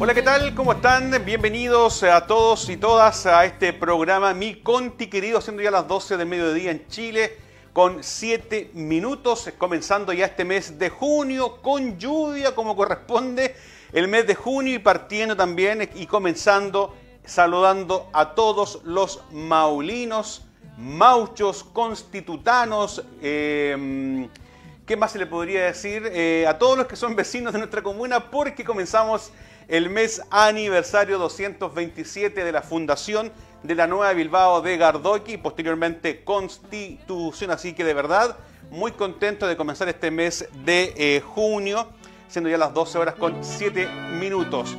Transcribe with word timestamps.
Hola, 0.00 0.14
¿qué 0.14 0.22
tal? 0.22 0.54
¿Cómo 0.54 0.74
están? 0.74 1.24
Bienvenidos 1.24 2.04
a 2.04 2.24
todos 2.24 2.68
y 2.68 2.76
todas 2.76 3.26
a 3.26 3.44
este 3.44 3.72
programa 3.72 4.32
Mi 4.32 4.54
Conti 4.54 5.08
querido, 5.08 5.40
siendo 5.40 5.60
ya 5.60 5.72
las 5.72 5.88
12 5.88 6.16
del 6.16 6.28
mediodía 6.28 6.70
en 6.70 6.86
Chile, 6.86 7.36
con 7.72 8.04
7 8.04 8.70
minutos, 8.74 9.50
comenzando 9.58 10.12
ya 10.12 10.26
este 10.26 10.44
mes 10.44 10.78
de 10.78 10.88
junio 10.88 11.60
con 11.62 11.98
lluvia 11.98 12.54
como 12.54 12.76
corresponde 12.76 13.56
el 13.92 14.06
mes 14.06 14.24
de 14.28 14.36
junio 14.36 14.74
y 14.74 14.78
partiendo 14.78 15.36
también 15.36 15.90
y 15.92 16.06
comenzando 16.06 16.94
saludando 17.24 18.08
a 18.12 18.36
todos 18.36 18.80
los 18.84 19.24
maulinos, 19.32 20.46
mauchos, 20.76 21.64
constitutanos, 21.64 23.04
eh, 23.20 24.28
¿qué 24.86 24.96
más 24.96 25.10
se 25.10 25.18
le 25.18 25.26
podría 25.26 25.64
decir? 25.64 26.08
Eh, 26.12 26.46
a 26.46 26.56
todos 26.56 26.78
los 26.78 26.86
que 26.86 26.94
son 26.94 27.16
vecinos 27.16 27.52
de 27.52 27.58
nuestra 27.58 27.82
comuna 27.82 28.30
porque 28.30 28.64
comenzamos 28.64 29.32
el 29.68 29.90
mes 29.90 30.22
aniversario 30.30 31.18
227 31.18 32.42
de 32.42 32.52
la 32.52 32.62
fundación 32.62 33.30
de 33.62 33.74
la 33.74 33.86
Nueva 33.86 34.12
Bilbao 34.14 34.62
de 34.62 34.78
Gardoqui 34.78 35.34
y 35.34 35.36
posteriormente 35.36 36.24
Constitución. 36.24 37.50
Así 37.50 37.74
que 37.74 37.84
de 37.84 37.92
verdad, 37.92 38.36
muy 38.70 38.92
contento 38.92 39.46
de 39.46 39.56
comenzar 39.56 39.88
este 39.88 40.10
mes 40.10 40.48
de 40.64 40.94
eh, 40.96 41.20
junio, 41.20 41.88
siendo 42.28 42.48
ya 42.48 42.56
las 42.56 42.72
12 42.72 42.98
horas 42.98 43.14
con 43.14 43.44
7 43.44 43.88
minutos. 44.18 44.76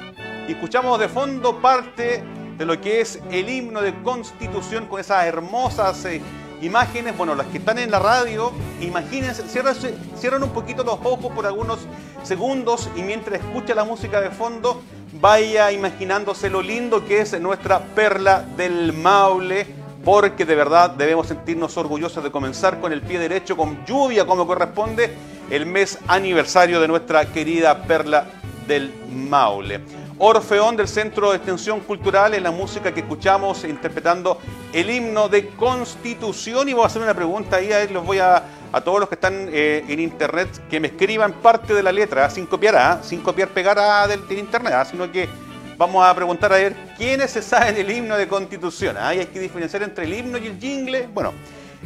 Escuchamos 0.47 0.99
de 0.99 1.07
fondo 1.07 1.61
parte 1.61 2.23
de 2.57 2.65
lo 2.65 2.81
que 2.81 3.01
es 3.01 3.19
el 3.31 3.47
himno 3.47 3.81
de 3.81 4.01
Constitución 4.01 4.87
con 4.87 4.99
esas 4.99 5.25
hermosas 5.25 6.03
eh, 6.05 6.21
imágenes. 6.61 7.17
Bueno, 7.17 7.35
las 7.35 7.47
que 7.47 7.57
están 7.57 7.79
en 7.79 7.91
la 7.91 7.99
radio, 7.99 8.51
imagínense, 8.81 9.43
cierran 9.47 10.43
un 10.43 10.49
poquito 10.49 10.83
los 10.83 10.99
ojos 11.03 11.31
por 11.33 11.45
algunos 11.45 11.79
segundos 12.23 12.89
y 12.95 13.01
mientras 13.01 13.39
escucha 13.39 13.75
la 13.75 13.83
música 13.83 14.21
de 14.21 14.29
fondo, 14.29 14.81
vaya 15.13 15.71
imaginándose 15.71 16.49
lo 16.49 16.61
lindo 16.61 17.05
que 17.05 17.21
es 17.21 17.39
nuestra 17.39 17.79
perla 17.79 18.45
del 18.57 18.93
Maule, 18.93 19.65
porque 20.03 20.45
de 20.45 20.55
verdad 20.55 20.91
debemos 20.91 21.27
sentirnos 21.27 21.77
orgullosos 21.77 22.23
de 22.23 22.31
comenzar 22.31 22.79
con 22.79 22.93
el 22.93 23.01
pie 23.01 23.19
derecho, 23.19 23.57
con 23.57 23.85
lluvia 23.85 24.25
como 24.25 24.47
corresponde, 24.47 25.13
el 25.49 25.65
mes 25.65 25.97
aniversario 26.07 26.79
de 26.79 26.87
nuestra 26.87 27.25
querida 27.25 27.83
perla 27.83 28.25
del 28.67 28.93
Maule. 29.11 29.81
Orfeón 30.21 30.75
del 30.75 30.89
Centro 30.89 31.31
de 31.31 31.37
Extensión 31.37 31.79
Cultural 31.79 32.33
en 32.33 32.43
la 32.43 32.51
música 32.51 32.93
que 32.93 32.99
escuchamos 32.99 33.63
interpretando 33.63 34.37
el 34.73 34.89
himno 34.89 35.29
de 35.29 35.47
Constitución. 35.51 36.67
Y 36.67 36.73
voy 36.73 36.83
a 36.83 36.87
hacer 36.87 37.01
una 37.01 37.13
pregunta 37.13 37.55
ahí, 37.55 37.71
a 37.71 37.85
los 37.85 38.05
voy 38.05 38.19
a, 38.19 38.43
a 38.73 38.81
todos 38.81 38.99
los 38.99 39.07
que 39.07 39.15
están 39.15 39.47
eh, 39.49 39.85
en 39.87 40.01
internet, 40.01 40.49
que 40.69 40.81
me 40.81 40.89
escriban 40.89 41.31
parte 41.31 41.73
de 41.73 41.81
la 41.81 41.93
letra, 41.93 42.25
¿ah? 42.25 42.29
sin 42.29 42.45
copiar, 42.45 42.75
¿ah? 42.75 42.99
sin 43.01 43.21
copiar, 43.21 43.47
pegar 43.47 43.79
¿ah? 43.79 44.07
del, 44.07 44.21
internet, 44.37 44.73
sino 44.91 45.09
que 45.09 45.29
vamos 45.77 46.05
a 46.05 46.13
preguntar 46.13 46.51
a 46.51 46.57
ver 46.57 46.75
quiénes 46.97 47.31
se 47.31 47.41
saben 47.41 47.77
el 47.77 47.89
himno 47.89 48.17
de 48.17 48.27
Constitución. 48.27 48.97
Y 48.97 49.19
hay 49.19 49.25
que 49.27 49.39
diferenciar 49.39 49.83
entre 49.83 50.03
el 50.03 50.13
himno 50.13 50.37
y 50.37 50.47
el 50.47 50.59
jingle. 50.59 51.07
Bueno, 51.13 51.33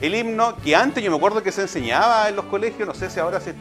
el 0.01 0.15
himno 0.15 0.57
que 0.57 0.75
antes 0.75 1.03
yo 1.03 1.11
me 1.11 1.17
acuerdo 1.17 1.43
que 1.43 1.51
se 1.51 1.61
enseñaba 1.61 2.27
en 2.29 2.35
los 2.35 2.45
colegios, 2.45 2.87
no 2.87 2.95
sé 2.95 3.11
si 3.11 3.19
ahora 3.19 3.39
se 3.39 3.53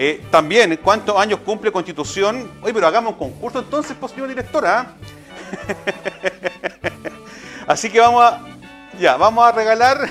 eh, 0.00 0.22
también, 0.30 0.76
¿cuántos 0.76 1.18
años 1.18 1.40
cumple 1.44 1.72
Constitución? 1.72 2.48
Oye, 2.62 2.72
pero 2.72 2.86
hagamos 2.86 3.14
un 3.14 3.18
concurso 3.18 3.58
entonces, 3.58 3.96
pues, 3.98 4.12
señor 4.12 4.28
directora. 4.28 4.92
Así 7.66 7.90
que 7.90 7.98
vamos 7.98 8.22
a. 8.22 8.40
Ya, 8.96 9.16
vamos 9.16 9.44
a 9.44 9.50
regalar. 9.50 10.08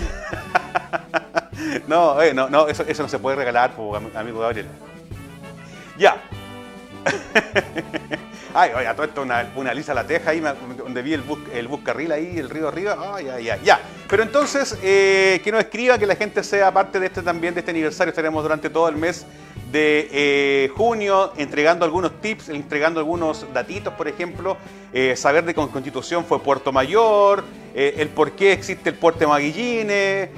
no, 1.88 2.21
eh, 2.21 2.33
no, 2.33 2.49
no, 2.49 2.67
eso, 2.67 2.83
eso, 2.85 3.03
no 3.03 3.08
se 3.08 3.17
puede 3.17 3.38
regalar, 3.38 3.71
amigo 4.13 4.41
Gabriel. 4.41 4.67
Ya. 5.97 6.17
Ay, 8.53 8.71
oiga, 8.75 8.93
todo 8.93 9.05
esto 9.05 9.21
una, 9.21 9.49
una 9.55 9.73
lisa 9.73 9.93
la 9.93 10.05
teja 10.05 10.31
ahí, 10.31 10.43
donde 10.77 11.02
vi 11.02 11.13
el 11.13 11.21
bus, 11.21 11.39
el 11.53 11.69
bus 11.69 11.80
carril 11.85 12.11
ahí, 12.11 12.38
el 12.38 12.49
río 12.49 12.67
arriba. 12.67 13.13
Ay, 13.15 13.30
ay, 13.30 13.49
ay, 13.52 13.61
ya. 13.63 13.80
Pero 14.09 14.23
entonces, 14.23 14.77
eh, 14.83 15.39
que 15.45 15.52
nos 15.52 15.61
escriba, 15.61 15.97
que 15.97 16.05
la 16.05 16.15
gente 16.15 16.43
sea 16.43 16.73
parte 16.73 16.99
de 16.99 17.05
este 17.05 17.21
también, 17.21 17.53
de 17.53 17.61
este 17.61 17.71
aniversario. 17.71 18.09
Estaremos 18.09 18.43
durante 18.43 18.70
todo 18.70 18.89
el 18.89 18.97
mes 18.97 19.26
de 19.72 20.08
eh, 20.11 20.72
junio 20.76 21.33
entregando 21.38 21.83
algunos 21.83 22.22
tips, 22.22 22.50
entregando 22.50 23.00
algunos 23.00 23.45
datitos, 23.54 23.94
por 23.94 24.08
ejemplo, 24.08 24.58
eh, 24.94 25.16
saber 25.16 25.44
de 25.44 25.54
Constitución 25.54 26.23
fue 26.26 26.42
Puerto 26.42 26.72
Mayor, 26.72 27.44
eh, 27.76 27.95
el 27.98 28.10
por 28.10 28.32
qué 28.32 28.54
existe 28.54 28.89
el 28.89 28.95
puerto 28.95 29.27
Maguillines, 29.27 30.30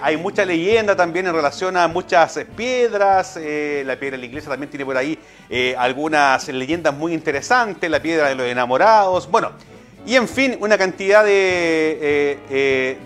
hay 0.00 0.16
mucha 0.16 0.44
leyenda 0.44 0.94
también 0.94 1.26
en 1.26 1.34
relación 1.34 1.76
a 1.76 1.88
muchas 1.88 2.38
piedras, 2.56 3.34
la 3.34 3.98
piedra 3.98 4.12
de 4.12 4.18
la 4.18 4.26
iglesia 4.26 4.48
también 4.48 4.70
tiene 4.70 4.84
por 4.84 4.96
ahí 4.96 5.18
algunas 5.76 6.46
leyendas 6.46 6.94
muy 6.94 7.12
interesantes, 7.12 7.90
la 7.90 8.00
piedra 8.00 8.28
de 8.28 8.36
los 8.36 8.46
enamorados, 8.46 9.28
bueno, 9.28 9.50
y 10.06 10.14
en 10.14 10.28
fin, 10.28 10.56
una 10.60 10.78
cantidad 10.78 11.24
de, 11.24 12.38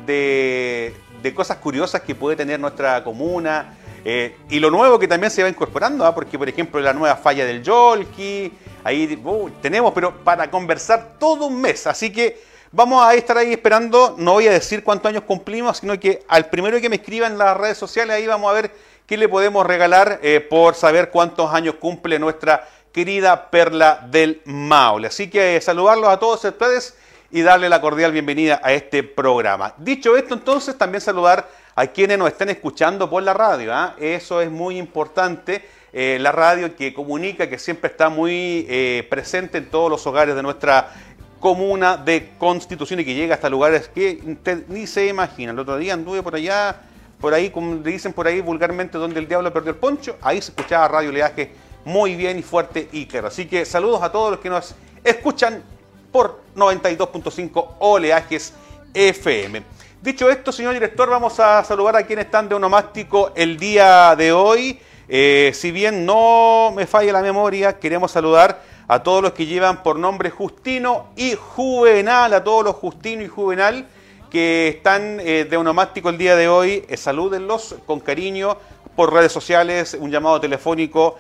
de, 0.07 0.95
de 1.23 1.35
cosas 1.35 1.57
curiosas 1.57 2.03
que 2.03 2.15
puede 2.15 2.37
tener 2.37 2.61
nuestra 2.61 3.03
comuna, 3.03 3.75
eh, 4.11 4.35
y 4.49 4.59
lo 4.59 4.71
nuevo 4.71 4.99
que 4.99 5.07
también 5.07 5.31
se 5.31 5.43
va 5.43 5.51
incorporando, 5.51 6.07
¿ah? 6.07 6.15
porque 6.15 6.39
por 6.39 6.49
ejemplo 6.49 6.81
la 6.81 6.95
nueva 6.95 7.15
falla 7.17 7.45
del 7.45 7.63
Yolki, 7.63 8.51
ahí 8.83 9.21
uh, 9.23 9.51
tenemos, 9.61 9.93
pero 9.93 10.25
para 10.25 10.51
conversar 10.51 11.17
todo 11.19 11.45
un 11.45 11.61
mes. 11.61 11.87
Así 11.87 12.11
que 12.11 12.43
vamos 12.73 13.05
a 13.05 13.13
estar 13.13 13.37
ahí 13.37 13.53
esperando, 13.53 14.15
no 14.17 14.33
voy 14.33 14.47
a 14.47 14.51
decir 14.51 14.83
cuántos 14.83 15.11
años 15.11 15.25
cumplimos, 15.25 15.77
sino 15.77 16.01
que 16.01 16.25
al 16.27 16.49
primero 16.49 16.81
que 16.81 16.89
me 16.89 16.97
escriba 16.97 17.27
en 17.27 17.37
las 17.37 17.55
redes 17.55 17.77
sociales, 17.77 18.17
ahí 18.17 18.27
vamos 18.27 18.51
a 18.51 18.55
ver 18.55 18.71
qué 19.07 19.19
le 19.19 19.29
podemos 19.29 19.67
regalar 19.67 20.21
eh, 20.23 20.41
por 20.41 20.75
saber 20.75 21.11
cuántos 21.11 21.53
años 21.53 21.75
cumple 21.75 22.19
nuestra 22.19 22.67
querida 22.91 23.51
Perla 23.51 24.07
del 24.11 24.41
Maule. 24.47 25.09
Así 25.09 25.29
que 25.29 25.57
eh, 25.57 25.61
saludarlos 25.61 26.09
a 26.09 26.19
todos 26.19 26.43
ustedes 26.43 26.97
y 27.31 27.43
darle 27.43 27.69
la 27.69 27.83
cordial 27.83 28.13
bienvenida 28.13 28.59
a 28.63 28.73
este 28.73 29.03
programa. 29.03 29.75
Dicho 29.77 30.17
esto, 30.17 30.33
entonces, 30.33 30.79
también 30.79 31.03
saludar 31.03 31.47
a 31.79 31.87
quienes 31.87 32.19
nos 32.19 32.27
están 32.27 32.49
escuchando 32.49 33.09
por 33.09 33.23
la 33.23 33.33
radio. 33.33 33.73
¿ah? 33.73 33.95
Eso 34.01 34.41
es 34.41 34.51
muy 34.51 34.79
importante. 34.79 35.65
Eh, 35.93 36.19
la 36.21 36.33
radio 36.33 36.75
que 36.75 36.93
comunica, 36.93 37.49
que 37.49 37.57
siempre 37.57 37.89
está 37.89 38.09
muy 38.09 38.67
eh, 38.69 39.07
presente 39.09 39.59
en 39.59 39.71
todos 39.71 39.89
los 39.89 40.05
hogares 40.05 40.35
de 40.35 40.43
nuestra 40.43 40.93
comuna 41.39 41.97
de 41.97 42.31
Constitución 42.37 42.99
y 42.99 43.05
que 43.05 43.15
llega 43.15 43.37
hasta 43.37 43.49
lugares 43.49 43.89
que 43.95 44.21
usted 44.27 44.65
ni 44.67 44.89
se 44.89 45.07
imagina. 45.07 45.53
El 45.53 45.59
otro 45.61 45.79
día 45.79 45.95
anduve 45.95 46.21
por 46.21 46.35
allá, 46.35 46.83
por 47.21 47.33
ahí, 47.33 47.49
como 47.51 47.77
le 47.77 47.93
dicen 47.93 48.13
por 48.13 48.27
ahí 48.27 48.41
vulgarmente, 48.41 48.99
donde 48.99 49.21
el 49.21 49.29
diablo 49.29 49.53
perdió 49.53 49.71
el 49.71 49.79
poncho. 49.79 50.17
Ahí 50.21 50.43
se 50.43 50.51
escuchaba 50.51 50.89
Radio 50.89 51.13
Leaje 51.13 51.53
muy 51.85 52.17
bien 52.17 52.41
y 52.41 52.43
fuerte 52.43 52.89
y 52.91 53.07
claro. 53.07 53.29
Así 53.29 53.47
que 53.47 53.65
saludos 53.65 54.03
a 54.03 54.11
todos 54.11 54.33
los 54.33 54.41
que 54.41 54.51
nos 54.51 54.75
escuchan 55.05 55.63
por 56.11 56.41
92.5 56.57 57.75
Oleajes 57.79 58.53
FM. 58.93 59.78
Dicho 60.09 60.31
esto, 60.31 60.53
señor 60.53 60.73
director, 60.73 61.11
vamos 61.11 61.39
a 61.39 61.63
saludar 61.63 61.97
a 61.97 62.03
quienes 62.05 62.25
están 62.25 62.49
de 62.49 62.55
onomástico 62.55 63.31
el 63.35 63.59
día 63.59 64.17
de 64.17 64.33
hoy. 64.33 64.81
Eh, 65.07 65.51
si 65.53 65.71
bien 65.71 66.07
no 66.07 66.73
me 66.75 66.87
falla 66.87 67.13
la 67.13 67.21
memoria, 67.21 67.79
queremos 67.79 68.13
saludar 68.13 68.63
a 68.89 69.03
todos 69.03 69.23
los 69.23 69.33
que 69.33 69.45
llevan 69.45 69.83
por 69.83 69.99
nombre 69.99 70.31
Justino 70.31 71.09
y 71.15 71.35
Juvenal, 71.35 72.33
a 72.33 72.43
todos 72.43 72.65
los 72.65 72.77
Justino 72.77 73.23
y 73.23 73.29
Juvenal 73.29 73.87
que 74.31 74.69
están 74.69 75.21
eh, 75.21 75.45
de 75.45 75.57
onomástico 75.59 76.09
el 76.09 76.17
día 76.17 76.37
de 76.37 76.49
hoy. 76.49 76.87
Eh, 76.89 76.97
salúdenlos 76.97 77.75
con 77.85 78.01
cariño 78.01 78.57
por 78.97 79.13
redes 79.13 79.31
sociales, 79.31 79.95
un 80.01 80.11
llamado 80.11 80.41
telefónico, 80.41 81.19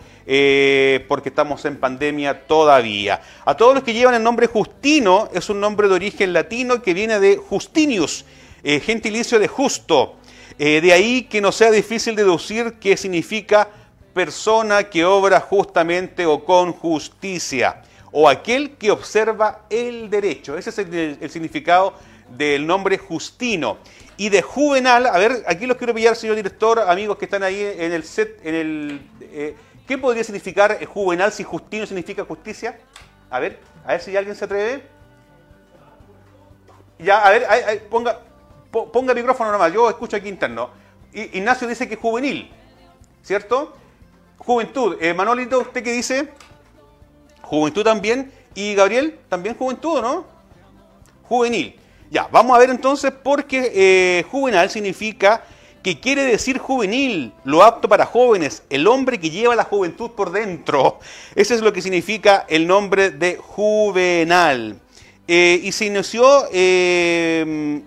porque 1.08 1.28
estamos 1.28 1.62
en 1.66 1.76
pandemia 1.76 2.46
todavía. 2.46 3.20
A 3.44 3.54
todos 3.54 3.74
los 3.74 3.82
que 3.82 3.92
llevan 3.92 4.14
el 4.14 4.22
nombre 4.22 4.46
Justino, 4.46 5.28
es 5.34 5.50
un 5.50 5.60
nombre 5.60 5.88
de 5.88 5.94
origen 5.94 6.32
latino 6.32 6.82
que 6.82 6.94
viene 6.94 7.20
de 7.20 7.36
Justinius 7.36 8.24
eh, 8.62 8.80
gentilicio 8.80 9.38
de 9.38 9.48
justo. 9.48 10.16
Eh, 10.58 10.80
de 10.80 10.92
ahí 10.92 11.22
que 11.22 11.40
no 11.40 11.52
sea 11.52 11.70
difícil 11.70 12.16
deducir 12.16 12.74
qué 12.80 12.96
significa 12.96 13.68
persona 14.12 14.82
que 14.82 15.04
obra 15.04 15.38
justamente 15.38 16.26
o 16.26 16.44
con 16.44 16.72
justicia, 16.72 17.82
o 18.10 18.28
aquel 18.28 18.76
que 18.76 18.90
observa 18.90 19.66
el 19.70 20.10
derecho. 20.10 20.58
Ese 20.58 20.70
es 20.70 20.78
el, 20.78 21.30
significado 21.30 21.94
del 22.36 22.66
nombre 22.66 22.98
Justino. 22.98 23.78
Y 24.16 24.30
de 24.30 24.42
juvenal, 24.42 25.06
a 25.06 25.16
ver, 25.16 25.44
aquí 25.46 25.66
los 25.66 25.76
quiero 25.76 25.94
pillar, 25.94 26.16
señor 26.16 26.34
director, 26.34 26.80
amigos 26.80 27.18
que 27.18 27.26
están 27.26 27.44
ahí 27.44 27.62
en 27.62 27.92
el 27.92 28.02
set, 28.02 28.40
en 28.42 28.54
el... 28.56 29.00
Eh, 29.20 29.54
¿Qué 29.86 29.96
podría 29.96 30.24
significar 30.24 30.84
juvenal 30.86 31.30
si 31.30 31.44
Justino 31.44 31.86
significa 31.86 32.24
justicia? 32.24 32.80
A 33.30 33.38
ver, 33.38 33.60
a 33.84 33.92
ver 33.92 34.00
si 34.00 34.16
alguien 34.16 34.34
se 34.34 34.44
atreve. 34.44 34.82
Ya, 36.98 37.24
a 37.24 37.30
ver, 37.30 37.88
ponga, 37.88 38.18
ponga 38.70 39.14
micrófono 39.14 39.52
nomás, 39.52 39.72
yo 39.72 39.88
escucho 39.88 40.16
aquí 40.16 40.28
interno. 40.28 40.70
Ignacio 41.12 41.66
dice 41.66 41.88
que 41.88 41.94
es 41.94 42.00
juvenil, 42.00 42.50
¿cierto? 43.22 43.74
Juventud. 44.38 44.96
Eh, 45.00 45.14
Manolito, 45.14 45.60
¿usted 45.60 45.82
qué 45.82 45.92
dice? 45.92 46.28
Juventud 47.42 47.82
también. 47.82 48.32
Y 48.54 48.74
Gabriel, 48.74 49.18
también 49.28 49.56
juventud, 49.56 50.00
¿no? 50.00 50.26
Juvenil. 51.28 51.78
Ya, 52.10 52.28
vamos 52.30 52.56
a 52.56 52.58
ver 52.58 52.70
entonces 52.70 53.12
porque 53.22 53.72
eh, 53.74 54.24
juvenal 54.30 54.70
significa 54.70 55.44
que 55.82 56.00
quiere 56.00 56.24
decir 56.24 56.58
juvenil, 56.58 57.32
lo 57.44 57.62
apto 57.62 57.88
para 57.88 58.06
jóvenes, 58.06 58.62
el 58.70 58.86
hombre 58.86 59.20
que 59.20 59.30
lleva 59.30 59.54
la 59.54 59.64
juventud 59.64 60.10
por 60.12 60.32
dentro. 60.32 60.98
Ese 61.34 61.54
es 61.54 61.60
lo 61.60 61.72
que 61.72 61.82
significa 61.82 62.46
el 62.48 62.66
nombre 62.66 63.10
de 63.10 63.36
Juvenal. 63.36 64.80
Eh, 65.26 65.60
y 65.62 65.72
se 65.72 65.86
inició 65.86 66.48
eh, 66.52 67.82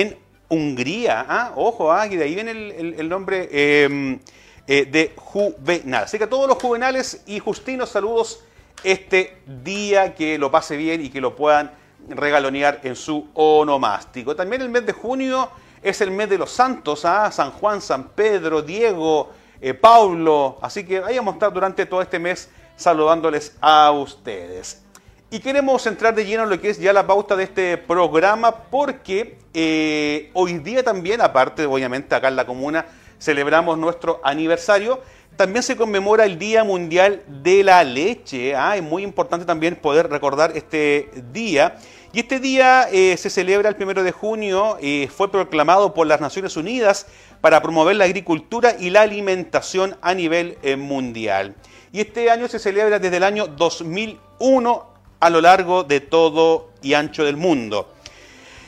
en 0.00 0.18
Hungría, 0.48 1.24
¿ah? 1.28 1.52
ojo, 1.56 1.90
¿ah? 1.90 2.06
y 2.06 2.16
de 2.16 2.24
ahí 2.24 2.34
viene 2.34 2.50
el, 2.52 3.08
nombre 3.08 3.48
eh, 3.50 4.18
de 4.66 5.12
Juvenal. 5.16 6.04
Así 6.04 6.18
que 6.18 6.24
a 6.24 6.30
todos 6.30 6.46
los 6.46 6.58
juvenales 6.58 7.22
y 7.26 7.38
justinos, 7.40 7.88
saludos 7.88 8.44
este 8.84 9.38
día, 9.64 10.14
que 10.14 10.38
lo 10.38 10.50
pase 10.50 10.76
bien 10.76 11.04
y 11.04 11.08
que 11.08 11.20
lo 11.20 11.34
puedan 11.34 11.72
regalonear 12.08 12.80
en 12.84 12.94
su 12.94 13.28
onomástico. 13.34 14.36
También 14.36 14.62
el 14.62 14.68
mes 14.68 14.86
de 14.86 14.92
junio 14.92 15.50
es 15.82 16.00
el 16.00 16.10
mes 16.10 16.28
de 16.28 16.38
los 16.38 16.50
santos, 16.50 17.04
¿ah? 17.04 17.30
San 17.32 17.50
Juan, 17.52 17.80
San 17.80 18.10
Pedro, 18.10 18.62
Diego, 18.62 19.30
eh, 19.60 19.74
Paulo. 19.74 20.58
Así 20.62 20.84
que 20.84 21.00
vayamos 21.00 21.32
a 21.32 21.36
estar 21.36 21.52
durante 21.52 21.86
todo 21.86 22.02
este 22.02 22.18
mes 22.18 22.50
saludándoles 22.76 23.56
a 23.60 23.90
ustedes. 23.90 24.82
Y 25.28 25.40
queremos 25.40 25.84
entrar 25.88 26.14
de 26.14 26.24
lleno 26.24 26.44
en 26.44 26.50
lo 26.50 26.60
que 26.60 26.70
es 26.70 26.78
ya 26.78 26.92
la 26.92 27.04
pauta 27.04 27.34
de 27.34 27.42
este 27.42 27.76
programa 27.78 28.54
porque 28.54 29.38
eh, 29.52 30.30
hoy 30.34 30.58
día 30.60 30.84
también, 30.84 31.20
aparte 31.20 31.66
obviamente 31.66 32.14
acá 32.14 32.28
en 32.28 32.36
la 32.36 32.46
comuna, 32.46 32.86
celebramos 33.18 33.76
nuestro 33.76 34.20
aniversario. 34.22 35.00
También 35.36 35.64
se 35.64 35.76
conmemora 35.76 36.26
el 36.26 36.38
Día 36.38 36.62
Mundial 36.62 37.24
de 37.26 37.64
la 37.64 37.82
Leche. 37.82 38.54
¿ah? 38.54 38.76
Es 38.76 38.84
muy 38.84 39.02
importante 39.02 39.44
también 39.44 39.74
poder 39.74 40.08
recordar 40.08 40.56
este 40.56 41.10
día. 41.32 41.76
Y 42.12 42.20
este 42.20 42.38
día 42.38 42.88
eh, 42.92 43.16
se 43.16 43.28
celebra 43.28 43.68
el 43.68 43.74
primero 43.74 44.04
de 44.04 44.12
junio, 44.12 44.78
y 44.80 45.08
fue 45.08 45.28
proclamado 45.28 45.92
por 45.92 46.06
las 46.06 46.20
Naciones 46.20 46.56
Unidas 46.56 47.08
para 47.40 47.60
promover 47.60 47.96
la 47.96 48.04
agricultura 48.04 48.76
y 48.78 48.90
la 48.90 49.02
alimentación 49.02 49.96
a 50.02 50.14
nivel 50.14 50.56
eh, 50.62 50.76
mundial. 50.76 51.56
Y 51.92 52.00
este 52.00 52.30
año 52.30 52.46
se 52.46 52.60
celebra 52.60 53.00
desde 53.00 53.16
el 53.16 53.24
año 53.24 53.48
2001 53.48 54.95
a 55.20 55.30
lo 55.30 55.40
largo 55.40 55.84
de 55.84 56.00
todo 56.00 56.70
y 56.82 56.94
ancho 56.94 57.24
del 57.24 57.36
mundo. 57.36 57.92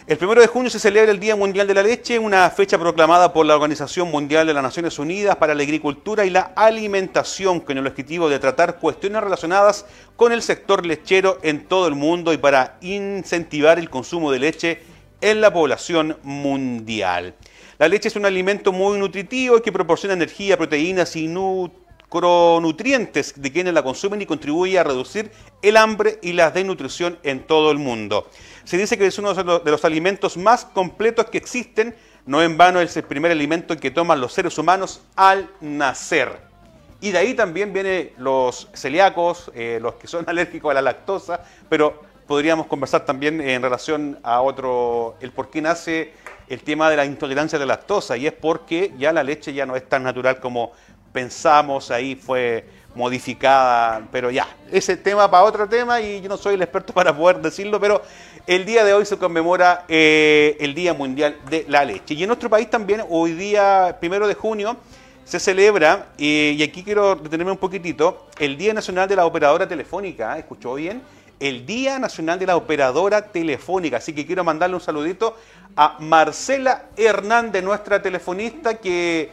El 0.07 0.17
primero 0.17 0.41
de 0.41 0.47
junio 0.47 0.71
se 0.71 0.79
celebra 0.79 1.13
el 1.13 1.21
Día 1.21 1.37
Mundial 1.37 1.67
de 1.67 1.75
la 1.75 1.83
Leche, 1.83 2.19
una 2.19 2.49
fecha 2.49 2.79
proclamada 2.79 3.31
por 3.31 3.45
la 3.45 3.55
Organización 3.55 4.11
Mundial 4.11 4.47
de 4.47 4.55
las 4.55 4.63
Naciones 4.63 4.99
Unidas 4.99 5.37
para 5.37 5.55
la 5.55 5.63
Agricultura 5.63 6.25
y 6.25 6.31
la 6.31 6.53
Alimentación, 6.57 7.61
con 7.61 7.77
el 7.77 7.87
objetivo 7.87 8.31
de 8.31 8.39
tratar 8.39 8.79
cuestiones 8.79 9.23
relacionadas 9.23 9.85
con 10.17 10.33
el 10.33 10.41
sector 10.41 10.87
lechero 10.87 11.39
en 11.43 11.67
todo 11.67 11.87
el 11.89 11.95
mundo 11.95 12.33
y 12.33 12.39
para 12.39 12.79
incentivar 12.81 13.79
el 13.79 13.91
consumo 13.91 14.33
de 14.33 14.39
leche 14.39 14.83
en 15.21 15.43
la 15.43 15.53
población 15.53 16.17
mundial. 16.23 17.35
La 17.79 17.87
leche 17.87 18.09
es 18.09 18.17
un 18.17 18.25
alimento 18.25 18.73
muy 18.73 18.99
nutritivo 18.99 19.61
que 19.61 19.73
proporciona 19.73 20.15
energía, 20.15 20.57
proteínas 20.57 21.17
y 21.17 21.29
nutrientes 21.29 21.88
de 22.11 23.53
quienes 23.53 23.75
la 23.75 23.83
consumen 23.83 24.23
y 24.23 24.27
contribuye 24.27 24.79
a 24.79 24.85
reducir 24.85 25.31
el 25.63 25.77
hambre 25.77 26.19
y 26.23 26.33
la 26.33 26.51
desnutrición 26.51 27.19
en 27.23 27.47
todo 27.47 27.71
el 27.71 27.79
mundo. 27.79 28.29
Se 28.65 28.77
dice 28.77 28.97
que 28.97 29.07
es 29.07 29.19
uno 29.19 29.35
de 29.35 29.71
los 29.71 29.85
alimentos 29.85 30.37
más 30.37 30.65
completos 30.65 31.27
que 31.27 31.39
existen. 31.39 31.95
No 32.27 32.43
en 32.43 32.57
vano 32.57 32.81
es 32.81 32.97
el 32.97 33.05
primer 33.05 33.33
alimento 33.33 33.77
que 33.77 33.91
toman 33.91 34.21
los 34.21 34.33
seres 34.33 34.57
humanos 34.59 35.03
al 35.17 35.51
nacer. 35.61 36.49
Y 37.01 37.13
de 37.13 37.19
ahí 37.19 37.35
también 37.35 37.73
vienen 37.73 38.11
los 38.19 38.69
celíacos, 38.75 39.53
eh, 39.55 39.79
los 39.81 39.95
que 39.95 40.07
son 40.07 40.25
alérgicos 40.29 40.71
a 40.71 40.75
la 40.75 40.83
lactosa, 40.83 41.41
pero 41.69 42.03
podríamos 42.27 42.67
conversar 42.67 43.05
también 43.05 43.41
en 43.41 43.63
relación 43.63 44.19
a 44.23 44.41
otro, 44.43 45.17
el 45.21 45.31
por 45.31 45.49
qué 45.49 45.63
nace 45.63 46.13
el 46.49 46.63
tema 46.63 46.91
de 46.91 46.97
la 46.97 47.05
intolerancia 47.05 47.57
a 47.57 47.61
la 47.61 47.67
lactosa, 47.67 48.17
y 48.17 48.27
es 48.27 48.33
porque 48.33 48.93
ya 48.99 49.13
la 49.13 49.23
leche 49.23 49.53
ya 49.53 49.65
no 49.65 49.77
es 49.77 49.89
tan 49.89 50.03
natural 50.03 50.41
como 50.41 50.73
pensamos, 51.13 51.91
ahí 51.91 52.15
fue 52.15 52.65
modificada, 52.95 54.03
pero 54.11 54.31
ya, 54.31 54.47
ese 54.73 54.97
tema 54.97 55.31
para 55.31 55.45
otro 55.45 55.69
tema 55.69 56.01
y 56.01 56.21
yo 56.21 56.29
no 56.29 56.37
soy 56.37 56.55
el 56.55 56.63
experto 56.63 56.93
para 56.95 57.17
poder 57.17 57.41
decirlo, 57.41 57.81
pero 57.81 58.03
el 58.47 58.65
día 58.65 58.85
de 58.85 58.95
hoy 58.95 59.05
se 59.05 59.19
conmemora 59.19 59.85
eh, 59.89 60.57
el 60.59 60.75
Día 60.75 60.95
Mundial 60.95 61.37
de 61.51 61.67
la 61.69 61.85
Leche. 61.85 62.15
Y 62.15 62.23
en 62.23 62.29
nuestro 62.29 62.49
país 62.49 62.69
también, 62.71 63.05
hoy 63.09 63.33
día, 63.33 63.97
primero 64.01 64.27
de 64.27 64.35
junio, 64.35 64.77
se 65.25 65.39
celebra, 65.39 66.07
eh, 66.17 66.55
y 66.57 66.63
aquí 66.63 66.83
quiero 66.83 67.15
detenerme 67.15 67.53
un 67.53 67.59
poquitito, 67.59 68.29
el 68.39 68.57
Día 68.57 68.73
Nacional 68.73 69.07
de 69.07 69.17
la 69.17 69.27
Operadora 69.27 69.69
Telefónica, 69.69 70.37
¿eh? 70.37 70.41
¿escuchó 70.41 70.75
bien? 70.75 71.03
El 71.39 71.67
Día 71.67 71.99
Nacional 71.99 72.39
de 72.39 72.47
la 72.47 72.57
Operadora 72.57 73.21
Telefónica, 73.21 73.99
así 73.99 74.15
que 74.15 74.27
quiero 74.27 74.43
mandarle 74.43 74.75
un 74.77 74.81
saludito 74.81 75.37
a 75.77 75.99
Marcela 76.01 76.87
Hernández, 76.97 77.63
nuestra 77.63 78.01
telefonista, 78.01 78.79
que 78.79 79.31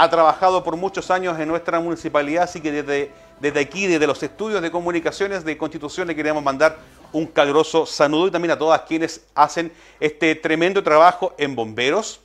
ha 0.00 0.08
trabajado 0.08 0.62
por 0.62 0.76
muchos 0.76 1.10
años 1.10 1.36
en 1.40 1.48
nuestra 1.48 1.80
municipalidad, 1.80 2.44
así 2.44 2.60
que 2.60 2.70
desde, 2.70 3.10
desde 3.40 3.58
aquí, 3.58 3.88
desde 3.88 4.06
los 4.06 4.22
estudios 4.22 4.62
de 4.62 4.70
comunicaciones 4.70 5.44
de 5.44 5.58
Constitución, 5.58 6.06
le 6.06 6.14
queremos 6.14 6.40
mandar 6.40 6.78
un 7.12 7.26
caluroso 7.26 7.84
saludo 7.84 8.28
y 8.28 8.30
también 8.30 8.52
a 8.52 8.58
todas 8.58 8.82
quienes 8.82 9.26
hacen 9.34 9.72
este 9.98 10.36
tremendo 10.36 10.84
trabajo 10.84 11.34
en 11.36 11.56
bomberos, 11.56 12.20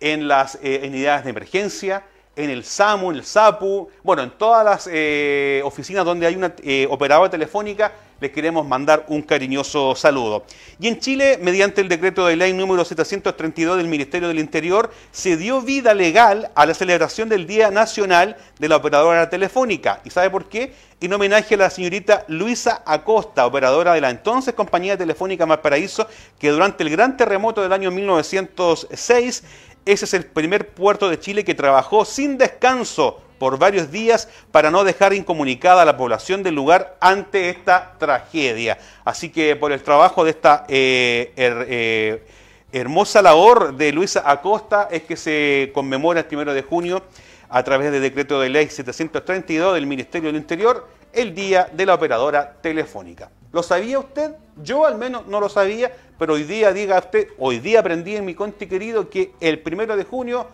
en 0.00 0.28
las 0.28 0.58
eh, 0.62 0.82
unidades 0.86 1.24
de 1.24 1.30
emergencia, 1.30 2.04
en 2.36 2.50
el 2.50 2.62
SAMU, 2.62 3.10
en 3.10 3.16
el 3.16 3.24
SAPU, 3.24 3.88
bueno, 4.02 4.22
en 4.22 4.30
todas 4.32 4.62
las 4.62 4.86
eh, 4.92 5.62
oficinas 5.64 6.04
donde 6.04 6.26
hay 6.26 6.36
una 6.36 6.54
eh, 6.62 6.86
operadora 6.90 7.30
telefónica, 7.30 7.90
les 8.20 8.30
queremos 8.30 8.66
mandar 8.66 9.04
un 9.08 9.22
cariñoso 9.22 9.94
saludo. 9.94 10.44
Y 10.80 10.88
en 10.88 10.98
Chile, 10.98 11.38
mediante 11.40 11.80
el 11.80 11.88
decreto 11.88 12.26
de 12.26 12.36
ley 12.36 12.52
número 12.52 12.84
732 12.84 13.76
del 13.76 13.88
Ministerio 13.88 14.28
del 14.28 14.38
Interior, 14.38 14.90
se 15.12 15.36
dio 15.36 15.62
vida 15.62 15.94
legal 15.94 16.50
a 16.54 16.66
la 16.66 16.74
celebración 16.74 17.28
del 17.28 17.46
Día 17.46 17.70
Nacional 17.70 18.36
de 18.58 18.68
la 18.68 18.76
Operadora 18.76 19.30
Telefónica. 19.30 20.00
¿Y 20.04 20.10
sabe 20.10 20.30
por 20.30 20.48
qué? 20.48 20.72
En 21.00 21.12
homenaje 21.12 21.54
a 21.54 21.58
la 21.58 21.70
señorita 21.70 22.24
Luisa 22.28 22.82
Acosta, 22.86 23.46
operadora 23.46 23.92
de 23.92 24.00
la 24.00 24.10
entonces 24.10 24.54
compañía 24.54 24.96
telefónica 24.96 25.44
Malparaíso, 25.44 26.08
que 26.38 26.50
durante 26.50 26.82
el 26.82 26.90
gran 26.90 27.16
terremoto 27.16 27.62
del 27.62 27.72
año 27.72 27.90
1906 27.90 29.44
ese 29.86 30.06
es 30.06 30.14
el 30.14 30.24
primer 30.24 30.70
puerto 30.70 31.10
de 31.10 31.20
Chile 31.20 31.44
que 31.44 31.54
trabajó 31.54 32.06
sin 32.06 32.38
descanso 32.38 33.20
por 33.44 33.58
varios 33.58 33.90
días 33.90 34.26
para 34.50 34.70
no 34.70 34.84
dejar 34.84 35.12
incomunicada 35.12 35.82
a 35.82 35.84
la 35.84 35.98
población 35.98 36.42
del 36.42 36.54
lugar 36.54 36.96
ante 36.98 37.50
esta 37.50 37.92
tragedia. 37.98 38.78
Así 39.04 39.28
que 39.28 39.54
por 39.54 39.70
el 39.70 39.82
trabajo 39.82 40.24
de 40.24 40.30
esta 40.30 40.64
eh, 40.66 41.30
eh, 41.36 42.26
hermosa 42.72 43.20
labor 43.20 43.76
de 43.76 43.92
Luisa 43.92 44.22
Acosta 44.24 44.88
es 44.90 45.02
que 45.02 45.16
se 45.16 45.70
conmemora 45.74 46.20
el 46.20 46.24
primero 46.24 46.54
de 46.54 46.62
junio 46.62 47.02
a 47.50 47.62
través 47.62 47.92
del 47.92 48.00
decreto 48.00 48.40
de 48.40 48.48
ley 48.48 48.70
732 48.70 49.74
del 49.74 49.86
Ministerio 49.86 50.28
del 50.28 50.36
Interior 50.36 50.88
el 51.12 51.34
Día 51.34 51.68
de 51.70 51.84
la 51.84 51.92
Operadora 51.92 52.50
Telefónica. 52.62 53.28
¿Lo 53.52 53.62
sabía 53.62 53.98
usted? 53.98 54.36
Yo 54.62 54.86
al 54.86 54.96
menos 54.96 55.26
no 55.26 55.38
lo 55.38 55.50
sabía, 55.50 55.92
pero 56.18 56.32
hoy 56.32 56.44
día, 56.44 56.72
diga 56.72 56.98
usted, 56.98 57.28
hoy 57.38 57.58
día 57.58 57.80
aprendí 57.80 58.16
en 58.16 58.24
mi 58.24 58.34
conti 58.34 58.66
querido 58.66 59.10
que 59.10 59.32
el 59.40 59.58
primero 59.58 59.98
de 59.98 60.04
junio 60.04 60.46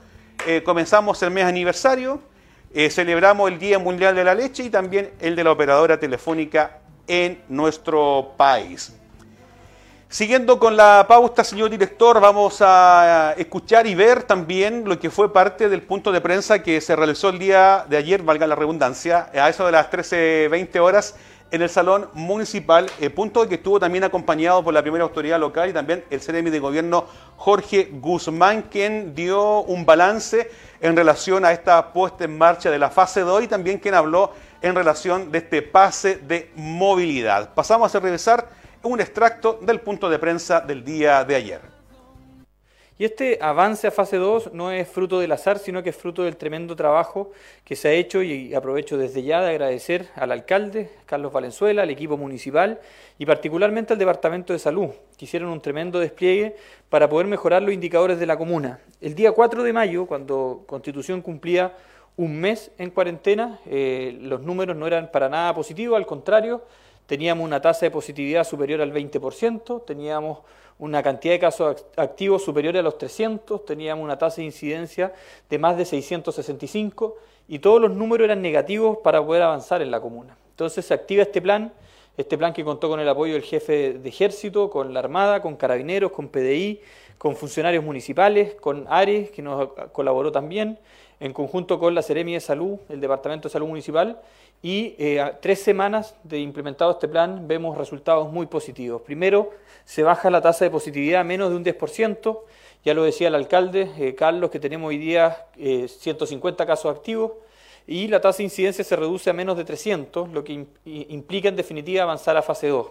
eh, 0.46 0.62
comenzamos 0.62 1.22
el 1.22 1.30
mes 1.30 1.44
aniversario, 1.44 2.18
eh, 2.72 2.88
celebramos 2.90 3.50
el 3.50 3.58
Día 3.58 3.78
Mundial 3.78 4.14
de 4.14 4.24
la 4.24 4.34
Leche 4.34 4.64
y 4.64 4.70
también 4.70 5.10
el 5.20 5.34
de 5.34 5.44
la 5.44 5.52
Operadora 5.52 5.98
Telefónica 5.98 6.78
en 7.06 7.42
nuestro 7.48 8.32
país. 8.36 8.94
Siguiendo 10.08 10.58
con 10.58 10.76
la 10.76 11.04
pauta, 11.08 11.44
señor 11.44 11.70
director, 11.70 12.20
vamos 12.20 12.58
a 12.60 13.34
escuchar 13.38 13.86
y 13.86 13.94
ver 13.94 14.24
también 14.24 14.84
lo 14.84 14.98
que 14.98 15.08
fue 15.08 15.32
parte 15.32 15.68
del 15.68 15.82
punto 15.82 16.10
de 16.10 16.20
prensa 16.20 16.62
que 16.62 16.80
se 16.80 16.96
realizó 16.96 17.28
el 17.28 17.38
día 17.38 17.86
de 17.88 17.96
ayer, 17.96 18.22
valga 18.22 18.46
la 18.46 18.56
redundancia, 18.56 19.30
a 19.32 19.48
eso 19.48 19.66
de 19.66 19.72
las 19.72 19.88
13.20 19.88 20.80
horas 20.80 21.14
en 21.52 21.62
el 21.62 21.68
Salón 21.68 22.08
Municipal, 22.12 22.90
eh, 23.00 23.10
punto 23.10 23.48
que 23.48 23.56
estuvo 23.56 23.80
también 23.80 24.04
acompañado 24.04 24.62
por 24.62 24.72
la 24.72 24.82
primera 24.82 25.04
autoridad 25.04 25.38
local 25.40 25.70
y 25.70 25.72
también 25.72 26.04
el 26.10 26.20
CNM 26.20 26.50
de 26.50 26.60
Gobierno 26.60 27.06
Jorge 27.36 27.88
Guzmán, 27.92 28.62
quien 28.62 29.14
dio 29.14 29.62
un 29.62 29.84
balance 29.84 30.50
en 30.80 30.96
relación 30.96 31.44
a 31.44 31.52
esta 31.52 31.92
puesta 31.92 32.24
en 32.24 32.36
marcha 32.36 32.70
de 32.70 32.78
la 32.78 32.90
fase 32.90 33.20
2 33.20 33.44
y 33.44 33.48
también 33.48 33.78
quien 33.78 33.94
habló 33.94 34.32
en 34.62 34.74
relación 34.74 35.30
de 35.30 35.38
este 35.38 35.62
pase 35.62 36.16
de 36.16 36.50
movilidad. 36.56 37.54
Pasamos 37.54 37.94
a 37.94 38.00
revisar 38.00 38.48
un 38.82 39.00
extracto 39.00 39.58
del 39.62 39.80
punto 39.80 40.08
de 40.08 40.18
prensa 40.18 40.60
del 40.60 40.84
día 40.84 41.24
de 41.24 41.34
ayer. 41.36 41.69
Y 43.00 43.06
este 43.06 43.38
avance 43.40 43.86
a 43.86 43.90
fase 43.90 44.18
2 44.18 44.52
no 44.52 44.70
es 44.70 44.86
fruto 44.86 45.20
del 45.20 45.32
azar, 45.32 45.58
sino 45.58 45.82
que 45.82 45.88
es 45.88 45.96
fruto 45.96 46.22
del 46.22 46.36
tremendo 46.36 46.76
trabajo 46.76 47.30
que 47.64 47.74
se 47.74 47.88
ha 47.88 47.92
hecho 47.92 48.22
y 48.22 48.54
aprovecho 48.54 48.98
desde 48.98 49.22
ya 49.22 49.40
de 49.40 49.48
agradecer 49.48 50.10
al 50.16 50.30
alcalde, 50.30 50.90
Carlos 51.06 51.32
Valenzuela, 51.32 51.80
al 51.80 51.88
equipo 51.88 52.18
municipal 52.18 52.78
y 53.18 53.24
particularmente 53.24 53.94
al 53.94 53.98
Departamento 53.98 54.52
de 54.52 54.58
Salud, 54.58 54.90
que 55.16 55.24
hicieron 55.24 55.48
un 55.48 55.62
tremendo 55.62 55.98
despliegue 55.98 56.56
para 56.90 57.08
poder 57.08 57.26
mejorar 57.26 57.62
los 57.62 57.72
indicadores 57.72 58.20
de 58.20 58.26
la 58.26 58.36
comuna. 58.36 58.80
El 59.00 59.14
día 59.14 59.32
4 59.32 59.62
de 59.62 59.72
mayo, 59.72 60.04
cuando 60.04 60.64
Constitución 60.66 61.22
cumplía 61.22 61.74
un 62.18 62.38
mes 62.38 62.70
en 62.76 62.90
cuarentena, 62.90 63.60
eh, 63.64 64.18
los 64.20 64.42
números 64.42 64.76
no 64.76 64.86
eran 64.86 65.10
para 65.10 65.30
nada 65.30 65.54
positivos, 65.54 65.96
al 65.96 66.04
contrario, 66.04 66.66
teníamos 67.06 67.46
una 67.46 67.62
tasa 67.62 67.86
de 67.86 67.92
positividad 67.92 68.44
superior 68.44 68.82
al 68.82 68.92
20%, 68.92 69.86
teníamos 69.86 70.40
una 70.80 71.02
cantidad 71.02 71.34
de 71.34 71.38
casos 71.38 71.84
activos 71.96 72.42
superior 72.42 72.76
a 72.76 72.82
los 72.82 72.96
300, 72.96 73.64
teníamos 73.66 74.02
una 74.02 74.18
tasa 74.18 74.36
de 74.36 74.44
incidencia 74.44 75.12
de 75.48 75.58
más 75.58 75.76
de 75.76 75.84
665 75.84 77.16
y 77.48 77.58
todos 77.58 77.80
los 77.80 77.90
números 77.90 78.24
eran 78.24 78.40
negativos 78.40 78.98
para 79.04 79.24
poder 79.24 79.42
avanzar 79.42 79.82
en 79.82 79.90
la 79.90 80.00
comuna. 80.00 80.36
Entonces 80.50 80.86
se 80.86 80.94
activa 80.94 81.22
este 81.22 81.42
plan, 81.42 81.72
este 82.16 82.38
plan 82.38 82.54
que 82.54 82.64
contó 82.64 82.88
con 82.88 82.98
el 82.98 83.08
apoyo 83.08 83.34
del 83.34 83.42
jefe 83.42 83.92
de 83.92 84.08
ejército, 84.08 84.70
con 84.70 84.94
la 84.94 85.00
Armada, 85.00 85.42
con 85.42 85.56
carabineros, 85.56 86.12
con 86.12 86.28
PDI, 86.28 86.80
con 87.18 87.36
funcionarios 87.36 87.84
municipales, 87.84 88.54
con 88.54 88.86
ARES, 88.88 89.30
que 89.30 89.42
nos 89.42 89.68
colaboró 89.92 90.32
también, 90.32 90.78
en 91.20 91.34
conjunto 91.34 91.78
con 91.78 91.94
la 91.94 92.00
Seremi 92.00 92.32
de 92.32 92.40
Salud, 92.40 92.78
el 92.88 93.00
Departamento 93.00 93.48
de 93.48 93.52
Salud 93.52 93.68
Municipal, 93.68 94.18
y 94.62 94.94
eh, 94.98 95.20
a 95.20 95.40
tres 95.40 95.62
semanas 95.62 96.14
de 96.22 96.38
implementado 96.38 96.90
este 96.92 97.08
plan 97.08 97.48
vemos 97.48 97.78
resultados 97.78 98.30
muy 98.30 98.46
positivos. 98.46 99.02
Primero, 99.02 99.50
se 99.84 100.02
baja 100.02 100.30
la 100.30 100.40
tasa 100.40 100.64
de 100.64 100.70
positividad 100.70 101.22
a 101.22 101.24
menos 101.24 101.50
de 101.50 101.56
un 101.56 101.64
10%, 101.64 102.40
ya 102.84 102.94
lo 102.94 103.04
decía 103.04 103.28
el 103.28 103.34
alcalde 103.34 103.90
eh, 103.98 104.14
Carlos, 104.14 104.50
que 104.50 104.60
tenemos 104.60 104.88
hoy 104.88 104.98
día 104.98 105.46
150 105.56 106.62
eh, 106.62 106.66
casos 106.66 106.94
activos, 106.94 107.32
y 107.86 108.08
la 108.08 108.20
tasa 108.20 108.38
de 108.38 108.44
incidencia 108.44 108.84
se 108.84 108.96
reduce 108.96 109.30
a 109.30 109.32
menos 109.32 109.56
de 109.56 109.64
300, 109.64 110.28
lo 110.30 110.44
que 110.44 110.66
implica 110.84 111.48
en 111.48 111.56
definitiva 111.56 112.02
avanzar 112.02 112.36
a 112.36 112.42
fase 112.42 112.68
2. 112.68 112.86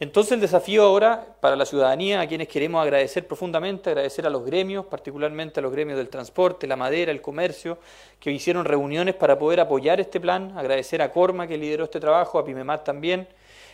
Entonces 0.00 0.32
el 0.32 0.40
desafío 0.40 0.82
ahora 0.82 1.26
para 1.40 1.56
la 1.56 1.66
ciudadanía, 1.66 2.22
a 2.22 2.26
quienes 2.26 2.48
queremos 2.48 2.80
agradecer 2.80 3.26
profundamente, 3.26 3.90
agradecer 3.90 4.26
a 4.26 4.30
los 4.30 4.46
gremios, 4.46 4.86
particularmente 4.86 5.60
a 5.60 5.62
los 5.62 5.70
gremios 5.70 5.98
del 5.98 6.08
transporte, 6.08 6.66
la 6.66 6.76
madera, 6.76 7.12
el 7.12 7.20
comercio, 7.20 7.76
que 8.18 8.32
hicieron 8.32 8.64
reuniones 8.64 9.14
para 9.14 9.38
poder 9.38 9.60
apoyar 9.60 10.00
este 10.00 10.18
plan, 10.18 10.56
agradecer 10.56 11.02
a 11.02 11.12
Corma 11.12 11.46
que 11.46 11.58
lideró 11.58 11.84
este 11.84 12.00
trabajo, 12.00 12.38
a 12.38 12.46
Pimemat 12.46 12.82
también. 12.82 13.28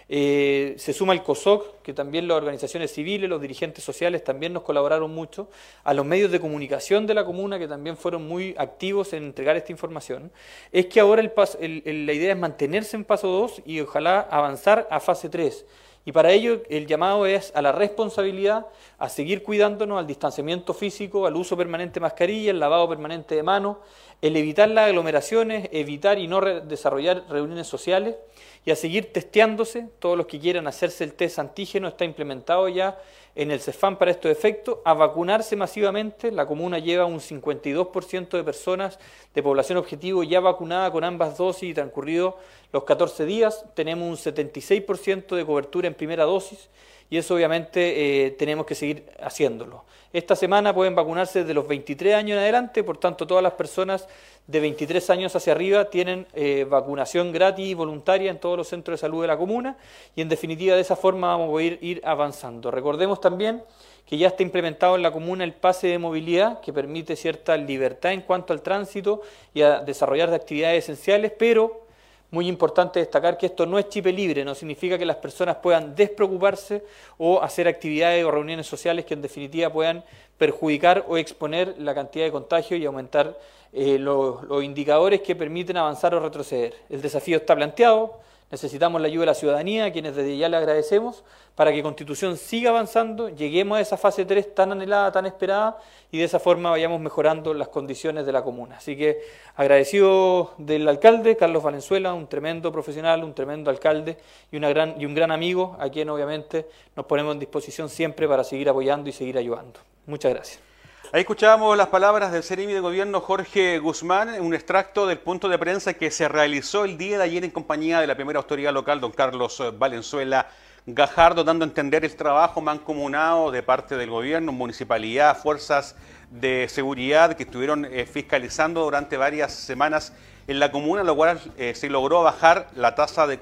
Eh, 0.08 0.74
se 0.78 0.92
suma 0.92 1.12
el 1.12 1.22
COSOC, 1.22 1.80
que 1.82 1.92
también 1.92 2.26
las 2.26 2.38
organizaciones 2.38 2.92
civiles, 2.92 3.30
los 3.30 3.40
dirigentes 3.40 3.84
sociales 3.84 4.24
también 4.24 4.52
nos 4.52 4.64
colaboraron 4.64 5.14
mucho, 5.14 5.48
a 5.84 5.94
los 5.94 6.04
medios 6.04 6.32
de 6.32 6.40
comunicación 6.40 7.06
de 7.06 7.14
la 7.14 7.24
comuna, 7.24 7.56
que 7.56 7.68
también 7.68 7.96
fueron 7.96 8.26
muy 8.26 8.52
activos 8.58 9.12
en 9.12 9.22
entregar 9.22 9.54
esta 9.56 9.70
información, 9.70 10.32
es 10.72 10.86
que 10.86 10.98
ahora 10.98 11.22
la 11.22 12.12
idea 12.12 12.32
es 12.32 12.38
mantenerse 12.38 12.96
en 12.96 13.04
paso 13.04 13.28
2 13.28 13.62
y 13.64 13.80
ojalá 13.80 14.26
avanzar 14.28 14.88
a 14.90 14.98
fase 14.98 15.28
3 15.28 15.64
y 16.06 16.12
para 16.12 16.30
ello 16.30 16.62
el 16.70 16.86
llamado 16.86 17.26
es 17.26 17.52
a 17.56 17.60
la 17.60 17.72
responsabilidad, 17.72 18.66
a 18.96 19.08
seguir 19.08 19.42
cuidándonos, 19.42 19.98
al 19.98 20.06
distanciamiento 20.06 20.72
físico, 20.72 21.26
al 21.26 21.34
uso 21.34 21.56
permanente 21.56 21.94
de 21.94 22.00
mascarilla, 22.00 22.52
el 22.52 22.60
lavado 22.60 22.88
permanente 22.88 23.34
de 23.34 23.42
manos, 23.42 23.78
el 24.22 24.36
evitar 24.36 24.68
las 24.70 24.88
aglomeraciones, 24.88 25.68
evitar 25.72 26.18
y 26.18 26.26
no 26.26 26.40
desarrollar 26.40 27.24
reuniones 27.28 27.66
sociales 27.66 28.16
y 28.64 28.70
a 28.70 28.76
seguir 28.76 29.12
testeándose. 29.12 29.88
Todos 29.98 30.16
los 30.16 30.26
que 30.26 30.40
quieran 30.40 30.66
hacerse 30.66 31.04
el 31.04 31.14
test 31.14 31.38
antígeno 31.38 31.88
está 31.88 32.04
implementado 32.04 32.68
ya 32.68 32.98
en 33.34 33.50
el 33.50 33.60
CEFAM 33.60 33.98
para 33.98 34.10
estos 34.10 34.30
efectos, 34.30 34.78
a 34.84 34.94
vacunarse 34.94 35.56
masivamente. 35.56 36.32
La 36.32 36.46
comuna 36.46 36.78
lleva 36.78 37.04
un 37.04 37.20
52% 37.20 38.30
de 38.30 38.42
personas 38.42 38.98
de 39.34 39.42
población 39.42 39.76
objetivo 39.76 40.22
ya 40.22 40.40
vacunada 40.40 40.90
con 40.90 41.04
ambas 41.04 41.36
dosis 41.36 41.70
y 41.70 41.74
transcurrido 41.74 42.38
los 42.72 42.84
14 42.84 43.26
días. 43.26 43.66
Tenemos 43.74 44.08
un 44.08 44.34
76% 44.34 45.36
de 45.36 45.44
cobertura 45.44 45.86
en 45.86 45.94
primera 45.94 46.24
dosis 46.24 46.70
y 47.10 47.18
eso 47.18 47.34
obviamente 47.34 48.26
eh, 48.26 48.30
tenemos 48.32 48.66
que 48.66 48.74
seguir 48.74 49.06
haciéndolo. 49.20 49.84
Esta 50.12 50.34
semana 50.34 50.74
pueden 50.74 50.94
vacunarse 50.94 51.40
desde 51.40 51.54
los 51.54 51.68
23 51.68 52.14
años 52.14 52.36
en 52.36 52.42
adelante, 52.42 52.82
por 52.82 52.98
tanto 52.98 53.26
todas 53.26 53.42
las 53.42 53.52
personas 53.52 54.08
de 54.46 54.60
23 54.60 55.10
años 55.10 55.36
hacia 55.36 55.52
arriba 55.52 55.90
tienen 55.90 56.26
eh, 56.32 56.66
vacunación 56.68 57.32
gratis 57.32 57.66
y 57.66 57.74
voluntaria 57.74 58.30
en 58.30 58.38
todos 58.38 58.56
los 58.56 58.68
centros 58.68 58.98
de 58.98 59.00
salud 59.00 59.22
de 59.22 59.28
la 59.28 59.36
comuna 59.36 59.76
y 60.14 60.22
en 60.22 60.28
definitiva 60.28 60.74
de 60.74 60.82
esa 60.82 60.96
forma 60.96 61.28
vamos 61.36 61.58
a 61.58 61.62
ir 61.62 62.00
avanzando. 62.04 62.70
Recordemos 62.70 63.20
también 63.20 63.62
que 64.06 64.16
ya 64.16 64.28
está 64.28 64.42
implementado 64.42 64.94
en 64.96 65.02
la 65.02 65.10
comuna 65.10 65.44
el 65.44 65.52
pase 65.52 65.88
de 65.88 65.98
movilidad 65.98 66.60
que 66.60 66.72
permite 66.72 67.16
cierta 67.16 67.56
libertad 67.56 68.12
en 68.12 68.22
cuanto 68.22 68.52
al 68.52 68.62
tránsito 68.62 69.20
y 69.52 69.62
a 69.62 69.80
desarrollar 69.80 70.32
actividades 70.32 70.84
esenciales, 70.84 71.32
pero 71.36 71.85
muy 72.30 72.48
importante 72.48 72.98
destacar 72.98 73.38
que 73.38 73.46
esto 73.46 73.66
no 73.66 73.78
es 73.78 73.88
chip 73.88 74.06
libre, 74.06 74.44
no 74.44 74.54
significa 74.54 74.98
que 74.98 75.06
las 75.06 75.16
personas 75.16 75.56
puedan 75.56 75.94
despreocuparse 75.94 76.84
o 77.18 77.40
hacer 77.40 77.68
actividades 77.68 78.24
o 78.24 78.30
reuniones 78.30 78.66
sociales 78.66 79.04
que 79.04 79.14
en 79.14 79.22
definitiva 79.22 79.72
puedan 79.72 80.04
perjudicar 80.36 81.04
o 81.08 81.16
exponer 81.16 81.76
la 81.78 81.94
cantidad 81.94 82.24
de 82.24 82.32
contagio 82.32 82.76
y 82.76 82.84
aumentar 82.84 83.38
eh, 83.72 83.98
los 83.98 84.62
indicadores 84.62 85.20
que 85.20 85.36
permiten 85.36 85.76
avanzar 85.76 86.14
o 86.14 86.20
retroceder. 86.20 86.74
El 86.88 87.02
desafío 87.02 87.38
está 87.38 87.54
planteado, 87.54 88.20
Necesitamos 88.50 89.00
la 89.00 89.08
ayuda 89.08 89.22
de 89.22 89.26
la 89.26 89.34
ciudadanía, 89.34 89.86
a 89.86 89.92
quienes 89.92 90.14
desde 90.14 90.36
ya 90.36 90.48
le 90.48 90.56
agradecemos, 90.56 91.24
para 91.56 91.72
que 91.72 91.82
Constitución 91.82 92.36
siga 92.36 92.70
avanzando, 92.70 93.28
lleguemos 93.28 93.78
a 93.78 93.80
esa 93.80 93.96
fase 93.96 94.24
3 94.24 94.54
tan 94.54 94.70
anhelada, 94.70 95.10
tan 95.10 95.26
esperada, 95.26 95.78
y 96.12 96.18
de 96.18 96.24
esa 96.24 96.38
forma 96.38 96.70
vayamos 96.70 97.00
mejorando 97.00 97.54
las 97.54 97.68
condiciones 97.68 98.24
de 98.24 98.32
la 98.32 98.42
comuna. 98.42 98.76
Así 98.76 98.96
que 98.96 99.20
agradecido 99.56 100.52
del 100.58 100.86
alcalde, 100.88 101.36
Carlos 101.36 101.62
Valenzuela, 101.62 102.14
un 102.14 102.28
tremendo 102.28 102.70
profesional, 102.70 103.24
un 103.24 103.34
tremendo 103.34 103.68
alcalde 103.68 104.16
y, 104.52 104.56
una 104.56 104.68
gran, 104.68 105.00
y 105.00 105.06
un 105.06 105.14
gran 105.14 105.32
amigo, 105.32 105.76
a 105.80 105.88
quien 105.88 106.08
obviamente 106.08 106.68
nos 106.94 107.06
ponemos 107.06 107.34
en 107.34 107.40
disposición 107.40 107.88
siempre 107.88 108.28
para 108.28 108.44
seguir 108.44 108.68
apoyando 108.68 109.08
y 109.08 109.12
seguir 109.12 109.38
ayudando. 109.38 109.80
Muchas 110.06 110.32
gracias. 110.32 110.75
Ahí 111.12 111.20
escuchábamos 111.20 111.76
las 111.76 111.86
palabras 111.86 112.32
del 112.32 112.42
Ceremi 112.42 112.72
de 112.72 112.80
Gobierno 112.80 113.20
Jorge 113.20 113.78
Guzmán, 113.78 114.40
un 114.40 114.54
extracto 114.54 115.06
del 115.06 115.18
punto 115.18 115.48
de 115.48 115.56
prensa 115.56 115.94
que 115.94 116.10
se 116.10 116.26
realizó 116.26 116.84
el 116.84 116.98
día 116.98 117.16
de 117.18 117.24
ayer 117.24 117.44
en 117.44 117.52
compañía 117.52 118.00
de 118.00 118.08
la 118.08 118.16
primera 118.16 118.40
autoridad 118.40 118.72
local, 118.72 119.00
don 119.00 119.12
Carlos 119.12 119.62
Valenzuela 119.78 120.48
Gajardo, 120.84 121.44
dando 121.44 121.64
a 121.64 121.68
entender 121.68 122.04
el 122.04 122.16
trabajo 122.16 122.60
mancomunado 122.60 123.52
de 123.52 123.62
parte 123.62 123.96
del 123.96 124.10
gobierno, 124.10 124.50
municipalidad, 124.50 125.38
fuerzas 125.38 125.94
de 126.30 126.66
seguridad 126.68 127.34
que 127.34 127.44
estuvieron 127.44 127.84
eh, 127.84 128.04
fiscalizando 128.04 128.82
durante 128.82 129.16
varias 129.16 129.54
semanas 129.54 130.12
en 130.48 130.58
la 130.58 130.72
comuna, 130.72 131.04
lo 131.04 131.14
cual 131.14 131.40
eh, 131.56 131.74
se 131.76 131.88
logró 131.88 132.24
bajar 132.24 132.68
la 132.74 132.96
tasa 132.96 133.28
de, 133.28 133.38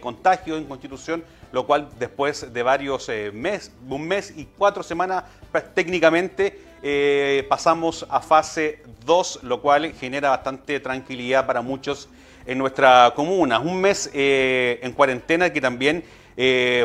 contagio 0.00 0.56
en 0.56 0.64
Constitución, 0.64 1.24
lo 1.52 1.66
cual 1.66 1.88
después 1.98 2.52
de 2.52 2.62
varios 2.62 3.08
eh, 3.08 3.30
meses, 3.32 3.72
un 3.88 4.06
mes 4.06 4.34
y 4.36 4.46
cuatro 4.56 4.82
semanas, 4.82 5.24
pues, 5.50 5.74
técnicamente 5.74 6.69
eh, 6.82 7.46
pasamos 7.48 8.06
a 8.08 8.20
fase 8.20 8.82
2, 9.04 9.40
lo 9.42 9.60
cual 9.60 9.92
genera 9.94 10.30
bastante 10.30 10.80
tranquilidad 10.80 11.46
para 11.46 11.62
muchos 11.62 12.08
en 12.46 12.58
nuestra 12.58 13.12
comuna. 13.14 13.58
Un 13.58 13.80
mes 13.80 14.10
en 14.12 14.92
cuarentena 14.92 15.52
que 15.52 15.60
también 15.60 16.04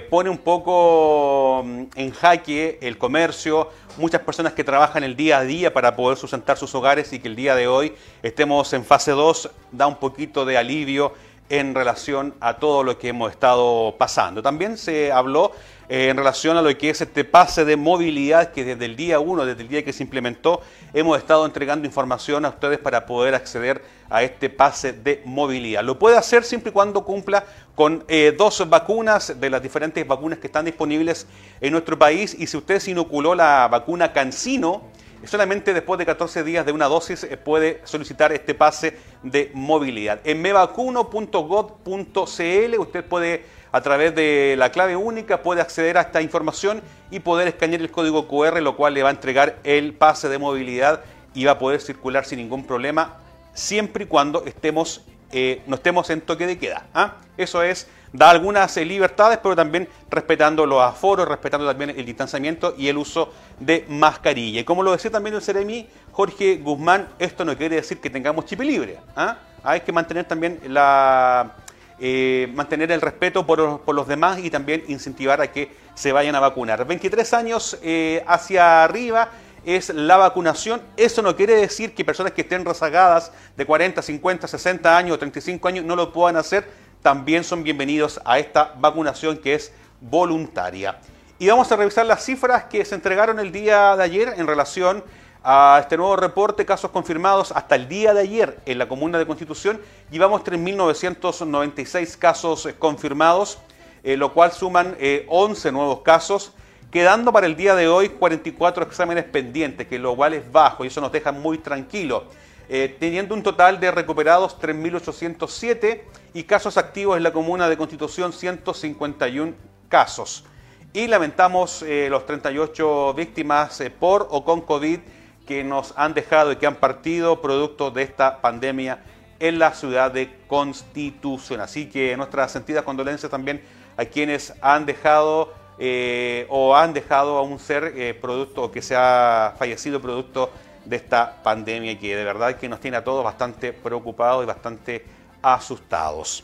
pone 0.10 0.30
un 0.30 0.38
poco 0.40 1.64
mm, 1.66 1.84
en 1.96 2.12
jaque 2.12 2.78
el 2.82 2.98
comercio, 2.98 3.70
muchas 3.98 4.22
personas 4.22 4.54
que 4.54 4.64
trabajan 4.64 5.04
el 5.04 5.16
día 5.16 5.38
a 5.40 5.44
día 5.44 5.74
para 5.74 5.96
poder 5.96 6.18
sustentar 6.18 6.58
sus 6.58 6.75
hogares 6.75 7.14
y 7.14 7.20
que 7.20 7.28
el 7.28 7.36
día 7.36 7.56
de 7.56 7.68
hoy 7.68 7.94
estemos 8.22 8.74
en 8.74 8.84
fase 8.84 9.12
2 9.12 9.50
da 9.72 9.88
un 9.88 9.96
poquito 9.96 10.46
de 10.46 10.58
alivio 10.58 11.14
en 11.50 11.75
relación 11.75 12.34
a 12.40 12.58
todo 12.58 12.84
lo 12.84 12.98
que 12.98 13.10
hemos 13.10 13.32
estado 13.32 13.96
pasando. 13.98 14.42
También 14.42 14.78
se 14.78 15.12
habló 15.12 15.52
eh, 15.88 16.10
en 16.10 16.18
relación 16.18 16.58
a 16.58 16.64
lo 16.64 16.75
que 16.75 16.90
es 16.90 17.02
este 17.02 17.24
pase 17.24 17.66
de 17.66 17.75
movilidad 17.75 18.52
que 18.52 18.64
desde 18.64 18.86
el 18.86 18.96
día 18.96 19.20
1, 19.20 19.46
desde 19.46 19.62
el 19.62 19.68
día 19.68 19.86
que 19.86 19.94
se 19.94 20.02
implementó, 20.02 20.62
hemos 20.94 21.18
estado 21.18 21.46
entregando 21.46 21.86
información 21.86 22.46
a 22.46 22.50
ustedes 22.50 22.80
para 22.80 23.06
poder 23.06 23.36
acceder 23.36 23.84
a 24.10 24.24
este 24.24 24.50
pase 24.50 24.94
de 24.94 25.22
movilidad. 25.25 25.84
Lo 25.84 26.00
puede 26.00 26.18
hacer 26.18 26.44
siempre 26.44 26.72
y 26.72 26.74
cuando 26.74 27.04
cumpla 27.04 27.46
con 27.75 28.04
eh, 28.08 28.34
dos 28.36 28.68
vacunas 28.68 29.40
de 29.40 29.50
las 29.50 29.62
diferentes 29.62 30.08
vacunas 30.08 30.40
que 30.40 30.48
están 30.48 30.66
disponibles 30.66 31.28
en 31.62 31.72
nuestro 31.72 32.00
país 32.00 32.36
y 32.38 32.48
si 32.48 32.58
usted 32.58 32.80
se 32.80 32.92
inoculó 32.92 33.36
la 33.36 33.68
vacuna 33.68 34.12
Cancino, 34.12 34.84
solamente 35.27 35.74
después 35.74 35.98
de 35.98 36.05
14 36.05 36.44
días 36.44 36.65
de 36.65 36.72
una 36.72 36.86
dosis 36.86 37.24
eh, 37.24 37.38
puede 37.38 37.82
solicitar 37.84 38.32
este 38.32 38.53
pase 38.53 38.98
de 39.24 39.51
movilidad. 39.53 40.20
En 40.24 40.41
mevacuno.gov.cl 40.41 42.79
usted 42.79 43.05
puede, 43.05 43.46
a 43.72 43.82
través 43.82 44.15
de 44.15 44.55
la 44.58 44.72
clave 44.72 44.96
única, 44.96 45.41
puede 45.41 45.62
acceder 45.62 45.98
a 45.98 46.01
esta 46.01 46.22
información 46.22 46.82
y 47.12 47.20
poder 47.20 47.48
escanear 47.48 47.82
el 47.82 47.91
código 47.91 48.27
QR, 48.27 48.62
lo 48.62 48.75
cual 48.75 48.94
le 48.94 49.03
va 49.03 49.10
a 49.10 49.13
entregar 49.13 49.60
el 49.63 49.94
pase 49.94 50.29
de 50.29 50.38
movilidad 50.38 51.03
y 51.34 51.46
va 51.46 51.53
a 51.53 51.60
poder 51.60 51.82
circular 51.82 52.25
sin 52.25 52.39
ningún 52.39 52.65
problema, 52.65 53.17
siempre 53.53 54.05
y 54.05 54.08
cuando 54.08 54.46
estemos, 54.46 55.03
eh, 55.38 55.62
no 55.68 55.75
estemos 55.75 56.10
en 56.10 56.22
toque 56.22 56.48
de 56.48 56.58
queda. 56.58 56.86
¿ah? 56.94 57.15
Eso 57.36 57.62
es 57.62 57.89
da 58.13 58.30
algunas 58.30 58.77
eh, 58.77 58.86
libertades, 58.86 59.38
pero 59.44 59.54
también 59.54 59.89
respetando 60.10 60.65
los 60.65 60.82
aforos, 60.82 61.27
respetando 61.27 61.68
también 61.68 61.89
el 61.89 62.06
distanciamiento 62.06 62.74
y 62.77 62.88
el 62.88 62.98
uso 62.98 63.34
de 63.60 63.86
mascarilla. 63.89 64.62
Y 64.62 64.63
como 64.63 64.82
lo 64.82 64.94
decía 64.94 65.12
también 65.12 65.36
el 65.36 65.42
Ceremi, 65.42 65.89
Jorge 66.13 66.56
Guzmán, 66.63 67.10
esto 67.20 67.44
no 67.44 67.58
quiere 67.58 67.75
decir 67.75 68.00
que 68.00 68.10
tengamos 68.10 68.46
chip 68.46 68.62
libre. 68.62 68.98
¿ah? 69.18 69.36
Hay 69.62 69.82
que 69.82 69.92
mantener 69.92 70.24
también 70.24 70.62
la, 70.68 71.54
eh, 72.00 72.51
mantener 72.54 72.92
el 72.92 73.00
respeto 73.01 73.46
por, 73.46 73.94
los 73.94 74.08
demás 74.08 74.39
y 74.39 74.50
también 74.50 74.84
incentivar 74.88 75.42
a 75.42 75.51
que 75.51 75.72
se 75.96 76.12
vayan 76.12 76.36
a 76.36 76.39
vacunar. 76.39 76.86
23 76.86 77.34
años 77.34 77.77
eh, 77.82 78.24
hacia 78.27 78.84
arriba 78.84 79.30
es 79.65 79.89
la 79.89 80.17
vacunación. 80.17 80.81
Eso 80.95 81.22
no 81.22 81.36
quiere 81.36 81.55
decir 81.55 81.93
que 81.93 82.05
personas 82.05 82.31
que 82.34 82.41
estén 82.41 82.63
rezagadas 82.63 83.31
de 83.57 83.65
40, 83.65 84.01
50, 84.01 84.48
60 84.48 84.98
años 84.98 85.15
o 85.15 85.19
35 85.19 85.67
años 85.67 85.86
no 85.86 85.95
lo 85.95 86.13
puedan 86.13 86.38
hacer 86.38 86.86
también 87.05 87.43
son 87.43 87.62
bienvenidos 87.62 88.19
a 88.25 88.39
esta 88.39 88.74
vacunación 88.79 89.38
que 89.38 89.53
es 89.53 89.72
voluntaria. 90.01 90.98
Y 91.38 91.48
vamos 91.48 91.72
a 91.72 91.75
revisar 91.75 92.03
las 92.03 92.25
cifras 92.25 92.63
que 92.63 92.84
se 92.84 92.95
entregaron 92.95 93.39
el 93.39 93.51
día 93.51 93.95
de 93.95 94.03
ayer 94.03 94.34
en 94.38 94.48
relación 94.48 95.03
a 95.43 95.77
este 95.81 95.98
nuevo 95.98 96.15
reporte, 96.15 96.65
casos 96.65 96.89
confirmados 96.89 97.51
hasta 97.51 97.75
el 97.75 97.88
día 97.88 98.15
de 98.15 98.22
ayer 98.22 98.60
en 98.65 98.79
la 98.79 98.88
comuna 98.88 99.19
de 99.19 99.27
Constitución. 99.27 99.79
Llevamos 100.10 100.41
3.996 100.43 102.17
casos 102.17 102.67
confirmados, 102.79 103.60
eh, 104.03 104.17
lo 104.17 104.34
cual 104.34 104.51
suman 104.51 104.98
11 105.27 105.72
nuevos 105.72 106.01
casos 106.01 106.53
quedando 106.92 107.32
para 107.34 107.48
el 107.48 107.56
día 107.56 107.75
de 107.75 107.88
hoy 107.88 108.10
44 108.10 108.84
exámenes 108.86 109.25
pendientes, 109.25 109.88
que 109.88 110.00
lo 110.00 110.15
cual 110.15 110.34
es 110.34 110.51
bajo 110.51 110.84
y 110.84 110.88
eso 110.88 111.01
nos 111.01 111.12
deja 111.12 111.32
muy 111.32 111.58
tranquilos. 111.58 112.24
Eh, 112.68 112.96
teniendo 113.00 113.36
un 113.36 113.44
total 113.44 113.80
de 113.80 113.92
recuperados 113.92 114.60
3.807 114.60 116.01
y 116.34 116.44
casos 116.44 116.77
activos 116.77 117.15
en 117.15 117.24
la 117.24 117.32
comuna 117.32 117.70
de 117.70 117.77
Constitución 117.77 118.34
151 118.34 119.54
casos. 119.88 120.46
Y 120.92 121.08
lamentamos 121.08 121.84
eh, 121.84 122.08
los 122.10 122.25
38 122.25 123.13
víctimas 123.13 123.80
eh, 123.82 123.92
por 123.92 124.27
o 124.32 124.44
con 124.44 124.62
COVID 124.62 125.00
que 125.46 125.63
nos 125.63 125.94
han 125.96 126.13
dejado 126.15 126.51
y 126.51 126.56
que 126.56 126.65
han 126.65 126.77
partido 126.77 127.39
producto 127.39 127.92
de 127.92 128.01
esta 128.01 128.42
pandemia 128.42 129.04
en 129.39 129.60
la 129.60 129.74
ciudad 129.74 130.12
de 130.12 130.36
Constitución. 130.48 131.62
Así 131.62 131.88
que 131.88 132.18
nuestras 132.18 132.51
sentidas 132.51 132.84
condolencias 132.84 133.30
también 133.30 133.62
a 133.98 134.06
quienes 134.06 134.54
han 134.62 134.86
dejado 134.86 135.54
eh, 135.77 136.46
o 136.50 136.75
han 136.75 136.94
dejado 136.94 137.38
a 137.38 137.41
un 137.41 137.60
ser 137.60 137.94
eh, 137.96 138.13
producto 138.13 138.72
que 138.72 138.82
se 138.82 138.96
ha 138.96 139.53
fallecido 139.58 140.01
producto 140.01 140.50
de 140.86 140.96
esta 140.96 141.41
pandemia 141.44 142.00
que 142.00 142.15
de 142.15 142.24
verdad 142.24 142.55
que 142.55 142.70
nos 142.70 142.79
tiene 142.79 142.98
a 142.98 143.03
todos 143.03 143.24
bastante 143.24 143.74
preocupados 143.74 144.44
y 144.44 144.48
bastante 144.48 145.05
asustados. 145.41 146.44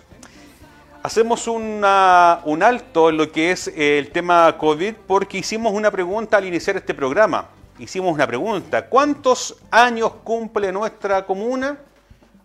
Hacemos 1.04 1.48
un 1.48 1.84
alto 1.84 3.10
en 3.10 3.18
lo 3.18 3.32
que 3.32 3.52
es 3.52 3.68
el 3.76 4.12
tema 4.12 4.56
COVID 4.58 4.94
porque 5.08 5.40
hicimos 5.40 5.74
una 5.74 5.90
pregunta 5.90 6.38
al 6.38 6.46
iniciar 6.46 6.76
este 6.78 6.94
programa. 6.94 7.48
Hicimos 7.80 8.14
una 8.14 8.28
pregunta, 8.28 8.86
¿cuántos 8.88 9.58
años 9.72 10.12
cumple 10.24 10.72
nuestra 10.72 11.26
comuna? 11.26 11.80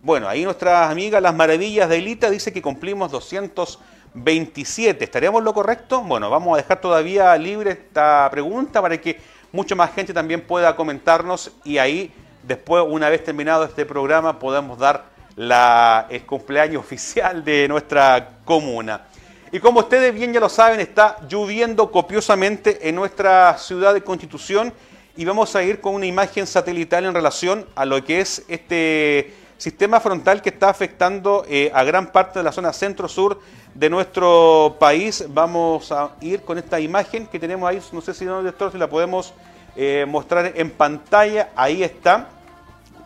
Bueno, 0.01 0.27
ahí 0.27 0.43
nuestras 0.43 0.89
amigas 0.89 1.21
Las 1.21 1.35
Maravillas 1.35 1.87
de 1.89 1.97
Elita 1.97 2.31
dice 2.31 2.51
que 2.51 2.61
cumplimos 2.61 3.11
200 3.11 3.77
27. 4.23 5.03
¿Estaríamos 5.03 5.43
lo 5.43 5.53
correcto? 5.53 6.01
Bueno, 6.01 6.29
vamos 6.29 6.53
a 6.53 6.61
dejar 6.61 6.81
todavía 6.81 7.37
libre 7.37 7.71
esta 7.71 8.27
pregunta 8.31 8.81
para 8.81 8.99
que 8.99 9.19
mucha 9.51 9.75
más 9.75 9.93
gente 9.93 10.13
también 10.13 10.41
pueda 10.41 10.75
comentarnos 10.75 11.51
y 11.63 11.77
ahí 11.77 12.11
después, 12.43 12.83
una 12.87 13.09
vez 13.09 13.23
terminado 13.23 13.63
este 13.63 13.85
programa, 13.85 14.39
podemos 14.39 14.79
dar 14.79 15.05
la, 15.35 16.07
el 16.09 16.25
cumpleaños 16.25 16.79
oficial 16.85 17.43
de 17.43 17.67
nuestra 17.67 18.39
comuna. 18.43 19.05
Y 19.51 19.59
como 19.59 19.79
ustedes 19.79 20.13
bien 20.13 20.33
ya 20.33 20.39
lo 20.39 20.49
saben, 20.49 20.79
está 20.79 21.17
lloviendo 21.29 21.89
copiosamente 21.89 22.89
en 22.89 22.95
nuestra 22.95 23.57
ciudad 23.57 23.93
de 23.93 24.03
Constitución 24.03 24.73
y 25.15 25.25
vamos 25.25 25.55
a 25.55 25.63
ir 25.63 25.79
con 25.79 25.95
una 25.95 26.05
imagen 26.05 26.45
satelital 26.45 27.05
en 27.05 27.13
relación 27.13 27.65
a 27.75 27.85
lo 27.85 28.03
que 28.03 28.19
es 28.19 28.43
este 28.49 29.33
sistema 29.57 29.99
frontal 29.99 30.41
que 30.41 30.49
está 30.49 30.69
afectando 30.69 31.45
eh, 31.49 31.71
a 31.73 31.83
gran 31.83 32.11
parte 32.11 32.39
de 32.39 32.43
la 32.43 32.51
zona 32.51 32.73
centro-sur 32.73 33.39
de 33.73 33.89
nuestro 33.89 34.75
país. 34.79 35.25
Vamos 35.29 35.91
a 35.91 36.11
ir 36.21 36.41
con 36.41 36.57
esta 36.57 36.79
imagen 36.79 37.27
que 37.27 37.39
tenemos 37.39 37.69
ahí, 37.69 37.81
no 37.91 38.01
sé 38.01 38.13
si 38.13 38.25
no, 38.25 38.39
director, 38.39 38.71
si 38.71 38.77
la 38.77 38.89
podemos 38.89 39.33
eh, 39.75 40.05
mostrar 40.07 40.53
en 40.55 40.71
pantalla. 40.71 41.49
Ahí 41.55 41.83
está, 41.83 42.29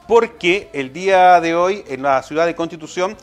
porque 0.08 0.70
el 0.74 0.94
día 0.94 1.40
de 1.42 1.56
hoy 1.56 1.84
en 1.88 2.02
la 2.04 2.24
ciudad 2.24 2.46
de 2.46 2.56
Constitución 2.56 3.18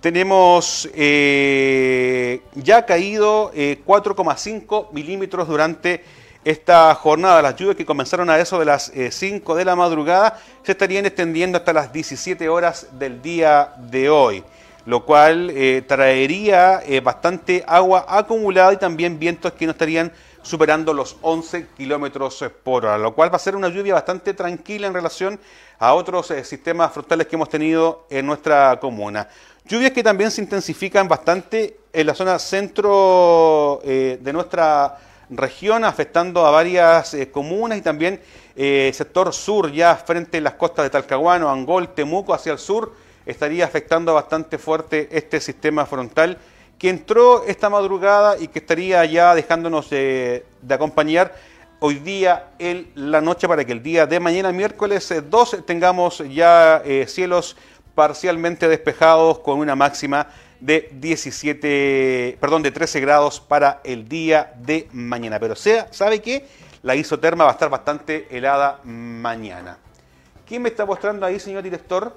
tenemos 0.00 0.88
eh, 0.94 2.42
ya 2.54 2.84
caído 2.84 3.52
4,5 3.52 4.82
eh, 4.82 4.88
milímetros 4.92 5.46
durante 5.46 6.04
esta 6.44 6.94
jornada. 6.94 7.42
Las 7.42 7.56
lluvias 7.56 7.76
que 7.76 7.86
comenzaron 7.86 8.30
a 8.30 8.38
eso 8.38 8.58
de 8.58 8.64
las 8.64 8.92
5 9.10 9.54
de 9.54 9.64
la 9.64 9.76
madrugada 9.76 10.38
se 10.62 10.72
estarían 10.72 11.06
extendiendo 11.06 11.58
hasta 11.58 11.72
las 11.72 11.92
17 11.92 12.48
horas 12.48 12.88
del 12.98 13.22
día 13.22 13.74
de 13.78 14.10
hoy 14.10 14.44
lo 14.84 15.04
cual 15.04 15.50
eh, 15.50 15.82
traería 15.86 16.82
eh, 16.84 17.00
bastante 17.00 17.64
agua 17.66 18.04
acumulada 18.08 18.72
y 18.72 18.76
también 18.76 19.18
vientos 19.18 19.52
que 19.52 19.66
no 19.66 19.72
estarían 19.72 20.12
superando 20.42 20.92
los 20.92 21.16
11 21.22 21.68
kilómetros 21.76 22.44
por 22.64 22.84
hora, 22.84 22.98
lo 22.98 23.14
cual 23.14 23.32
va 23.32 23.36
a 23.36 23.40
ser 23.40 23.54
una 23.54 23.68
lluvia 23.68 23.94
bastante 23.94 24.34
tranquila 24.34 24.88
en 24.88 24.94
relación 24.94 25.38
a 25.78 25.94
otros 25.94 26.32
eh, 26.32 26.42
sistemas 26.42 26.92
frontales 26.92 27.28
que 27.28 27.36
hemos 27.36 27.48
tenido 27.48 28.06
en 28.10 28.26
nuestra 28.26 28.78
comuna. 28.80 29.28
Lluvias 29.64 29.92
que 29.92 30.02
también 30.02 30.32
se 30.32 30.42
intensifican 30.42 31.06
bastante 31.06 31.76
en 31.92 32.06
la 32.08 32.14
zona 32.14 32.40
centro 32.40 33.80
de 33.84 34.32
nuestra 34.32 34.98
región, 35.36 35.84
afectando 35.84 36.46
a 36.46 36.50
varias 36.50 37.16
comunas 37.30 37.78
y 37.78 37.82
también 37.82 38.20
sector 38.54 39.32
sur, 39.32 39.72
ya 39.72 39.96
frente 39.96 40.38
a 40.38 40.40
las 40.40 40.54
costas 40.54 40.84
de 40.84 40.90
Talcahuano, 40.90 41.50
Angol, 41.50 41.94
Temuco, 41.94 42.34
hacia 42.34 42.52
el 42.52 42.58
sur 42.58 42.92
estaría 43.26 43.64
afectando 43.64 44.14
bastante 44.14 44.58
fuerte 44.58 45.08
este 45.12 45.40
sistema 45.40 45.86
frontal 45.86 46.38
que 46.78 46.88
entró 46.88 47.44
esta 47.44 47.70
madrugada 47.70 48.36
y 48.38 48.48
que 48.48 48.58
estaría 48.58 49.04
ya 49.04 49.34
dejándonos 49.34 49.90
de, 49.90 50.44
acompañar 50.68 51.34
hoy 51.78 51.96
día 51.96 52.48
en 52.58 52.90
la 52.94 53.20
noche 53.20 53.46
para 53.46 53.64
que 53.64 53.72
el 53.72 53.82
día 53.82 54.06
de 54.06 54.18
mañana, 54.18 54.52
miércoles 54.52 55.14
2, 55.28 55.54
eh, 55.54 55.62
tengamos 55.64 56.22
ya 56.28 56.82
eh, 56.84 57.06
cielos 57.08 57.56
parcialmente 57.94 58.68
despejados 58.68 59.38
con 59.40 59.58
una 59.58 59.76
máxima 59.76 60.28
de 60.62 60.90
17, 60.92 62.38
perdón, 62.40 62.62
de 62.62 62.70
13 62.70 63.00
grados 63.00 63.40
para 63.40 63.80
el 63.82 64.08
día 64.08 64.54
de 64.58 64.88
mañana. 64.92 65.40
Pero 65.40 65.56
sea, 65.56 65.88
¿sabe 65.90 66.22
qué? 66.22 66.46
La 66.82 66.94
isoterma 66.94 67.42
va 67.42 67.50
a 67.50 67.54
estar 67.54 67.68
bastante 67.68 68.28
helada 68.30 68.78
mañana. 68.84 69.76
¿Quién 70.46 70.62
me 70.62 70.68
está 70.68 70.86
mostrando 70.86 71.26
ahí, 71.26 71.40
señor 71.40 71.64
director? 71.64 72.16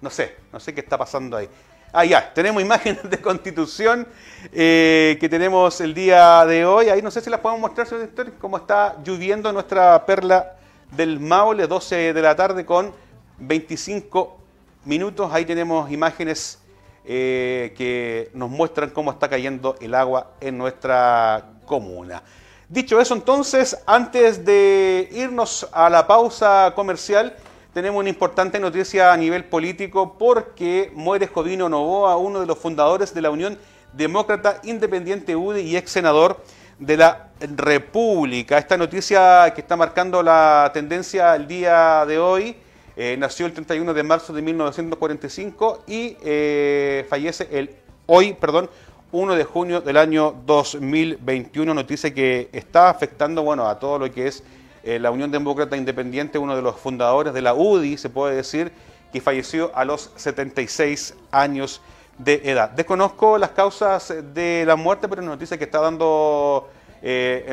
No 0.00 0.10
sé, 0.10 0.34
no 0.52 0.58
sé 0.58 0.74
qué 0.74 0.80
está 0.80 0.98
pasando 0.98 1.36
ahí. 1.36 1.48
Ah, 1.92 2.04
ya, 2.04 2.34
tenemos 2.34 2.60
imágenes 2.60 3.08
de 3.08 3.20
constitución 3.20 4.08
eh, 4.52 5.16
que 5.20 5.28
tenemos 5.28 5.80
el 5.80 5.94
día 5.94 6.44
de 6.44 6.66
hoy. 6.66 6.88
Ahí 6.88 7.02
no 7.02 7.12
sé 7.12 7.20
si 7.20 7.30
las 7.30 7.38
podemos 7.38 7.60
mostrar, 7.60 7.86
señor 7.86 8.02
director, 8.02 8.32
cómo 8.40 8.56
está 8.56 8.96
lloviendo 9.04 9.52
nuestra 9.52 10.04
perla 10.04 10.56
del 10.90 11.20
Maule, 11.20 11.68
12 11.68 12.12
de 12.12 12.20
la 12.22 12.34
tarde 12.34 12.66
con 12.66 12.92
25 13.38 14.43
minutos. 14.84 15.30
Ahí 15.32 15.44
tenemos 15.44 15.90
imágenes 15.90 16.58
eh, 17.04 17.74
que 17.76 18.30
nos 18.34 18.50
muestran 18.50 18.90
cómo 18.90 19.10
está 19.10 19.28
cayendo 19.28 19.76
el 19.80 19.94
agua 19.94 20.32
en 20.40 20.56
nuestra 20.58 21.52
comuna. 21.66 22.22
Dicho 22.68 23.00
eso, 23.00 23.14
entonces, 23.14 23.78
antes 23.86 24.44
de 24.44 25.08
irnos 25.12 25.68
a 25.72 25.90
la 25.90 26.06
pausa 26.06 26.72
comercial, 26.74 27.36
tenemos 27.74 28.00
una 28.00 28.08
importante 28.08 28.58
noticia 28.58 29.12
a 29.12 29.16
nivel 29.16 29.44
político 29.44 30.16
porque 30.18 30.90
muere 30.94 31.26
Jovino 31.26 31.68
Novoa, 31.68 32.16
uno 32.16 32.40
de 32.40 32.46
los 32.46 32.58
fundadores 32.58 33.12
de 33.12 33.20
la 33.20 33.30
Unión 33.30 33.58
Demócrata 33.92 34.60
Independiente 34.64 35.36
UDI 35.36 35.60
y 35.60 35.76
ex 35.76 35.90
senador 35.90 36.42
de 36.78 36.96
la 36.96 37.30
República. 37.40 38.58
Esta 38.58 38.76
noticia 38.76 39.52
que 39.54 39.60
está 39.60 39.76
marcando 39.76 40.22
la 40.22 40.70
tendencia 40.72 41.34
el 41.36 41.46
día 41.46 42.04
de 42.06 42.18
hoy, 42.18 42.56
eh, 42.96 43.16
nació 43.18 43.46
el 43.46 43.52
31 43.52 43.92
de 43.92 44.02
marzo 44.02 44.32
de 44.32 44.42
1945 44.42 45.84
y 45.86 46.16
eh, 46.22 47.06
fallece 47.08 47.48
el 47.50 47.70
hoy, 48.06 48.34
perdón, 48.34 48.70
1 49.12 49.34
de 49.34 49.44
junio 49.44 49.80
del 49.80 49.96
año 49.96 50.34
2021, 50.46 51.72
noticia 51.72 52.12
que 52.12 52.48
está 52.52 52.90
afectando 52.90 53.42
bueno, 53.42 53.68
a 53.68 53.78
todo 53.78 53.98
lo 53.98 54.12
que 54.12 54.26
es 54.26 54.42
eh, 54.82 54.98
la 54.98 55.10
Unión 55.10 55.30
Demócrata 55.30 55.76
Independiente, 55.76 56.36
uno 56.38 56.54
de 56.56 56.62
los 56.62 56.76
fundadores 56.76 57.32
de 57.32 57.40
la 57.40 57.54
UDI, 57.54 57.96
se 57.96 58.10
puede 58.10 58.36
decir, 58.36 58.72
que 59.12 59.20
falleció 59.20 59.70
a 59.74 59.84
los 59.84 60.10
76 60.16 61.14
años 61.30 61.80
de 62.18 62.42
edad. 62.44 62.70
Desconozco 62.70 63.38
las 63.38 63.50
causas 63.50 64.12
de 64.34 64.64
la 64.66 64.76
muerte, 64.76 65.08
pero 65.08 65.22
una 65.22 65.32
noticia 65.32 65.56
que 65.56 65.64
está 65.64 65.80
dando 65.80 66.68
eh, 67.02 67.44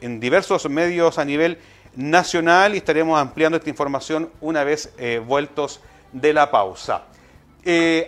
en, 0.00 0.20
diversos 0.20 0.68
medios 0.68 1.18
a 1.18 1.24
nivel 1.24 1.58
nacional 1.96 2.74
y 2.74 2.78
estaremos 2.78 3.18
ampliando 3.18 3.58
esta 3.58 3.70
información 3.70 4.30
una 4.40 4.64
vez 4.64 4.92
eh, 4.98 5.22
vueltos 5.24 5.80
de 6.12 6.32
la 6.32 6.50
pausa. 6.50 7.04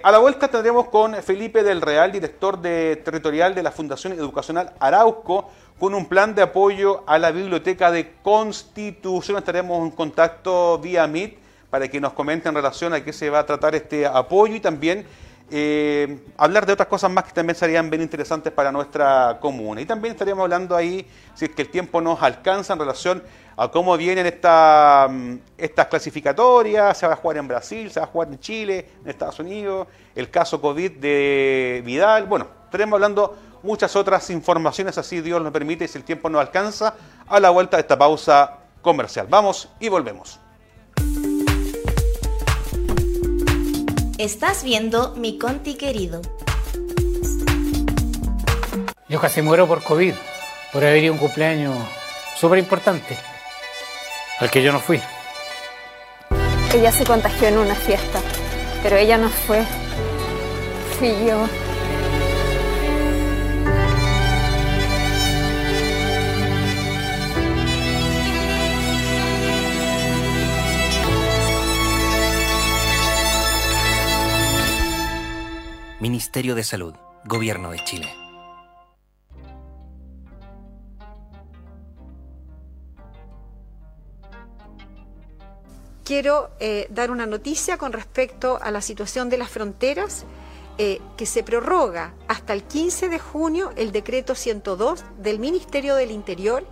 a 0.02 0.10
la 0.10 0.18
vuelta 0.18 0.48
tendremos 0.48 0.88
con 0.88 1.14
Felipe 1.22 1.62
del 1.62 1.80
Real, 1.80 2.10
director 2.10 2.60
de, 2.60 2.96
territorial 3.04 3.54
de 3.54 3.62
la 3.62 3.70
Fundación 3.70 4.12
Educacional 4.12 4.72
Arauco, 4.80 5.50
con 5.78 5.94
un 5.94 6.06
plan 6.06 6.34
de 6.34 6.42
apoyo 6.42 7.02
a 7.06 7.18
la 7.18 7.32
Biblioteca 7.32 7.90
de 7.90 8.12
Constitución. 8.22 9.38
Estaremos 9.38 9.82
en 9.82 9.90
contacto 9.90 10.78
vía 10.78 11.06
Meet 11.06 11.38
para 11.70 11.88
que 11.88 12.00
nos 12.00 12.12
comenten 12.12 12.50
en 12.50 12.56
relación 12.56 12.92
a 12.92 13.02
qué 13.02 13.12
se 13.12 13.30
va 13.30 13.40
a 13.40 13.46
tratar 13.46 13.74
este 13.74 14.06
apoyo 14.06 14.54
y 14.54 14.60
también 14.60 15.06
eh, 15.50 16.18
hablar 16.36 16.66
de 16.66 16.72
otras 16.72 16.88
cosas 16.88 17.10
más 17.10 17.24
que 17.24 17.32
también 17.32 17.56
serían 17.56 17.90
bien 17.90 18.00
interesantes 18.00 18.52
para 18.52 18.70
nuestra 18.70 19.38
comuna. 19.40 19.80
Y 19.80 19.86
también 19.86 20.12
estaríamos 20.12 20.44
hablando 20.44 20.76
ahí, 20.76 21.06
si 21.34 21.46
es 21.46 21.50
que 21.50 21.62
el 21.62 21.68
tiempo 21.68 22.00
nos 22.00 22.22
alcanza 22.22 22.74
en 22.74 22.78
relación 22.78 23.22
a 23.56 23.68
cómo 23.70 23.96
vienen 23.96 24.26
esta, 24.26 25.08
mm, 25.10 25.38
estas 25.58 25.86
clasificatorias, 25.86 26.96
se 26.96 27.06
va 27.06 27.14
a 27.14 27.16
jugar 27.16 27.36
en 27.38 27.48
Brasil, 27.48 27.90
se 27.90 28.00
va 28.00 28.06
a 28.06 28.08
jugar 28.08 28.28
en 28.28 28.38
Chile, 28.38 28.88
en 29.02 29.10
Estados 29.10 29.38
Unidos, 29.40 29.86
el 30.14 30.30
caso 30.30 30.60
COVID 30.60 30.92
de 30.92 31.82
Vidal, 31.84 32.26
bueno, 32.26 32.46
estaremos 32.64 32.96
hablando 32.96 33.36
muchas 33.62 33.94
otras 33.96 34.28
informaciones, 34.30 34.98
así 34.98 35.20
Dios 35.20 35.40
nos 35.42 35.52
permite 35.52 35.84
y 35.84 35.88
si 35.88 35.98
el 35.98 36.04
tiempo 36.04 36.28
no 36.28 36.40
alcanza, 36.40 36.94
a 37.26 37.40
la 37.40 37.50
vuelta 37.50 37.76
de 37.76 37.82
esta 37.82 37.98
pausa 37.98 38.58
comercial. 38.80 39.26
Vamos 39.28 39.68
y 39.80 39.88
volvemos. 39.88 40.38
Estás 44.18 44.62
viendo 44.62 45.14
Mi 45.16 45.38
Conti 45.38 45.74
querido. 45.74 46.20
Yo 49.08 49.20
casi 49.20 49.42
muero 49.42 49.66
por 49.66 49.82
COVID, 49.82 50.14
por 50.72 50.84
haber 50.84 51.02
ido 51.02 51.12
a 51.12 51.14
un 51.14 51.18
cumpleaños 51.18 51.76
súper 52.36 52.58
importante, 52.58 53.18
al 54.38 54.50
que 54.50 54.62
yo 54.62 54.72
no 54.72 54.80
fui. 54.80 55.00
Ella 56.74 56.90
se 56.90 57.04
contagió 57.04 57.48
en 57.48 57.58
una 57.58 57.74
fiesta, 57.74 58.20
pero 58.82 58.96
ella 58.96 59.18
no 59.18 59.28
fue. 59.28 59.64
Fui 60.98 61.14
yo. 61.26 61.46
Ministerio 76.00 76.56
de 76.56 76.64
Salud, 76.64 76.94
Gobierno 77.24 77.70
de 77.70 77.84
Chile. 77.84 78.21
Quiero 86.04 86.50
eh, 86.60 86.86
dar 86.90 87.10
una 87.10 87.26
noticia 87.26 87.78
con 87.78 87.92
respecto 87.92 88.58
a 88.62 88.70
la 88.70 88.80
situación 88.80 89.28
de 89.28 89.38
las 89.38 89.50
fronteras, 89.50 90.24
eh, 90.78 91.00
que 91.16 91.26
se 91.26 91.42
prorroga 91.42 92.14
hasta 92.28 92.54
el 92.54 92.62
15 92.64 93.08
de 93.08 93.18
junio 93.18 93.72
el 93.76 93.92
decreto 93.92 94.34
102 94.34 95.04
del 95.18 95.38
Ministerio 95.38 95.94
del 95.94 96.10
Interior 96.10 96.64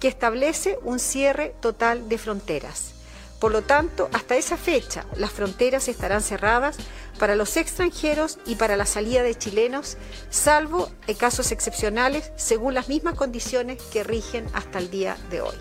que 0.00 0.08
establece 0.08 0.78
un 0.82 0.98
cierre 0.98 1.54
total 1.60 2.08
de 2.08 2.18
fronteras. 2.18 2.94
Por 3.38 3.52
lo 3.52 3.62
tanto, 3.62 4.08
hasta 4.12 4.36
esa 4.36 4.56
fecha 4.56 5.04
las 5.16 5.30
fronteras 5.30 5.88
estarán 5.88 6.22
cerradas 6.22 6.76
para 7.18 7.36
los 7.36 7.56
extranjeros 7.56 8.38
y 8.46 8.56
para 8.56 8.76
la 8.76 8.86
salida 8.86 9.22
de 9.22 9.36
chilenos, 9.36 9.98
salvo 10.30 10.90
en 11.06 11.14
casos 11.16 11.52
excepcionales, 11.52 12.32
según 12.36 12.74
las 12.74 12.88
mismas 12.88 13.14
condiciones 13.14 13.82
que 13.92 14.02
rigen 14.02 14.46
hasta 14.52 14.78
el 14.78 14.90
día 14.90 15.16
de 15.30 15.42
hoy. 15.42 15.56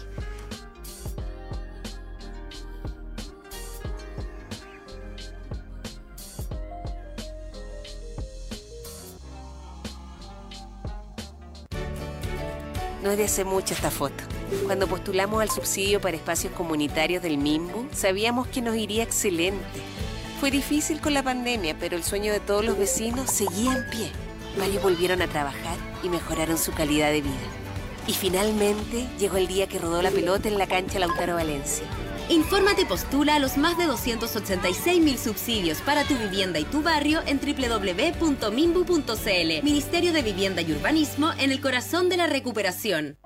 No 13.04 13.12
es 13.12 13.18
de 13.18 13.26
hace 13.26 13.44
mucho 13.44 13.74
esta 13.74 13.92
foto. 13.92 14.24
Cuando 14.64 14.88
postulamos 14.88 15.42
al 15.42 15.50
subsidio 15.50 16.00
para 16.00 16.16
espacios 16.16 16.54
comunitarios 16.54 17.22
del 17.22 17.38
MIMBU, 17.38 17.90
sabíamos 17.92 18.48
que 18.48 18.62
nos 18.62 18.78
iría 18.78 19.04
excelente. 19.04 19.82
Fue 20.40 20.52
difícil 20.52 21.02
con 21.02 21.14
la 21.14 21.22
pandemia, 21.22 21.76
pero 21.78 21.98
el 21.98 22.04
sueño 22.06 22.32
de 22.32 22.40
todos 22.40 22.64
los 22.64 22.78
vecinos 22.78 23.30
seguía 23.30 23.74
en 23.74 23.90
pie. 23.90 24.10
Varios 24.58 24.82
volvieron 24.82 25.22
a 25.22 25.28
trabajar 25.28 25.76
y 26.02 26.08
mejoraron 26.08 26.58
su 26.58 26.72
calidad 26.72 27.12
de 27.12 27.24
vida. 27.24 27.34
Y 28.08 28.14
finalmente 28.14 29.06
llegó 29.20 29.36
el 29.36 29.48
día 29.48 29.68
que 29.68 29.80
rodó 29.80 30.02
la 30.02 30.10
pelota 30.10 30.48
en 30.48 30.58
la 30.58 30.68
cancha 30.68 30.98
Lautaro 30.98 31.36
Valencia. 31.36 31.86
Infórmate 32.30 32.84
y 32.84 32.86
postula 32.86 33.36
a 33.36 33.40
los 33.40 33.58
más 33.58 33.78
de 33.78 33.86
286 33.86 35.02
mil 35.02 35.18
subsidios 35.18 35.82
para 35.82 36.04
tu 36.06 36.16
vivienda 36.16 36.60
y 36.60 36.66
tu 36.66 36.82
barrio 36.82 37.22
en 37.26 37.40
www.mimbu.cl. 37.40 38.44
Ministerio 39.64 40.14
de 40.14 40.22
Vivienda 40.22 40.62
y 40.62 40.72
Urbanismo 40.72 41.32
en 41.38 41.52
el 41.52 41.60
corazón 41.60 42.08
de 42.10 42.18
la 42.18 42.28
recuperación. 42.28 43.18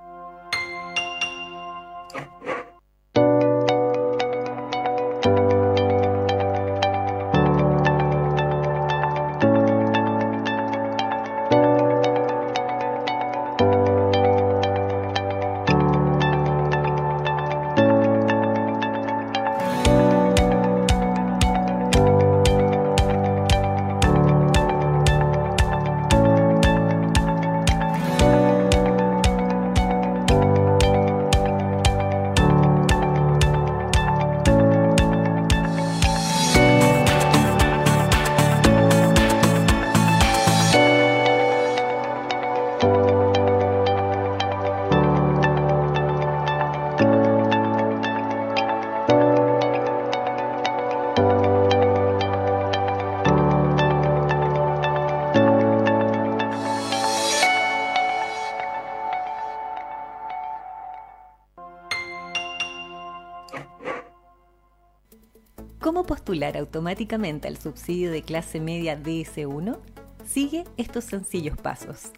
¿Cómo 66.47 66.53
postular 66.53 66.57
automáticamente 66.57 67.47
al 67.49 67.57
subsidio 67.57 68.11
de 68.11 68.21
clase 68.21 68.61
media 68.61 68.97
DS1? 68.97 69.77
Sigue 70.25 70.63
estos 70.77 71.03
sencillos 71.03 71.57
pasos. 71.57 72.11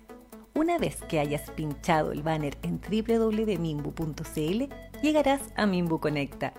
Una 0.54 0.78
vez 0.78 0.98
que 1.08 1.20
hayas 1.20 1.50
pinchado 1.52 2.12
el 2.12 2.22
banner 2.22 2.56
en 2.62 2.80
www.mimbu.cl, 2.80 4.64
llegarás 5.02 5.42
a 5.56 5.66
Mimbu 5.66 6.00
Conecta. 6.00 6.54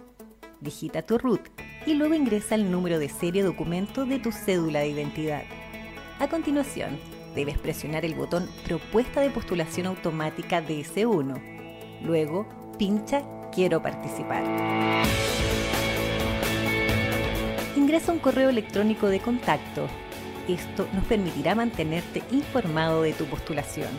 Digita 0.60 1.02
tu 1.02 1.18
root 1.18 1.42
y 1.86 1.94
luego 1.94 2.14
ingresa 2.14 2.56
el 2.56 2.70
número 2.72 2.98
de 2.98 3.08
serie 3.08 3.44
documento 3.44 4.04
de 4.04 4.18
tu 4.18 4.32
cédula 4.32 4.80
de 4.80 4.88
identidad. 4.88 5.42
A 6.18 6.28
continuación, 6.28 6.98
debes 7.36 7.58
presionar 7.58 8.04
el 8.04 8.14
botón 8.16 8.48
Propuesta 8.66 9.20
de 9.20 9.30
postulación 9.30 9.86
automática 9.86 10.60
DS1. 10.60 12.02
Luego, 12.02 12.48
pincha 12.78 13.22
Quiero 13.52 13.82
participar 13.82 14.44
ingresa 17.76 18.12
un 18.12 18.18
correo 18.18 18.48
electrónico 18.48 19.08
de 19.08 19.20
contacto. 19.20 19.86
Esto 20.48 20.88
nos 20.92 21.04
permitirá 21.04 21.54
mantenerte 21.54 22.22
informado 22.30 23.02
de 23.02 23.12
tu 23.12 23.26
postulación. 23.26 23.90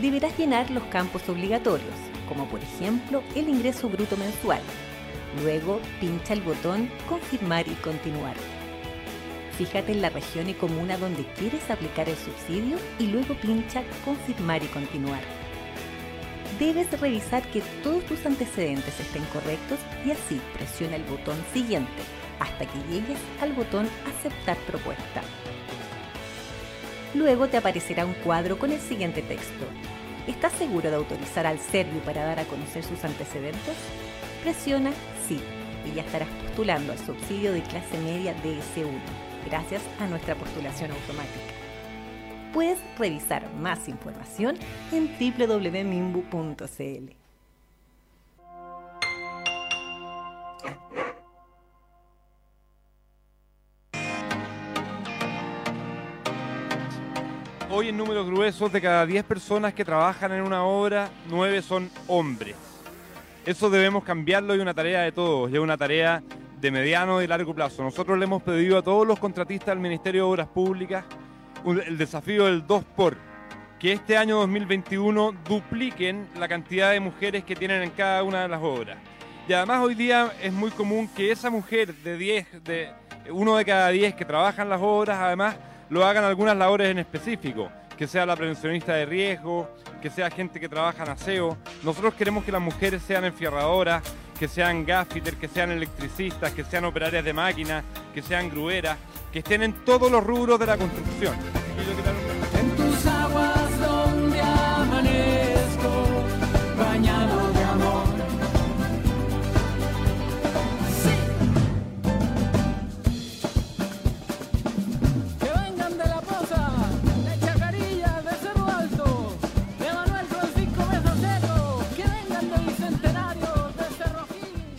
Deberás 0.00 0.36
llenar 0.38 0.70
los 0.70 0.84
campos 0.84 1.28
obligatorios, 1.28 1.94
como 2.28 2.46
por 2.46 2.60
ejemplo 2.60 3.22
el 3.34 3.48
ingreso 3.48 3.88
bruto 3.88 4.16
mensual. 4.16 4.60
Luego 5.42 5.80
pincha 6.00 6.34
el 6.34 6.40
botón 6.42 6.90
Confirmar 7.08 7.66
y 7.68 7.74
continuar. 7.74 8.34
Fíjate 9.56 9.92
en 9.92 10.02
la 10.02 10.10
región 10.10 10.48
y 10.48 10.54
comuna 10.54 10.96
donde 10.98 11.24
quieres 11.38 11.68
aplicar 11.70 12.08
el 12.08 12.16
subsidio 12.16 12.78
y 12.98 13.06
luego 13.06 13.34
pincha 13.34 13.82
Confirmar 14.04 14.62
y 14.62 14.66
continuar 14.66 15.37
debes 16.58 16.90
revisar 17.00 17.42
que 17.50 17.60
todos 17.82 18.04
tus 18.06 18.24
antecedentes 18.26 18.98
estén 19.00 19.24
correctos 19.26 19.78
y 20.04 20.10
así 20.10 20.40
presiona 20.54 20.96
el 20.96 21.04
botón 21.04 21.36
siguiente 21.52 22.02
hasta 22.40 22.66
que 22.66 22.78
llegues 22.90 23.18
al 23.40 23.52
botón 23.52 23.88
aceptar 24.06 24.56
propuesta. 24.58 25.22
Luego 27.14 27.48
te 27.48 27.56
aparecerá 27.56 28.04
un 28.04 28.14
cuadro 28.14 28.58
con 28.58 28.70
el 28.70 28.80
siguiente 28.80 29.22
texto. 29.22 29.64
¿Estás 30.26 30.52
seguro 30.52 30.90
de 30.90 30.96
autorizar 30.96 31.46
al 31.46 31.58
Servio 31.58 32.00
para 32.00 32.24
dar 32.24 32.38
a 32.38 32.44
conocer 32.44 32.84
sus 32.84 33.02
antecedentes? 33.04 33.76
Presiona 34.42 34.92
sí 35.26 35.40
y 35.86 35.94
ya 35.94 36.02
estarás 36.02 36.28
postulando 36.28 36.92
al 36.92 36.98
subsidio 36.98 37.52
de 37.52 37.62
clase 37.62 37.98
media 37.98 38.34
DS1 38.42 39.28
gracias 39.48 39.82
a 40.00 40.06
nuestra 40.06 40.34
postulación 40.34 40.90
automática. 40.90 41.57
Puedes 42.58 42.80
revisar 42.98 43.48
más 43.54 43.88
información 43.88 44.56
en 44.90 45.06
www.mimbu.cl. 45.16 47.12
Hoy 57.70 57.88
en 57.90 57.96
números 57.96 58.26
gruesos 58.26 58.72
de 58.72 58.80
cada 58.80 59.06
10 59.06 59.22
personas 59.22 59.72
que 59.72 59.84
trabajan 59.84 60.32
en 60.32 60.42
una 60.42 60.64
obra, 60.64 61.10
9 61.30 61.62
son 61.62 61.88
hombres. 62.08 62.56
Eso 63.46 63.70
debemos 63.70 64.02
cambiarlo 64.02 64.56
y 64.56 64.58
una 64.58 64.74
tarea 64.74 65.02
de 65.02 65.12
todos, 65.12 65.48
y 65.48 65.54
es 65.54 65.60
una 65.60 65.76
tarea 65.76 66.24
de 66.60 66.70
mediano 66.72 67.22
y 67.22 67.28
largo 67.28 67.54
plazo. 67.54 67.84
Nosotros 67.84 68.18
le 68.18 68.24
hemos 68.24 68.42
pedido 68.42 68.78
a 68.78 68.82
todos 68.82 69.06
los 69.06 69.20
contratistas 69.20 69.68
del 69.68 69.78
Ministerio 69.78 70.24
de 70.24 70.30
Obras 70.32 70.48
Públicas 70.48 71.04
el 71.66 71.98
desafío 71.98 72.46
del 72.46 72.66
2 72.66 72.84
por 72.96 73.16
que 73.78 73.92
este 73.92 74.16
año 74.16 74.38
2021 74.38 75.32
dupliquen 75.48 76.26
la 76.36 76.48
cantidad 76.48 76.90
de 76.90 77.00
mujeres 77.00 77.44
que 77.44 77.54
tienen 77.54 77.82
en 77.82 77.90
cada 77.90 78.24
una 78.24 78.42
de 78.42 78.48
las 78.48 78.60
obras. 78.60 78.98
Y 79.46 79.52
además 79.52 79.80
hoy 79.80 79.94
día 79.94 80.32
es 80.42 80.52
muy 80.52 80.70
común 80.70 81.08
que 81.08 81.30
esa 81.30 81.48
mujer 81.48 81.94
de 81.94 82.16
10, 82.16 82.64
de 82.64 82.90
uno 83.30 83.56
de 83.56 83.64
cada 83.64 83.88
10 83.90 84.14
que 84.14 84.24
trabajan 84.24 84.68
las 84.68 84.80
obras, 84.82 85.18
además 85.18 85.56
lo 85.90 86.04
hagan 86.04 86.24
algunas 86.24 86.56
labores 86.56 86.88
en 86.88 86.98
específico, 86.98 87.70
que 87.96 88.06
sea 88.06 88.26
la 88.26 88.36
prevencionista 88.36 88.94
de 88.94 89.06
riesgo, 89.06 89.70
que 90.02 90.10
sea 90.10 90.30
gente 90.30 90.58
que 90.58 90.68
trabaja 90.68 91.04
en 91.04 91.10
aseo. 91.10 91.56
Nosotros 91.84 92.14
queremos 92.14 92.44
que 92.44 92.52
las 92.52 92.60
mujeres 92.60 93.02
sean 93.02 93.24
enfierradoras, 93.24 94.02
que 94.38 94.48
sean 94.48 94.84
gaffiter, 94.84 95.36
que 95.36 95.48
sean 95.48 95.70
electricistas, 95.70 96.52
que 96.52 96.64
sean 96.64 96.84
operarias 96.84 97.24
de 97.24 97.32
máquinas, 97.32 97.84
que 98.12 98.22
sean 98.22 98.50
grueras, 98.50 98.98
que 99.38 99.54
estén 99.54 99.62
en 99.62 99.72
todos 99.84 100.10
los 100.10 100.24
rubros 100.24 100.58
de 100.58 100.66
la 100.66 100.76
construcción. 100.76 101.36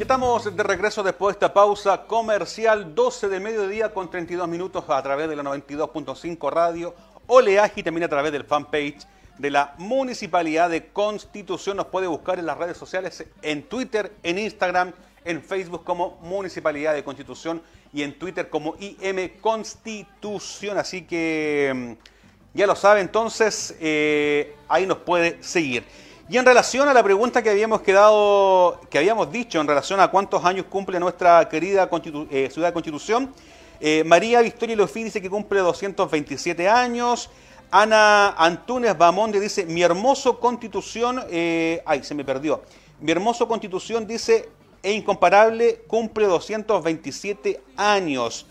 Estamos 0.09 0.55
de 0.55 0.63
regreso 0.63 1.03
después 1.03 1.35
de 1.35 1.45
esta 1.45 1.53
pausa 1.53 2.07
comercial, 2.07 2.95
12 2.95 3.27
de 3.27 3.39
mediodía 3.39 3.93
con 3.93 4.09
32 4.09 4.47
minutos 4.47 4.83
a 4.87 5.03
través 5.03 5.29
de 5.29 5.35
la 5.35 5.43
92.5 5.43 6.51
radio, 6.51 6.95
oleaje 7.27 7.81
y 7.81 7.83
también 7.83 8.05
a 8.05 8.09
través 8.09 8.31
del 8.31 8.43
fanpage 8.43 9.05
de 9.37 9.51
la 9.51 9.75
Municipalidad 9.77 10.71
de 10.71 10.87
Constitución. 10.87 11.77
Nos 11.77 11.85
puede 11.85 12.07
buscar 12.07 12.39
en 12.39 12.47
las 12.47 12.57
redes 12.57 12.75
sociales, 12.75 13.23
en 13.43 13.61
Twitter, 13.61 14.11
en 14.23 14.39
Instagram, 14.39 14.93
en 15.25 15.43
Facebook 15.43 15.83
como 15.83 16.17
Municipalidad 16.23 16.95
de 16.95 17.03
Constitución 17.03 17.61
y 17.93 18.01
en 18.01 18.17
Twitter 18.17 18.49
como 18.49 18.77
IM 18.79 19.39
Constitución. 19.39 20.79
Así 20.79 21.03
que 21.03 21.71
mm, 21.75 22.57
ya 22.57 22.65
lo 22.65 22.75
sabe, 22.75 23.01
entonces 23.01 23.75
eh, 23.79 24.55
ahí 24.69 24.87
nos 24.87 24.97
puede 24.97 25.43
seguir. 25.43 25.85
Y 26.31 26.37
en 26.37 26.45
relación 26.45 26.87
a 26.87 26.93
la 26.93 27.01
pregunta 27.01 27.41
que 27.41 27.49
habíamos 27.49 27.81
quedado, 27.81 28.79
que 28.91 28.99
habíamos 28.99 29.31
dicho 29.31 29.59
en 29.59 29.65
relación 29.65 29.99
a 29.99 30.09
cuántos 30.09 30.45
años 30.45 30.67
cumple 30.69 30.99
nuestra 30.99 31.49
querida 31.49 31.89
eh, 32.29 32.49
ciudad 32.53 32.67
de 32.67 32.73
Constitución, 32.73 33.33
eh, 33.79 34.03
María 34.03 34.39
Victoria 34.41 34.75
Lofi 34.75 35.05
dice 35.05 35.23
que 35.23 35.29
cumple 35.29 35.61
227 35.61 36.69
años. 36.69 37.31
Ana 37.71 38.35
Antunes 38.37 38.95
Bamonde 38.95 39.39
dice, 39.39 39.65
mi 39.65 39.81
hermoso 39.81 40.39
Constitución, 40.39 41.23
eh, 41.31 41.81
ay, 41.83 42.03
se 42.03 42.13
me 42.13 42.23
perdió. 42.23 42.61
Mi 42.99 43.11
hermoso 43.11 43.47
Constitución 43.47 44.05
dice, 44.05 44.49
e 44.83 44.91
incomparable, 44.91 45.81
cumple 45.87 46.27
227 46.27 47.59
años. 47.75 48.45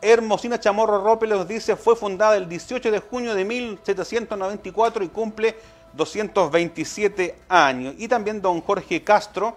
Hermosina 0.00 0.60
Chamorro 0.60 1.02
Rope 1.02 1.26
nos 1.26 1.48
dice, 1.48 1.74
fue 1.74 1.96
fundada 1.96 2.36
el 2.36 2.48
18 2.48 2.92
de 2.92 3.00
junio 3.00 3.34
de 3.34 3.44
1794 3.44 5.02
y 5.02 5.08
cumple 5.08 5.56
227 5.92 7.34
años. 7.48 7.94
Y 7.98 8.08
también 8.08 8.40
don 8.40 8.60
Jorge 8.60 9.02
Castro, 9.02 9.56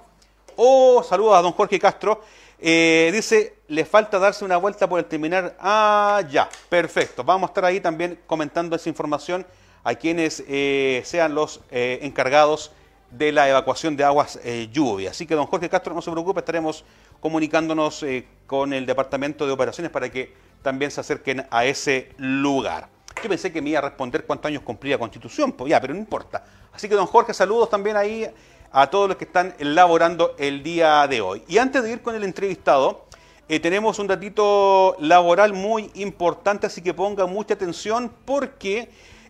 oh, 0.56 1.04
saludos 1.04 1.36
a 1.36 1.42
don 1.42 1.52
Jorge 1.54 1.80
Castro, 1.80 2.22
eh, 2.64 3.10
dice, 3.12 3.56
le 3.70 3.86
falta 3.86 4.20
darse 4.20 4.46
una 4.46 4.58
vuelta 4.58 4.88
por 4.88 5.00
el 5.00 5.06
terminar. 5.06 5.56
Ah, 5.60 6.22
ya, 6.30 6.48
perfecto. 6.70 7.24
Vamos 7.24 7.50
a 7.50 7.52
estar 7.52 7.66
ahí 7.66 7.80
también 7.80 8.20
comentando 8.28 8.76
esa 8.76 8.88
información 8.88 9.46
a 9.84 9.96
quienes 9.96 10.44
eh, 10.48 11.02
sean 11.04 11.34
los 11.34 11.62
eh, 11.72 12.00
encargados 12.04 12.72
de 13.10 13.32
la 13.32 13.50
evacuación 13.50 13.98
de 13.98 14.04
aguas 14.04 14.40
lluvia. 14.72 15.10
Así 15.10 15.26
que 15.26 15.36
don 15.36 15.48
Jorge 15.48 15.68
Castro, 15.70 15.94
no 15.94 16.02
se 16.02 16.12
preocupe, 16.12 16.40
estaremos 16.40 16.86
comunicándonos 17.20 18.06
con 18.48 18.72
el 18.72 18.86
Departamento 18.86 19.46
de 19.46 19.52
Operaciones 19.52 19.92
para 19.92 20.10
que 20.10 20.34
también 20.62 20.92
se 20.92 21.02
acerquen 21.02 21.46
a 21.50 21.66
ese 21.66 22.14
lugar. 22.18 22.88
Yo 23.22 23.30
pensé 23.30 23.52
que 23.52 23.62
me 23.62 23.70
iba 23.72 23.80
a 23.80 23.84
responder 23.84 24.26
cuántos 24.26 24.50
años 24.50 24.64
cumplía 24.64 24.98
Constitución, 24.98 25.52
pues 25.52 25.70
ya, 25.70 25.80
pero 25.80 25.94
no 25.94 26.00
importa. 26.00 26.44
Así 26.74 26.90
que 26.90 26.96
don 26.96 27.06
Jorge, 27.06 27.34
saludos 27.34 27.70
también 27.70 27.98
ahí 27.98 28.28
a 28.72 28.90
todos 28.90 29.10
los 29.10 29.18
que 29.18 29.26
están 29.26 29.54
elaborando 29.60 30.36
el 30.38 30.64
día 30.64 31.06
de 31.08 31.22
hoy. 31.22 31.44
Y 31.48 31.58
antes 31.58 31.84
de 31.84 31.92
ir 31.92 32.02
con 32.02 32.16
el 32.16 32.24
entrevistado, 32.24 33.06
eh, 33.50 33.60
tenemos 33.60 34.00
un 34.00 34.08
datito 34.08 34.96
laboral 35.00 35.54
muy 35.54 35.92
importante, 35.96 36.68
así 36.68 36.82
que 36.82 36.94
pongan 36.94 37.30
mucha 37.30 37.54
atención 37.54 38.12
porque 38.24 38.90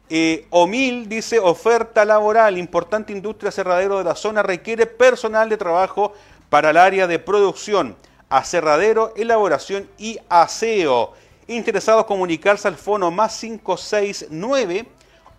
eh, 0.10 0.46
OMIL 0.52 1.10
dice 1.10 1.40
oferta 1.40 2.06
laboral, 2.06 2.58
importante 2.58 3.14
industria 3.14 3.52
cerradero 3.52 3.98
de 3.98 4.04
la 4.04 4.16
zona 4.16 4.44
requiere 4.44 4.86
personal 4.86 5.50
de 5.50 5.58
trabajo 5.58 6.14
para 6.50 6.70
el 6.70 6.78
área 6.78 7.08
de 7.08 7.18
producción, 7.18 7.96
aserradero, 8.30 9.14
elaboración 9.16 9.90
y 9.98 10.20
aseo. 10.30 11.14
Interesados 11.52 12.06
comunicarse 12.06 12.68
al 12.70 12.78
fono 12.78 13.12
más 13.12 13.38
569 13.38 14.86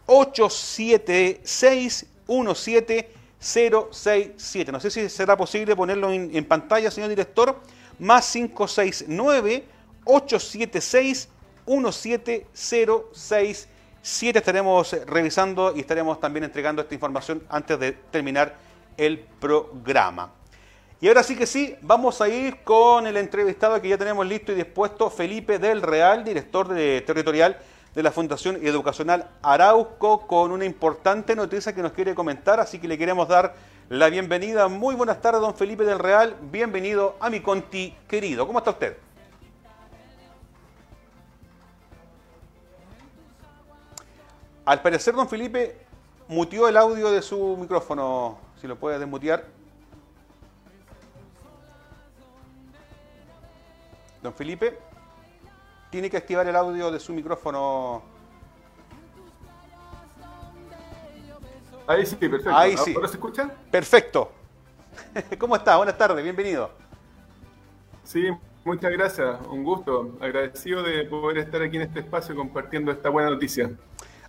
876 0.04 2.06
17067. 2.26 4.72
No 4.72 4.78
sé 4.78 4.90
si 4.90 5.08
será 5.08 5.38
posible 5.38 5.74
ponerlo 5.74 6.12
en, 6.12 6.36
en 6.36 6.44
pantalla, 6.44 6.90
señor 6.90 7.08
director. 7.08 7.58
Más 7.98 8.30
569 8.30 9.64
876 10.04 11.30
17067. 11.64 14.38
Estaremos 14.38 14.92
revisando 15.06 15.72
y 15.74 15.80
estaremos 15.80 16.20
también 16.20 16.44
entregando 16.44 16.82
esta 16.82 16.94
información 16.94 17.42
antes 17.48 17.78
de 17.78 17.92
terminar 17.92 18.58
el 18.98 19.18
programa. 19.18 20.30
Y 21.02 21.08
ahora 21.08 21.24
sí 21.24 21.34
que 21.34 21.46
sí, 21.48 21.74
vamos 21.82 22.20
a 22.20 22.28
ir 22.28 22.62
con 22.62 23.08
el 23.08 23.16
entrevistado 23.16 23.82
que 23.82 23.88
ya 23.88 23.98
tenemos 23.98 24.24
listo 24.24 24.52
y 24.52 24.54
dispuesto, 24.54 25.10
Felipe 25.10 25.58
del 25.58 25.82
Real, 25.82 26.22
director 26.22 26.68
de- 26.68 27.00
territorial 27.00 27.58
de 27.92 28.04
la 28.04 28.12
Fundación 28.12 28.64
Educacional 28.64 29.28
Arauco, 29.42 30.28
con 30.28 30.52
una 30.52 30.64
importante 30.64 31.34
noticia 31.34 31.74
que 31.74 31.82
nos 31.82 31.90
quiere 31.90 32.14
comentar, 32.14 32.60
así 32.60 32.78
que 32.78 32.86
le 32.86 32.96
queremos 32.96 33.26
dar 33.26 33.56
la 33.88 34.08
bienvenida. 34.10 34.68
Muy 34.68 34.94
buenas 34.94 35.20
tardes, 35.20 35.40
don 35.40 35.56
Felipe 35.56 35.82
del 35.82 35.98
Real, 35.98 36.36
bienvenido 36.52 37.16
a 37.18 37.30
mi 37.30 37.40
Conti 37.40 37.96
querido. 38.06 38.46
¿Cómo 38.46 38.60
está 38.60 38.70
usted? 38.70 38.96
Al 44.64 44.80
parecer, 44.80 45.16
don 45.16 45.28
Felipe 45.28 45.78
mutió 46.28 46.68
el 46.68 46.76
audio 46.76 47.10
de 47.10 47.22
su 47.22 47.56
micrófono, 47.56 48.38
si 48.60 48.68
lo 48.68 48.76
puede 48.76 49.00
desmutear. 49.00 49.60
Don 54.22 54.32
Felipe, 54.32 54.78
tiene 55.90 56.08
que 56.08 56.16
activar 56.16 56.46
el 56.46 56.54
audio 56.54 56.90
de 56.90 57.00
su 57.00 57.12
micrófono. 57.12 58.02
Ahí 61.86 62.06
sí, 62.06 62.14
perfecto. 62.16 62.56
Ahí 62.56 62.76
sí. 62.76 62.94
¿Ahora 62.94 63.08
se 63.08 63.14
escucha? 63.14 63.50
Perfecto. 63.70 64.30
¿Cómo 65.38 65.56
está? 65.56 65.76
Buenas 65.76 65.98
tardes, 65.98 66.22
bienvenido. 66.22 66.70
Sí, 68.04 68.28
muchas 68.64 68.92
gracias. 68.92 69.40
Un 69.50 69.64
gusto. 69.64 70.16
Agradecido 70.20 70.82
de 70.84 71.04
poder 71.04 71.38
estar 71.38 71.60
aquí 71.60 71.76
en 71.76 71.82
este 71.82 72.00
espacio 72.00 72.36
compartiendo 72.36 72.92
esta 72.92 73.08
buena 73.08 73.30
noticia. 73.30 73.70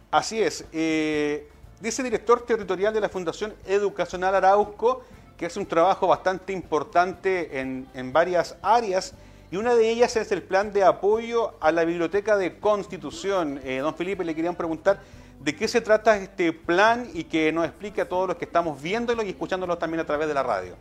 Así 0.10 0.42
es. 0.42 0.66
eh, 0.72 1.48
dice 1.80 2.02
director 2.02 2.42
territorial 2.42 2.94
de 2.94 3.02
la 3.02 3.10
Fundación 3.10 3.54
Educacional 3.66 4.34
Arauco 4.34 5.04
que 5.38 5.48
es 5.48 5.58
un 5.58 5.66
trabajo 5.66 6.08
bastante 6.08 6.54
importante 6.54 7.60
en, 7.60 7.88
en 7.94 8.14
varias 8.14 8.56
áreas 8.62 9.14
y 9.54 9.56
una 9.56 9.76
de 9.76 9.88
ellas 9.88 10.16
es 10.16 10.32
el 10.32 10.42
plan 10.42 10.74
de 10.74 10.84
apoyo 10.84 11.54
a 11.62 11.72
la 11.72 11.86
Biblioteca 11.86 12.36
de 12.38 12.58
Constitución. 12.58 13.60
Eh, 13.64 13.78
don 13.78 13.94
Felipe, 13.94 14.26
le 14.26 14.34
querían 14.34 14.56
preguntar 14.56 15.00
de 15.40 15.56
qué 15.56 15.68
se 15.68 15.80
trata 15.80 16.18
este 16.18 16.54
plan 16.54 17.08
y 17.14 17.26
que 17.26 17.52
nos 17.52 17.66
explique 17.66 18.02
a 18.02 18.10
todos 18.10 18.28
los 18.28 18.38
que 18.38 18.46
estamos 18.46 18.82
viéndolo 18.82 19.22
y 19.22 19.30
escuchándolo 19.30 19.78
también 19.78 20.00
a 20.00 20.06
través 20.08 20.28
de 20.28 20.34
la 20.34 20.42
radio. 20.42 20.74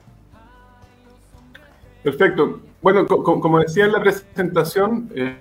Perfecto. 2.03 2.61
Bueno, 2.81 3.07
co- 3.07 3.23
co- 3.23 3.41
como 3.41 3.59
decía 3.59 3.85
en 3.85 3.93
la 3.93 4.01
presentación, 4.01 5.11
eh, 5.15 5.39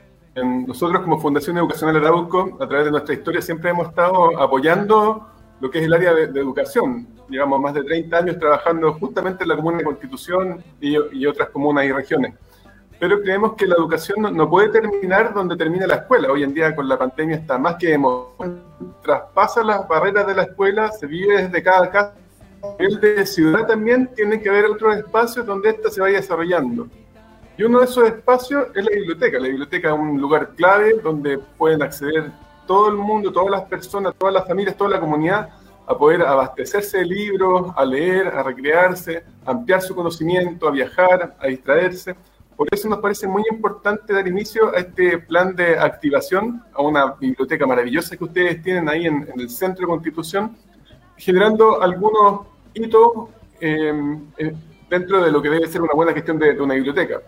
nosotros 0.67 1.01
como 1.01 1.17
Fundación 1.17 1.57
Educacional 1.57 1.95
Arauco, 1.95 2.57
a 2.59 2.67
través 2.67 2.83
de 2.83 2.91
nuestra 2.91 3.13
historia, 3.13 3.41
siempre 3.41 3.69
hemos 3.69 3.87
estado 3.87 4.41
apoyando 4.41 5.25
lo 5.61 5.71
que 5.71 5.79
es 5.79 5.85
el 5.85 5.93
área 5.93 6.13
de, 6.13 6.23
educación. 6.37 7.07
Llevamos 7.29 7.61
más 7.61 7.73
de 7.75 7.85
30 7.85 8.17
años 8.17 8.37
trabajando 8.37 8.91
justamente 8.95 9.45
en 9.45 9.47
la 9.47 9.55
Comuna 9.55 9.77
de 9.77 9.85
Constitución 9.85 10.61
y 10.81 11.25
otras 11.25 11.47
comunas 11.47 11.85
y 11.85 11.93
regiones. 11.93 12.33
Pero 13.01 13.19
creemos 13.19 13.53
que 13.53 13.65
la 13.65 13.73
educación 13.73 14.21
no, 14.21 14.29
no 14.29 14.47
puede 14.47 14.69
terminar 14.69 15.33
donde 15.33 15.57
termina 15.57 15.87
la 15.87 15.95
escuela. 15.95 16.31
Hoy 16.31 16.43
en 16.43 16.53
día 16.53 16.75
con 16.75 16.87
la 16.87 16.99
pandemia 16.99 17.37
está 17.37 17.57
más 17.57 17.77
que 17.77 17.93
hemos 17.93 18.27
traspasa 19.01 19.63
las 19.63 19.87
barreras 19.87 20.27
de 20.27 20.35
la 20.35 20.43
escuela, 20.43 20.91
se 20.91 21.07
vive 21.07 21.41
desde 21.41 21.63
cada 21.63 21.89
casa. 21.89 22.13
El 22.77 22.99
de 22.99 23.25
ciudad 23.25 23.65
también 23.65 24.07
tiene 24.15 24.39
que 24.39 24.49
haber 24.49 24.65
otros 24.65 24.97
espacios 24.97 25.47
donde 25.47 25.71
ésta 25.71 25.89
se 25.89 25.99
vaya 25.99 26.17
desarrollando. 26.17 26.87
Y 27.57 27.63
uno 27.63 27.79
de 27.79 27.85
esos 27.85 28.07
espacios 28.07 28.67
es 28.75 28.85
la 28.85 28.91
biblioteca. 28.91 29.39
La 29.39 29.47
biblioteca 29.47 29.87
es 29.87 29.99
un 29.99 30.21
lugar 30.21 30.49
clave 30.55 30.99
donde 31.03 31.39
pueden 31.57 31.81
acceder 31.81 32.31
todo 32.67 32.89
el 32.89 32.97
mundo, 32.97 33.31
todas 33.31 33.49
las 33.49 33.63
personas, 33.63 34.13
todas 34.15 34.35
las 34.35 34.47
familias, 34.47 34.77
toda 34.77 34.91
la 34.91 34.99
comunidad 34.99 35.49
a 35.87 35.97
poder 35.97 36.21
abastecerse 36.21 36.99
de 36.99 37.05
libros, 37.05 37.73
a 37.75 37.83
leer, 37.83 38.27
a 38.27 38.43
recrearse, 38.43 39.23
a 39.43 39.49
ampliar 39.49 39.81
su 39.81 39.95
conocimiento, 39.95 40.67
a 40.67 40.71
viajar, 40.71 41.35
a 41.39 41.47
distraerse. 41.47 42.15
Por 42.61 42.67
eso 42.71 42.87
nos 42.87 42.99
parece 42.99 43.25
muy 43.25 43.41
importante 43.51 44.13
dar 44.13 44.27
inicio 44.27 44.69
a 44.71 44.77
este 44.77 45.17
plan 45.17 45.55
de 45.55 45.79
activación, 45.79 46.63
a 46.75 46.83
una 46.83 47.13
biblioteca 47.13 47.65
maravillosa 47.65 48.15
que 48.15 48.23
ustedes 48.23 48.61
tienen 48.61 48.87
ahí 48.87 49.07
en, 49.07 49.27
el 49.35 49.49
Centro 49.49 49.81
de 49.81 49.87
Constitución, 49.87 50.55
generando 51.17 51.81
algunos 51.81 52.41
hitos 52.75 53.29
eh, 53.59 53.91
eh, 54.37 54.53
dentro 54.87 55.23
de 55.23 55.31
lo 55.31 55.41
que 55.41 55.49
debe 55.49 55.67
ser 55.69 55.81
una 55.81 55.93
buena 55.95 56.13
gestión 56.13 56.37
de, 56.37 56.51
una 56.61 56.75
biblioteca. 56.75 57.21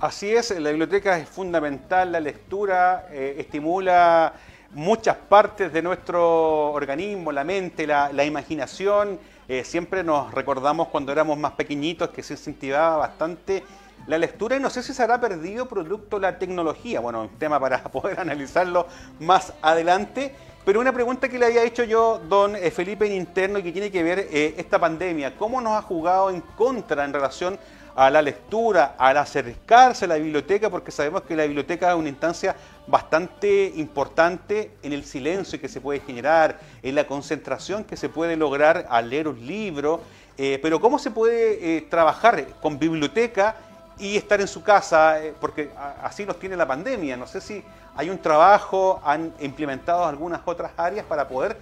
Así 0.00 0.34
es, 0.34 0.58
la 0.58 0.70
biblioteca 0.70 1.18
es 1.18 1.28
fundamental, 1.28 2.10
la 2.10 2.20
lectura 2.20 3.08
eh, 3.12 3.34
estimula 3.36 4.32
muchas 4.72 5.16
partes 5.16 5.70
de 5.74 5.82
nuestro 5.82 6.72
organismo, 6.72 7.32
la 7.32 7.44
mente, 7.44 7.86
la, 7.86 8.24
imaginación. 8.24 9.18
Eh, 9.48 9.64
siempre 9.64 10.04
nos 10.04 10.32
recordamos 10.34 10.88
cuando 10.88 11.10
éramos 11.10 11.38
más 11.38 11.52
pequeñitos 11.52 12.10
que 12.10 12.22
se 12.22 12.34
incentivaba 12.34 12.98
bastante 12.98 13.64
la 14.06 14.18
lectura 14.18 14.56
y 14.56 14.60
no 14.60 14.68
sé 14.68 14.82
si 14.82 14.92
se 14.92 15.02
habrá 15.02 15.18
perdido 15.18 15.66
producto 15.66 16.16
de 16.16 16.22
la 16.22 16.38
tecnología. 16.38 17.00
Bueno, 17.00 17.22
un 17.22 17.30
tema 17.38 17.58
para 17.58 17.82
poder 17.92 18.20
analizarlo 18.20 18.86
más 19.20 19.54
adelante. 19.62 20.34
Pero 20.66 20.80
una 20.80 20.92
pregunta 20.92 21.30
que 21.30 21.38
le 21.38 21.46
había 21.46 21.64
hecho 21.64 21.82
yo, 21.82 22.20
don 22.28 22.54
eh, 22.54 22.70
Felipe, 22.70 23.06
en 23.06 23.12
interno 23.12 23.58
y 23.58 23.62
que 23.62 23.72
tiene 23.72 23.90
que 23.90 24.02
ver 24.02 24.28
eh, 24.30 24.54
esta 24.58 24.78
pandemia. 24.78 25.34
¿Cómo 25.34 25.62
nos 25.62 25.72
ha 25.72 25.80
jugado 25.80 26.28
en 26.28 26.42
contra 26.42 27.06
en 27.06 27.14
relación 27.14 27.58
a 27.98 28.10
la 28.10 28.22
lectura, 28.22 28.94
al 28.96 29.16
acercarse 29.16 30.04
a 30.04 30.08
la 30.08 30.14
biblioteca, 30.14 30.70
porque 30.70 30.92
sabemos 30.92 31.22
que 31.22 31.34
la 31.34 31.42
biblioteca 31.42 31.90
es 31.90 31.96
una 31.96 32.08
instancia 32.08 32.54
bastante 32.86 33.72
importante 33.74 34.70
en 34.84 34.92
el 34.92 35.04
silencio 35.04 35.60
que 35.60 35.68
se 35.68 35.80
puede 35.80 35.98
generar, 35.98 36.60
en 36.80 36.94
la 36.94 37.08
concentración 37.08 37.82
que 37.82 37.96
se 37.96 38.08
puede 38.08 38.36
lograr 38.36 38.86
al 38.88 39.10
leer 39.10 39.26
un 39.26 39.44
libro, 39.44 40.00
eh, 40.36 40.60
pero 40.62 40.80
cómo 40.80 41.00
se 41.00 41.10
puede 41.10 41.78
eh, 41.78 41.80
trabajar 41.90 42.46
con 42.62 42.78
biblioteca 42.78 43.56
y 43.98 44.16
estar 44.16 44.40
en 44.40 44.46
su 44.46 44.62
casa, 44.62 45.20
eh, 45.20 45.34
porque 45.40 45.68
así 46.00 46.24
nos 46.24 46.38
tiene 46.38 46.54
la 46.54 46.68
pandemia. 46.68 47.16
No 47.16 47.26
sé 47.26 47.40
si 47.40 47.64
hay 47.96 48.10
un 48.10 48.18
trabajo, 48.18 49.02
han 49.04 49.34
implementado 49.40 50.04
algunas 50.04 50.40
otras 50.44 50.70
áreas 50.76 51.04
para 51.04 51.26
poder 51.26 51.56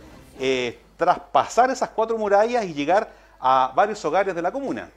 traspasar 0.99 1.71
esas 1.71 1.89
cuatro 1.89 2.19
murallas 2.19 2.67
y 2.67 2.75
llegar 2.75 3.09
a 3.41 3.73
varios 3.75 4.05
hogares 4.05 4.35
de 4.35 4.43
la 4.43 4.53
comuna. 4.53 4.91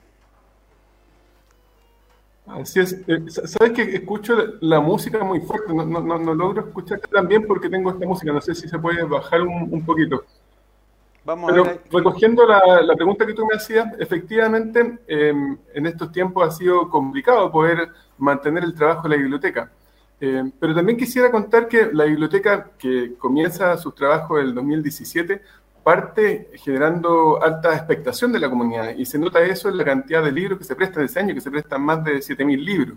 Así 2.58 2.80
es. 2.80 2.92
Eh, 3.06 3.24
Sabes 3.28 3.72
que 3.72 3.82
escucho 3.82 4.36
la 4.60 4.80
música 4.80 5.22
muy 5.22 5.40
fuerte, 5.40 5.72
no, 5.72 5.84
no, 5.84 6.18
no, 6.18 6.34
logro 6.34 6.66
escuchar 6.66 7.00
tan 7.00 7.28
bien 7.28 7.46
porque 7.46 7.68
tengo 7.68 7.90
esta 7.90 8.06
música, 8.06 8.32
no 8.32 8.40
sé 8.40 8.54
si 8.54 8.68
se 8.68 8.78
puede 8.78 9.02
bajar 9.04 9.42
un, 9.42 9.68
un 9.72 9.84
poquito. 9.84 10.24
Vamos 11.24 11.50
Pero 11.50 11.64
a 11.64 11.68
ver. 11.68 11.82
recogiendo 11.92 12.46
la, 12.46 12.82
la, 12.82 12.94
pregunta 12.94 13.26
que 13.26 13.34
tú 13.34 13.46
me 13.46 13.54
hacías, 13.54 13.86
efectivamente 13.98 14.98
em, 15.06 15.58
en 15.74 15.86
estos 15.86 16.10
tiempos 16.10 16.48
ha 16.48 16.50
sido 16.50 16.88
complicado 16.88 17.52
poder 17.52 17.90
mantener 18.18 18.64
el 18.64 18.74
trabajo 18.74 19.02
de 19.02 19.10
la 19.10 19.16
biblioteca. 19.16 19.70
Em, 20.18 20.50
pero 20.58 20.74
también 20.74 20.98
quisiera 20.98 21.30
contar 21.30 21.68
que 21.68 21.90
la 21.92 22.04
biblioteca 22.04 22.70
que 22.78 23.14
comienza 23.18 23.76
sus 23.76 23.94
trabajos 23.94 24.40
en 24.40 24.46
el 24.48 24.54
2017 24.54 25.40
parte 25.90 26.50
generando 26.54 27.42
alta 27.42 27.74
expectación 27.74 28.30
de 28.30 28.38
la 28.38 28.48
comunidad 28.48 28.94
y 28.96 29.04
se 29.04 29.18
nota 29.18 29.40
eso 29.40 29.68
en 29.68 29.76
la 29.76 29.84
cantidad 29.84 30.22
de 30.22 30.30
libros 30.30 30.56
que 30.56 30.64
se 30.64 30.76
prestan 30.76 31.04
ese 31.04 31.18
año, 31.18 31.34
que 31.34 31.40
se 31.40 31.50
prestan 31.50 31.82
más 31.82 32.04
de 32.04 32.18
7.000 32.18 32.64
libros. 32.64 32.96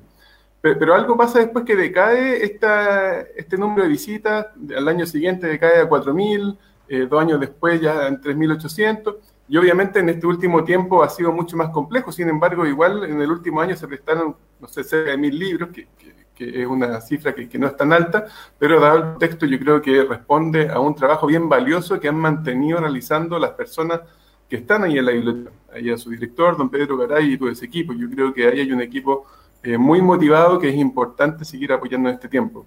Pero, 0.61 0.93
algo 0.93 1.17
pasa 1.17 1.39
después 1.39 1.65
que 1.65 1.75
decae 1.75 2.43
esta, 2.45 3.21
este 3.35 3.57
número 3.57 3.83
de 3.83 3.89
visitas, 3.89 4.45
al 4.77 4.87
año 4.87 5.07
siguiente 5.07 5.47
decae 5.47 5.79
a 5.79 5.89
4.000, 5.89 6.57
eh, 6.87 7.07
dos 7.09 7.19
años 7.19 7.39
después 7.39 7.81
ya 7.81 8.07
en 8.07 8.21
3.800, 8.21 9.17
y 9.49 9.57
obviamente 9.57 9.99
en 9.99 10.09
este 10.09 10.27
último 10.27 10.63
tiempo 10.63 11.03
ha 11.03 11.09
sido 11.09 11.31
mucho 11.31 11.57
más 11.57 11.69
complejo, 11.69 12.11
sin 12.11 12.29
embargo 12.29 12.63
igual 12.67 13.03
en 13.05 13.19
el 13.19 13.31
último 13.31 13.59
año 13.59 13.75
se 13.75 13.87
prestaron, 13.87 14.35
no 14.61 14.67
sé, 14.67 14.83
cerca 14.83 15.09
de 15.11 15.17
1.000 15.17 15.31
libros, 15.33 15.69
que, 15.73 15.87
que 15.97 16.22
que 16.35 16.61
es 16.61 16.67
una 16.67 16.99
cifra 17.01 17.33
que, 17.33 17.57
no 17.57 17.67
es 17.67 17.77
tan 17.77 17.93
alta, 17.93 18.25
pero 18.57 18.79
dado 18.79 19.13
el 19.13 19.17
texto 19.17 19.45
yo 19.45 19.59
creo 19.59 19.81
que 19.81 20.03
responde 20.03 20.69
a 20.69 20.79
un 20.79 20.95
trabajo 20.95 21.27
bien 21.27 21.47
valioso 21.47 21.99
que 21.99 22.07
han 22.07 22.17
mantenido 22.17 22.79
realizando 22.79 23.37
las 23.37 23.51
personas 23.51 24.01
que 24.49 24.57
están 24.57 24.83
ahí 24.83 24.97
en 24.97 25.05
la 25.05 25.11
biblioteca. 25.11 25.51
Ahí 25.73 25.89
a 25.89 25.97
su 25.97 26.11
director, 26.11 26.55
don 26.57 26.69
Pedro 26.69 26.97
Garay 26.97 27.33
y 27.33 27.37
todo 27.37 27.49
ese 27.49 27.65
equipo. 27.65 27.93
Yo 27.93 28.09
creo 28.09 28.33
que 28.33 28.47
ahí 28.47 28.59
hay 28.59 28.71
un 28.71 28.81
equipo 28.81 29.25
eh, 29.63 29.77
muy 29.77 30.01
motivado 30.01 30.59
que 30.59 30.69
es 30.69 30.75
importante 30.75 31.45
seguir 31.45 31.71
apoyando 31.71 32.09
en 32.09 32.15
este 32.15 32.27
tiempo. 32.27 32.65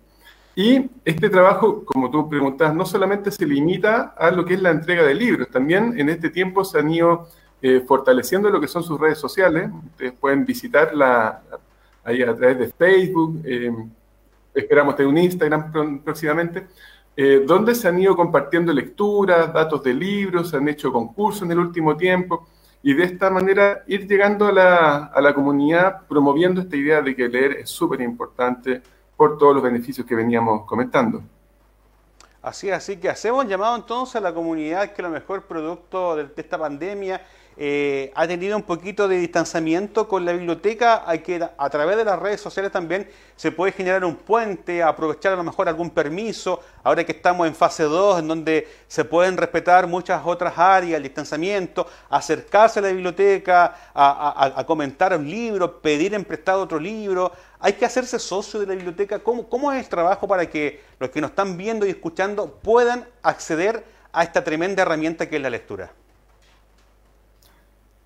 Y 0.55 0.89
este 1.05 1.29
trabajo, 1.29 1.85
como 1.85 2.11
tú 2.11 2.29
preguntas, 2.29 2.75
no 2.75 2.87
solamente 2.87 3.31
se 3.31 3.45
limita 3.45 4.15
a 4.17 4.31
lo 4.31 4.45
que 4.45 4.55
es 4.55 4.63
la 4.63 4.71
entrega 4.71 5.03
de 5.03 5.15
libros, 5.15 5.49
también 5.51 5.95
en 5.99 6.09
este 6.09 6.31
tiempo 6.31 6.65
se 6.65 6.79
han 6.79 6.91
ido 6.91 7.29
eh, 7.61 7.85
fortaleciendo 7.87 8.49
lo 8.49 8.59
que 8.59 8.67
son 8.67 8.83
sus 8.83 8.99
redes 8.99 9.19
sociales. 9.19 9.71
Ustedes 9.93 10.13
pueden 10.13 10.47
visitar 10.47 10.95
la, 10.95 11.43
ahí 12.07 12.23
a 12.23 12.35
través 12.35 12.59
de 12.59 12.69
Facebook, 12.69 13.43
eh, 13.45 13.73
esperamos 14.55 14.95
tener 14.97 15.09
un 15.09 15.19
Instagram 15.19 16.01
próximamente, 16.03 16.67
eh, 17.17 17.43
donde 17.45 17.75
se 17.75 17.89
han 17.89 17.99
ido 17.99 18.15
compartiendo 18.15 18.73
lecturas, 18.73 19.53
datos 19.53 19.83
de 19.83 19.93
libros, 19.93 20.51
se 20.51 20.57
han 20.57 20.69
hecho 20.69 20.93
concursos 20.93 21.43
en 21.43 21.53
el 21.53 21.59
último 21.59 21.97
tiempo, 21.97 22.47
y 22.83 22.95
de 22.95 23.05
esta 23.05 23.29
manera 23.29 23.83
ir 23.89 24.07
llegando 24.07 24.47
a 24.47 24.53
la, 24.53 24.97
a 25.07 25.21
la 25.21 25.35
comunidad 25.35 26.07
promoviendo 26.07 26.61
esta 26.61 26.77
idea 26.77 27.03
de 27.03 27.17
que 27.17 27.29
leer 27.29 27.53
es 27.53 27.71
súper 27.71 28.01
importante 28.01 28.81
por 29.17 29.37
todos 29.37 29.55
los 29.55 29.63
beneficios 29.63 30.07
que 30.07 30.15
veníamos 30.15 30.65
comentando. 30.65 31.23
Así, 32.43 32.71
así 32.71 32.99
que 32.99 33.09
hacemos 33.09 33.45
llamado 33.49 33.75
entonces 33.75 34.15
a 34.15 34.21
la 34.21 34.33
comunidad 34.33 34.93
que 34.93 35.03
lo 35.03 35.11
mejor 35.11 35.43
producto 35.43 36.15
de 36.15 36.29
esta 36.37 36.57
pandemia 36.57 37.21
eh, 37.59 38.13
ha 38.15 38.29
tenido 38.29 38.55
un 38.55 38.65
poquito 38.65 39.09
de 39.09 39.17
distanciamiento 39.17 40.07
con 40.09 40.27
la 40.27 40.33
biblioteca, 40.33 41.05
hay 41.07 41.21
que 41.21 41.43
a 41.57 41.71
través 41.71 41.97
de 41.97 42.05
las 42.05 42.19
redes 42.19 42.39
sociales 42.39 42.71
también 42.71 43.09
se 43.35 43.51
puede 43.51 43.73
generar 43.73 44.05
un 44.05 44.15
puente, 44.17 44.83
aprovechar 44.83 45.33
a 45.33 45.37
lo 45.37 45.45
mejor 45.45 45.67
algún 45.67 45.89
permiso, 45.89 46.61
ahora 46.85 47.05
que 47.05 47.13
estamos 47.13 47.47
en 47.47 47.55
fase 47.55 47.85
2, 47.85 48.19
en 48.19 48.29
donde 48.29 48.69
se 48.89 49.07
pueden 49.07 49.39
respetar 49.39 49.87
muchas 49.87 50.21
otras 50.25 50.59
áreas, 50.59 50.99
el 50.99 51.03
distanciamiento, 51.05 51.87
acercarse 52.11 52.81
a 52.81 52.83
la 52.83 52.89
biblioteca, 52.89 53.75
a, 53.95 54.65
comentar 54.67 55.17
un 55.17 55.29
libro, 55.29 55.81
pedir 55.81 56.13
en 56.13 56.25
prestado 56.25 56.63
otro 56.63 56.79
libro, 56.79 57.33
hay 57.59 57.73
que 57.73 57.87
hacerse 57.87 58.19
socio 58.19 58.61
de 58.61 58.67
la 58.67 58.75
biblioteca. 58.75 59.21
¿Cómo, 59.21 59.49
¿Cómo 59.49 59.73
es 59.73 59.83
el 59.83 59.89
trabajo 59.89 60.29
para 60.29 60.51
que 60.51 60.83
los 60.99 61.09
que 61.09 61.23
nos 61.23 61.31
están 61.31 61.57
viendo 61.57 61.87
y 61.87 61.91
escuchando 61.91 62.59
puedan 62.63 63.09
acceder 63.23 63.83
a 64.13 64.23
esta 64.25 64.45
tremenda 64.45 64.83
herramienta 64.83 65.27
que 65.31 65.37
es 65.37 65.43
la 65.43 65.49
lectura? 65.51 65.91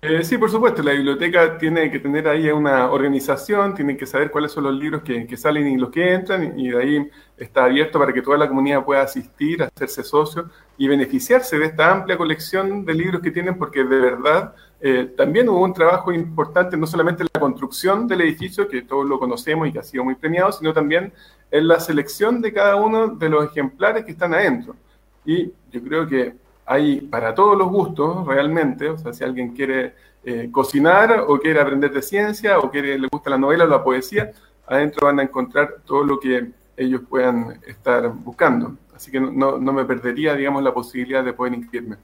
Eh, 0.03 0.23
sí, 0.23 0.35
por 0.39 0.49
supuesto, 0.49 0.81
la 0.81 0.93
biblioteca 0.93 1.59
tiene 1.59 1.91
que 1.91 1.99
tener 1.99 2.27
ahí 2.27 2.49
una 2.49 2.89
organización, 2.91 3.75
tiene 3.75 3.95
que 3.95 4.07
saber 4.07 4.31
cuáles 4.31 4.51
son 4.51 4.63
los 4.63 4.73
libros 4.73 5.03
que, 5.03 5.37
salen 5.37 5.67
y 5.67 5.77
los 5.77 5.91
que 5.91 6.15
entran, 6.15 6.59
y 6.59 6.69
de 6.69 6.81
ahí 6.81 7.11
está 7.37 7.65
abierto 7.65 7.99
para 7.99 8.11
que 8.11 8.23
toda 8.23 8.35
la 8.35 8.47
comunidad 8.47 8.83
pueda 8.83 9.03
asistir, 9.03 9.61
hacerse 9.61 10.03
socio 10.03 10.49
y 10.75 10.87
beneficiarse 10.87 11.59
de 11.59 11.67
esta 11.67 11.91
amplia 11.91 12.17
colección 12.17 12.83
de 12.83 12.95
libros 12.95 13.21
que 13.21 13.29
tienen, 13.29 13.59
porque 13.59 13.83
de 13.83 13.99
verdad 13.99 14.55
eh, 14.79 15.13
también 15.15 15.47
hubo 15.49 15.63
un 15.63 15.73
trabajo 15.73 16.11
importante, 16.11 16.75
no 16.77 16.87
solamente 16.87 17.21
en 17.21 17.29
la 17.31 17.39
construcción 17.39 18.07
del 18.07 18.21
edificio, 18.21 18.67
que 18.67 18.81
todos 18.81 19.07
lo 19.07 19.19
conocemos 19.19 19.67
y 19.67 19.71
que 19.71 19.79
ha 19.79 19.83
sido 19.83 20.03
muy 20.03 20.15
premiado, 20.15 20.51
sino 20.51 20.73
también 20.73 21.13
en 21.51 21.67
la 21.67 21.79
selección 21.79 22.41
de 22.41 22.51
cada 22.51 22.75
uno 22.75 23.09
de 23.09 23.29
los 23.29 23.45
ejemplares 23.45 24.03
que 24.03 24.13
están 24.13 24.33
adentro. 24.33 24.75
Y 25.23 25.51
yo 25.71 25.83
creo 25.83 26.07
que 26.07 26.33
hay 26.71 27.01
para 27.01 27.35
todos 27.35 27.57
los 27.57 27.67
gustos 27.67 28.25
realmente, 28.25 28.87
o 28.87 28.97
sea, 28.97 29.11
si 29.11 29.25
alguien 29.25 29.49
quiere 29.53 29.93
eh, 30.23 30.47
cocinar 30.49 31.25
o 31.27 31.37
quiere 31.37 31.59
aprender 31.59 31.91
de 31.91 32.01
ciencia 32.01 32.59
o 32.59 32.71
quiere, 32.71 32.97
le 32.97 33.09
gusta 33.11 33.29
la 33.29 33.37
novela 33.37 33.65
o 33.65 33.67
la 33.67 33.83
poesía, 33.83 34.31
adentro 34.65 35.07
van 35.07 35.19
a 35.19 35.23
encontrar 35.23 35.81
todo 35.85 36.05
lo 36.05 36.17
que 36.17 36.49
ellos 36.77 37.01
puedan 37.09 37.59
estar 37.67 38.09
buscando. 38.13 38.77
Así 38.95 39.11
que 39.11 39.19
no, 39.19 39.59
me 39.59 39.83
perdería, 39.83 40.33
digamos, 40.33 40.63
la 40.63 40.73
posibilidad 40.73 41.25
de 41.25 41.33
poder 41.33 41.55
inscribirme. 41.55 41.97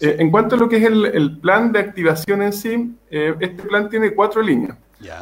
Eh, 0.00 0.16
en 0.18 0.28
cuanto 0.28 0.56
a 0.56 0.58
lo 0.58 0.68
que 0.68 0.78
es 0.78 0.84
el, 0.84 1.38
plan 1.38 1.70
de 1.70 1.78
activación 1.78 2.42
en 2.42 2.52
sí, 2.52 2.96
eh, 3.10 3.36
este 3.38 3.62
plan 3.62 3.88
tiene 3.88 4.12
cuatro 4.12 4.42
líneas. 4.42 4.76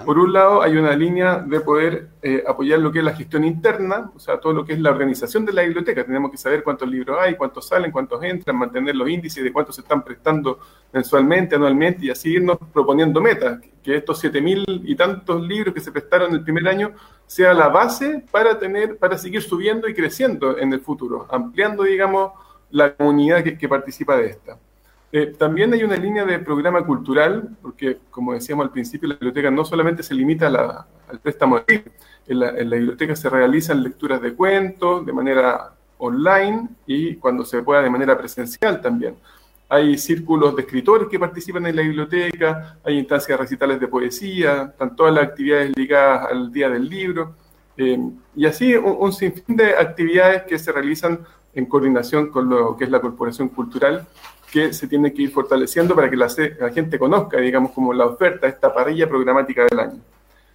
Por 0.05 0.19
un 0.19 0.33
lado, 0.33 0.63
hay 0.63 0.77
una 0.77 0.95
línea 0.97 1.39
de 1.39 1.61
poder 1.61 2.09
eh, 2.21 2.43
apoyar 2.47 2.81
lo 2.81 2.91
que 2.91 2.99
es 2.99 3.05
la 3.05 3.15
gestión 3.15 3.45
interna, 3.45 4.11
o 4.15 4.19
sea, 4.19 4.41
todo 4.41 4.53
lo 4.53 4.65
que 4.65 4.73
es 4.73 4.81
la 4.81 4.91
organización 4.91 5.45
de 5.45 5.53
la 5.53 5.63
biblioteca. 5.63 6.05
Tenemos 6.05 6.31
que 6.31 6.37
saber 6.37 6.65
cuántos 6.65 6.89
libros 6.89 7.17
hay, 7.21 7.37
cuántos 7.37 7.69
salen, 7.69 7.93
cuántos 7.93 8.23
entran, 8.25 8.57
mantener 8.57 8.97
los 8.97 9.09
índices 9.09 9.45
de 9.45 9.53
cuántos 9.53 9.77
se 9.77 9.83
están 9.83 10.03
prestando 10.03 10.59
mensualmente, 10.93 11.55
anualmente 11.55 12.07
y 12.07 12.11
así 12.11 12.31
irnos 12.33 12.59
proponiendo 12.73 13.21
metas. 13.21 13.61
Que 13.83 13.97
estos 13.97 14.23
7.000 14.23 14.83
y 14.85 14.97
tantos 14.97 15.41
libros 15.43 15.73
que 15.73 15.81
se 15.81 15.93
prestaron 15.93 16.33
el 16.33 16.43
primer 16.43 16.67
año 16.67 16.93
sea 17.27 17.55
la 17.55 17.69
base 17.69 18.25
para, 18.31 18.59
tener, 18.59 18.99
para 18.99 19.17
seguir 19.17 19.43
subiendo 19.43 19.89
y 19.89 19.95
creciendo 19.95 20.59
en 20.59 20.73
el 20.73 20.81
futuro, 20.81 21.27
ampliando, 21.31 21.85
digamos, 21.85 22.33
la 22.71 22.95
comunidad 22.95 23.45
que 23.45 23.69
participa 23.69 24.17
de 24.17 24.27
esta. 24.27 24.59
Eh, 25.11 25.35
también 25.39 25.73
hay 25.73 25.83
una 25.85 25.97
línea 25.97 26.25
de 26.25 26.39
programa 26.39 26.85
cultural, 26.85 27.57
porque 27.63 27.99
como 28.11 28.35
decíamos 28.35 28.65
al 28.65 28.73
principio, 28.73 29.09
la 29.09 29.15
biblioteca 29.15 29.51
no 29.51 29.65
solamente 29.65 30.03
se 30.03 30.15
limita 30.15 30.49
al 30.49 31.19
préstamo 31.21 31.61
de. 31.61 31.85
En 32.27 32.41
la, 32.41 32.51
en 32.51 32.69
la 32.69 32.77
biblioteca 32.77 33.17
se 33.17 33.31
realizan 33.31 33.83
lecturas 33.83 34.21
de 34.21 34.35
cuentos 34.35 35.07
de 35.07 35.15
manera 35.15 35.73
online 35.97 36.69
y 36.87 37.17
cuando 37.17 37.45
se 37.45 37.63
pueda 37.63 37.83
de 37.83 37.91
manera 37.91 38.17
presencial 38.19 38.81
también. 38.81 39.17
Hay 39.71 39.99
círculos 39.99 40.57
de 40.57 40.63
escritores 40.63 41.09
que 41.09 41.19
participan 41.19 41.67
en 41.67 41.77
la 41.77 41.83
biblioteca, 41.83 42.79
hay 42.85 42.99
instancias 42.99 43.39
recitales 43.39 43.79
de 43.81 43.89
poesía, 43.89 44.71
están 44.71 44.97
todas 44.97 45.15
las 45.15 45.25
actividades 45.25 45.77
ligadas 45.77 46.29
al 46.31 46.51
Día 46.51 46.71
del 46.71 46.89
Libro, 46.89 47.35
eh, 47.77 47.99
y 48.35 48.47
así 48.47 48.75
un 48.75 49.13
sinfín 49.13 49.57
de 49.57 49.71
actividades 49.71 50.43
que 50.43 50.59
se 50.59 50.73
realizan 50.73 51.21
en 51.55 51.67
coordinación 51.67 52.31
con 52.31 52.49
lo 52.49 52.77
que 52.77 52.85
es 52.85 52.91
la 52.91 53.01
Corporación 53.01 53.49
Cultural, 53.49 54.07
que 54.51 54.73
se 54.73 54.87
tiene 54.89 55.13
que 55.13 55.23
ir 55.23 55.31
fortaleciendo 55.31 55.95
para 55.95 56.09
que 56.09 56.17
la, 56.17 56.29
gente 56.73 56.99
conozca, 56.99 57.39
digamos, 57.39 57.73
como 57.73 57.93
la 57.93 58.07
oferta, 58.07 58.47
esta 58.47 58.73
parrilla 58.73 59.09
programática 59.09 59.67
del 59.67 59.79
año. 59.79 60.01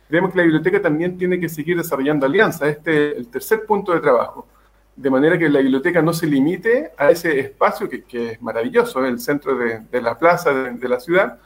Creemos 0.07 0.31
que 0.31 0.37
la 0.37 0.43
biblioteca 0.43 0.81
también 0.81 1.17
tiene 1.17 1.39
que 1.39 1.49
seguir 1.49 1.77
desarrollando 1.77 2.25
alianzas, 2.25 2.69
este 2.69 3.11
es 3.11 3.17
el 3.17 3.27
tercer 3.27 3.65
punto 3.65 3.93
de 3.93 3.99
trabajo, 3.99 4.47
de 4.95 5.09
manera 5.09 5.37
que 5.37 5.49
la 5.49 5.59
biblioteca 5.59 6.01
no 6.01 6.13
se 6.13 6.27
limite 6.27 6.91
a 6.97 7.11
ese 7.11 7.39
espacio 7.39 7.89
que, 7.89 8.31
es 8.31 8.41
maravilloso, 8.41 9.03
el 9.05 9.19
centro 9.19 9.55
de, 9.55 10.01
la 10.01 10.17
plaza 10.17 10.53
de, 10.53 10.89
la 10.89 10.99
ciudad, 10.99 11.39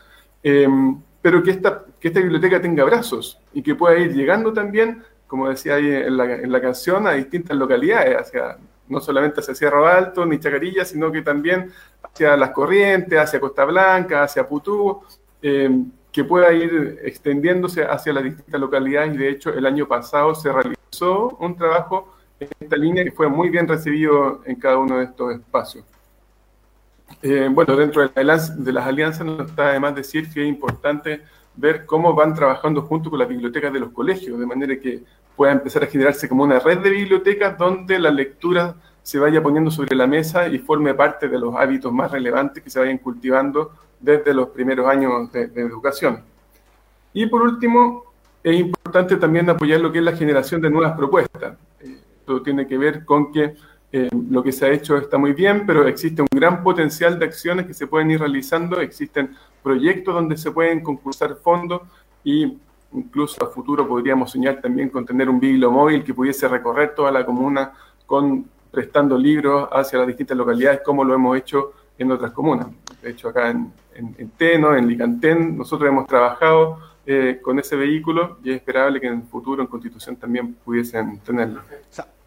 eh, 0.44 0.68
pero 1.22 1.44
que 1.44 1.52
esta, 1.52 1.84
que 2.00 2.10
esta 2.10 2.20
biblioteca 2.20 2.62
tenga 2.62 2.84
brazos 2.84 3.40
y 3.54 3.62
que 3.62 3.76
pueda 3.76 3.98
ir 3.98 4.14
llegando 4.14 4.54
también, 4.54 5.04
como 5.28 5.50
decía 5.50 5.76
ahí 5.76 5.90
en 5.92 6.18
la, 6.18 6.36
en 6.36 6.52
la 6.52 6.62
canción, 6.62 7.08
a 7.08 7.14
distintas 7.14 7.58
localidades, 7.58 8.18
hacia, 8.18 8.58
no 8.90 9.00
solamente 9.00 9.40
hacia 9.40 9.56
Cerro 9.56 9.88
Alto 9.88 10.26
ni 10.26 10.40
Chacarilla, 10.40 10.86
sino 10.86 11.12
que 11.12 11.22
también 11.22 11.72
hacia 12.02 12.38
Las 12.38 12.52
Corrientes, 12.52 13.20
hacia 13.20 13.40
Costa 13.40 13.66
Blanca, 13.66 14.24
hacia 14.24 14.48
Putú, 14.48 15.02
eh, 15.42 15.70
que 16.12 16.24
pueda 16.24 16.52
ir 16.52 17.00
extendiéndose 17.04 17.84
hacia 17.84 18.12
las 18.14 18.24
distintas 18.24 18.60
localidades 18.60 19.14
y 19.14 19.18
de 19.18 19.30
hecho 19.30 19.54
el 19.54 19.66
año 19.66 19.88
pasado 19.88 20.34
se 20.34 20.52
realizó 20.52 21.38
un 21.40 21.56
trabajo 21.56 22.16
en 22.40 22.50
esta 22.60 22.76
línea 22.76 23.04
que 23.04 23.12
fue 23.12 23.28
muy 23.28 23.50
bien 23.50 23.68
recibido 23.68 24.42
en 24.46 24.56
cada 24.56 24.78
uno 24.80 24.98
de 24.98 25.06
estos 25.06 25.36
espacios. 25.36 25.86
Eh, 27.22 27.50
bueno, 27.52 27.76
dentro 27.76 28.08
de, 28.08 28.24
las 28.24 28.52
alianzas 28.88 29.26
no 29.26 29.44
está 29.44 29.72
de 29.72 29.80
más 29.80 29.96
decir 29.96 30.32
que 30.32 30.42
es 30.42 30.48
importante 30.48 31.22
ver 31.56 31.86
cómo 31.86 32.14
van 32.14 32.34
trabajando 32.34 32.82
junto 32.82 33.10
con 33.10 33.20
las 33.20 33.28
bibliotecas 33.28 33.74
de 33.74 33.80
los 33.80 33.92
colegios, 33.92 34.40
de 34.40 34.46
manera 34.46 34.80
que 34.80 35.04
pueda 35.38 35.52
empezar 35.54 35.84
a 35.84 35.88
generarse 35.88 36.28
como 36.28 36.44
una 36.44 36.60
red 36.60 36.80
de 36.80 36.90
bibliotecas 36.90 37.58
donde 37.58 38.00
la 38.00 38.10
lectura 38.10 38.76
se 39.04 39.20
vaya 39.20 39.42
poniendo 39.42 39.72
sobre 39.72 39.96
la 39.96 40.08
mesa 40.08 40.48
y 40.48 40.58
forme 40.58 40.96
parte 40.96 41.30
de 41.30 41.40
los 41.40 41.56
hábitos 41.56 41.94
más 41.94 42.12
relevantes 42.12 42.62
que 42.62 42.70
se 42.70 42.80
vayan 42.80 42.98
cultivando 42.98 43.72
desde 44.00 44.34
los 44.34 44.50
primeros 44.50 44.88
años 44.88 45.32
de, 45.32 45.44
educación. 45.56 46.24
Y 47.14 47.28
por 47.28 47.44
último, 47.44 48.04
es 48.44 48.60
importante 48.60 49.16
también 49.16 49.50
apoyar 49.50 49.80
lo 49.80 49.92
que 49.92 50.00
es 50.00 50.04
la 50.04 50.16
generación 50.16 50.60
de 50.60 50.70
nuevas 50.72 50.98
propuestas. 50.98 51.56
Esto 51.80 52.42
tiene 52.42 52.68
que 52.68 52.78
ver 52.78 53.06
con 53.06 53.32
que 53.32 53.56
eh, 53.92 54.10
lo 54.30 54.44
que 54.44 54.52
se 54.52 54.66
ha 54.66 54.72
hecho 54.72 54.98
está 54.98 55.18
muy 55.18 55.34
bien, 55.34 55.66
pero 55.66 55.88
existe 55.88 56.22
un 56.22 56.28
gran 56.30 56.64
potencial 56.64 57.18
de 57.18 57.26
acciones 57.26 57.66
que 57.66 57.74
se 57.74 57.88
pueden 57.88 58.12
ir 58.12 58.20
realizando, 58.20 58.82
existen 58.82 59.36
proyectos 59.64 60.14
donde 60.16 60.36
se 60.36 60.52
pueden 60.52 60.82
concursar 60.82 61.36
fondos 61.36 61.84
y 62.24 62.58
incluso 62.94 63.44
a 63.44 63.48
futuro 63.48 63.88
podríamos 63.88 64.32
soñar 64.32 64.62
también 64.62 64.90
con 64.90 65.06
tener 65.06 65.30
un 65.30 65.40
bibliomóvil 65.40 66.04
que 66.04 66.14
pudiese 66.14 66.48
recorrer 66.48 66.96
toda 66.96 67.12
la 67.12 67.26
comuna 67.26 67.74
con 68.06 68.46
prestando 68.72 69.18
libros 69.18 69.70
hacia 69.72 70.00
las 70.00 70.08
distintas 70.08 70.38
localidades 70.38 70.82
como 70.84 71.04
lo 71.04 71.14
hemos 71.14 71.38
hecho 71.38 71.74
en 71.98 72.12
otras 72.12 72.32
comunas. 72.32 72.68
De 73.02 73.12
hecho, 73.12 73.30
acá 73.30 73.50
en, 73.50 73.72
en, 73.96 74.16
en 74.18 74.30
Teno, 74.32 74.76
en 74.76 74.88
Licantén, 74.88 75.58
nosotros 75.58 75.90
hemos 75.90 76.08
trabajado 76.08 76.80
eh, 77.10 77.40
con 77.42 77.58
ese 77.58 77.78
vehículo 77.78 78.38
y 78.44 78.52
es 78.52 78.58
esperable 78.58 79.00
que 79.00 79.08
en 79.08 79.14
el 79.14 79.24
futuro 79.24 79.62
en 79.62 79.68
Constitución 79.68 80.18
también 80.18 80.56
pudiesen 80.56 81.20
tenerlo. 81.20 81.62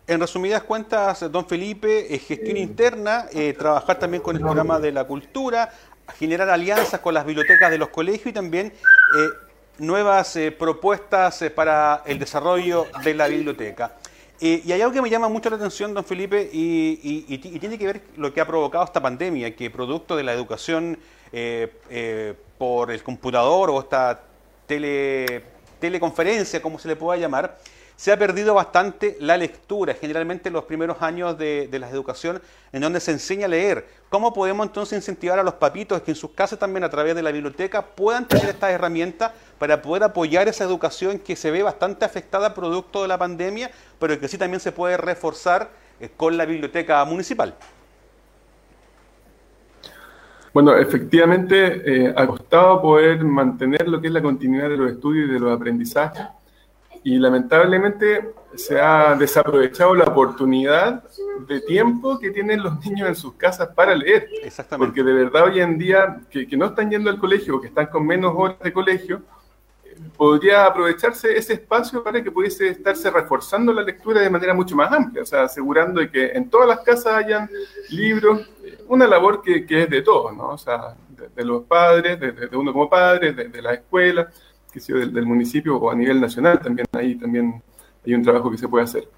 En 0.07 0.19
resumidas 0.19 0.63
cuentas, 0.63 1.31
don 1.31 1.47
Felipe, 1.47 2.15
eh, 2.15 2.19
gestión 2.19 2.57
interna, 2.57 3.27
eh, 3.33 3.53
trabajar 3.53 3.99
también 3.99 4.23
con 4.23 4.37
el 4.37 4.43
programa 4.43 4.81
de 4.81 4.91
la 4.91 5.05
cultura, 5.05 5.71
generar 6.19 6.49
alianzas 6.49 6.99
con 7.01 7.13
las 7.13 7.27
bibliotecas 7.27 7.71
de 7.71 7.77
los 7.77 7.91
colegios 7.91 8.29
y 8.29 8.33
también 8.33 8.73
nuevas 9.81 10.37
eh, 10.37 10.53
propuestas 10.53 11.43
eh, 11.43 11.51
para 11.51 12.03
el 12.07 12.19
desarrollo 12.19 12.87
de 13.03 13.15
la 13.15 13.27
biblioteca. 13.27 13.97
Eh, 14.41 14.63
y 14.65 14.73
hay 14.73 14.81
algo 14.81 14.95
que 14.95 15.03
me 15.03 15.11
llama 15.11 15.29
mucho 15.29 15.51
la 15.51 15.57
atención, 15.57 15.93
don 15.93 16.05
Felipe, 16.05 16.49
y, 16.53 17.01
y- 17.03 17.35
y 17.35 17.39
ti- 17.39 17.51
y 17.55 17.59
tiene 17.59 17.77
que 17.79 17.87
ver 17.87 18.01
lo 18.17 18.33
que 18.33 18.41
ha 18.41 18.47
provocado 18.47 18.85
esta 18.85 19.01
pandemia, 19.03 19.55
que 19.57 19.71
producto 19.71 20.17
de 20.17 20.23
la 20.23 20.33
educación 20.33 20.99
por 22.59 22.91
el 22.91 23.03
computador 23.03 23.71
o 23.71 23.81
esta 23.81 24.21
tele, 24.67 25.43
teleconferencia, 25.79 26.61
como 26.61 26.79
se 26.79 26.89
le 26.89 26.97
pueda 26.97 27.19
llamar, 27.19 27.57
se 28.01 28.11
ha 28.11 28.19
perdido 28.19 28.55
bastante 28.55 29.19
la 29.21 29.37
lectura, 29.37 29.93
generalmente 29.93 30.49
en 30.49 30.55
los 30.55 30.65
primeros 30.65 31.03
años 31.03 31.37
de, 31.37 31.69
de 31.71 31.79
la 31.79 31.91
educación, 31.91 32.41
en 32.73 32.81
donde 32.81 32.99
se 32.99 33.11
enseña 33.11 33.45
a 33.45 33.49
leer. 33.49 33.87
¿Cómo 34.09 34.33
podemos 34.33 34.67
entonces 34.67 34.97
incentivar 34.97 35.39
a 35.39 35.43
los 35.43 35.53
papitos 35.53 36.01
que 36.01 36.13
en 36.13 36.15
sus 36.15 36.31
casas 36.31 36.59
también 36.59 36.83
a 36.83 36.89
través 36.89 37.15
de 37.15 37.21
la 37.21 37.31
biblioteca 37.31 37.85
puedan 37.85 38.27
tener 38.27 38.49
estas 38.49 38.71
herramientas 38.71 39.33
para 39.59 39.83
poder 39.83 40.05
apoyar 40.05 40.49
esa 40.49 40.65
educación 40.65 41.19
que 41.19 41.37
se 41.37 41.51
ve 41.51 41.63
bastante 41.63 42.07
afectada 42.07 42.55
producto 42.55 43.03
de 43.03 43.09
la 43.09 43.19
pandemia, 43.19 43.71
pero 43.99 44.19
que 44.19 44.29
sí 44.29 44.39
también 44.39 44.61
se 44.61 44.73
puede 44.73 44.97
reforzar 44.97 45.69
eh, 46.01 46.09
con 46.17 46.39
la 46.39 46.47
biblioteca 46.47 47.05
municipal? 47.05 47.55
Bueno, 50.55 50.75
efectivamente 50.75 52.07
eh, 52.07 52.15
ha 52.17 52.27
costado 52.27 52.81
poder 52.81 53.23
mantener 53.23 53.87
lo 53.87 54.01
que 54.01 54.07
es 54.07 54.13
la 54.15 54.23
continuidad 54.23 54.71
de 54.71 54.79
los 54.79 54.91
estudios 54.91 55.29
y 55.29 55.33
de 55.35 55.39
los 55.39 55.55
aprendizajes 55.55 56.40
y 57.03 57.19
lamentablemente 57.19 58.33
se 58.55 58.81
ha 58.81 59.15
desaprovechado 59.15 59.95
la 59.95 60.05
oportunidad 60.05 61.05
de 61.47 61.61
tiempo 61.61 62.19
que 62.19 62.31
tienen 62.31 62.63
los 62.63 62.85
niños 62.85 63.09
en 63.09 63.15
sus 63.15 63.35
casas 63.35 63.69
para 63.75 63.95
leer. 63.95 64.29
Exactamente. 64.43 64.87
Porque 64.87 65.09
de 65.09 65.25
verdad 65.25 65.45
hoy 65.45 65.61
en 65.61 65.79
día 65.79 66.21
que, 66.29 66.47
que 66.47 66.57
no 66.57 66.67
están 66.67 66.91
yendo 66.91 67.11
al 67.11 67.19
colegio 67.19 67.57
o 67.57 67.61
que 67.61 67.69
están 67.69 67.87
con 67.87 68.07
menos 68.07 68.35
horas 68.37 68.59
de 68.61 68.73
colegio, 68.73 69.23
eh, 69.85 69.97
podría 70.17 70.67
aprovecharse 70.67 71.37
ese 71.37 71.55
espacio 71.55 72.03
para 72.03 72.23
que 72.23 72.31
pudiese 72.31 72.69
estarse 72.69 73.11
reforzando 73.11 73.73
la 73.73 73.83
lectura 73.83 74.21
de 74.21 74.29
manera 74.29 74.53
mucho 74.53 74.77
más 74.77 74.93
amplia, 74.93 75.23
o 75.23 75.27
sea, 75.27 75.45
asegurando 75.45 76.01
de 76.01 76.11
que 76.11 76.33
en 76.33 76.51
todas 76.51 76.69
las 76.69 76.81
casas 76.81 77.15
hayan 77.15 77.49
libros, 77.89 78.51
una 78.89 79.07
labor 79.07 79.41
que, 79.43 79.65
que 79.65 79.85
es 79.85 79.91
de 79.91 80.03
todos, 80.03 80.37
¿no? 80.37 80.51
O 80.51 80.59
sea, 80.59 80.97
de, 81.09 81.29
de 81.29 81.45
los 81.45 81.63
padres, 81.65 82.19
de, 82.21 82.33
de 82.33 82.57
uno 82.57 82.73
como 82.73 82.91
padre, 82.91 83.33
de, 83.33 83.49
de 83.49 83.63
la 83.63 83.75
escuela, 83.75 84.29
que 84.71 84.81
sea 84.81 84.97
del, 84.97 85.13
del 85.13 85.27
municipio 85.27 85.77
o 85.77 85.91
a 85.91 85.95
nivel 85.95 86.21
nacional, 86.21 86.61
también 86.61 86.87
ahí 86.93 87.15
también 87.17 87.63
hay 88.05 88.15
un 88.15 88.23
trabajo 88.23 88.51
que 88.51 88.59
se 88.59 88.69
puede 88.69 88.85
hacer. 88.85 89.09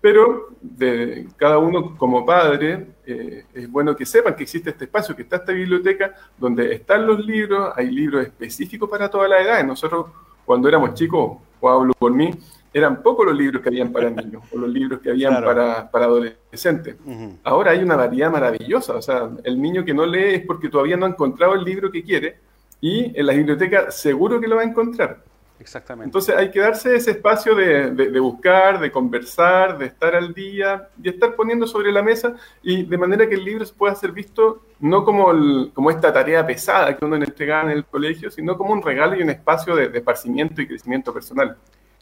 Pero 0.00 0.48
de 0.60 1.28
cada 1.36 1.58
uno 1.58 1.96
como 1.96 2.26
padre, 2.26 2.86
eh, 3.06 3.44
es 3.54 3.70
bueno 3.70 3.94
que 3.94 4.04
sepan 4.04 4.34
que 4.34 4.42
existe 4.42 4.70
este 4.70 4.86
espacio, 4.86 5.14
que 5.14 5.22
está 5.22 5.36
esta 5.36 5.52
biblioteca, 5.52 6.12
donde 6.36 6.74
están 6.74 7.06
los 7.06 7.24
libros, 7.24 7.72
hay 7.76 7.88
libros 7.88 8.24
específicos 8.26 8.90
para 8.90 9.08
toda 9.08 9.28
la 9.28 9.40
edad. 9.40 9.64
Nosotros, 9.64 10.06
cuando 10.44 10.68
éramos 10.68 10.94
chicos, 10.94 11.38
o 11.60 11.68
hablo 11.70 11.92
por 11.96 12.12
mí, 12.12 12.30
eran 12.74 13.00
pocos 13.00 13.26
los 13.26 13.36
libros 13.36 13.62
que 13.62 13.68
habían 13.68 13.92
para 13.92 14.10
niños, 14.10 14.42
o 14.52 14.58
los 14.58 14.68
libros 14.70 14.98
que 15.00 15.10
habían 15.10 15.32
Claro. 15.36 15.46
para, 15.46 15.90
para 15.90 16.06
adolescentes. 16.06 16.96
Ahora 17.44 17.70
hay 17.70 17.82
una 17.84 17.94
variedad 17.94 18.32
maravillosa, 18.32 18.96
o 18.96 19.02
sea, 19.02 19.30
el 19.44 19.62
niño 19.62 19.84
que 19.84 19.94
no 19.94 20.04
lee 20.04 20.34
es 20.34 20.46
porque 20.46 20.68
todavía 20.68 20.96
no 20.96 21.06
ha 21.06 21.10
encontrado 21.10 21.54
el 21.54 21.62
libro 21.62 21.92
que 21.92 22.02
quiere, 22.02 22.38
y 22.82 23.18
en 23.18 23.26
la 23.26 23.32
biblioteca 23.34 23.90
seguro 23.90 24.40
que 24.40 24.48
lo 24.48 24.56
va 24.56 24.62
a 24.62 24.66
encontrar. 24.66 25.24
Exactamente. 25.58 26.06
Entonces 26.08 26.34
hay 26.36 26.50
que 26.50 26.60
darse 26.60 26.96
ese 26.96 27.12
espacio 27.12 27.54
de, 27.54 27.92
de- 27.92 28.10
de 28.10 28.20
buscar, 28.20 28.80
de 28.80 28.90
conversar, 28.90 29.78
de 29.78 29.86
estar 29.86 30.14
al 30.16 30.34
día 30.34 30.88
y 31.02 31.08
estar 31.08 31.36
poniendo 31.36 31.66
sobre 31.68 31.92
la 31.92 32.02
mesa 32.02 32.34
y 32.62 32.84
de 32.84 32.98
manera 32.98 33.28
que 33.28 33.36
el 33.36 33.44
libro 33.44 33.64
pueda 33.78 33.94
ser 33.94 34.10
visto 34.12 34.62
no 34.80 35.04
como, 35.04 35.30
el- 35.30 35.70
como 35.72 35.90
esta 35.90 36.12
tarea 36.12 36.44
pesada 36.46 36.96
que 36.96 37.04
uno 37.04 37.16
le 37.16 37.26
entrega 37.26 37.62
en 37.62 37.70
el 37.70 37.84
colegio, 37.86 38.30
sino 38.30 38.58
como 38.58 38.72
un 38.72 38.82
regalo 38.82 39.14
y 39.16 39.22
un 39.22 39.30
espacio 39.30 39.76
de, 39.76 39.88
de 39.88 39.98
esparcimiento 39.98 40.60
y 40.60 40.66
crecimiento 40.66 41.14
personal. 41.14 41.56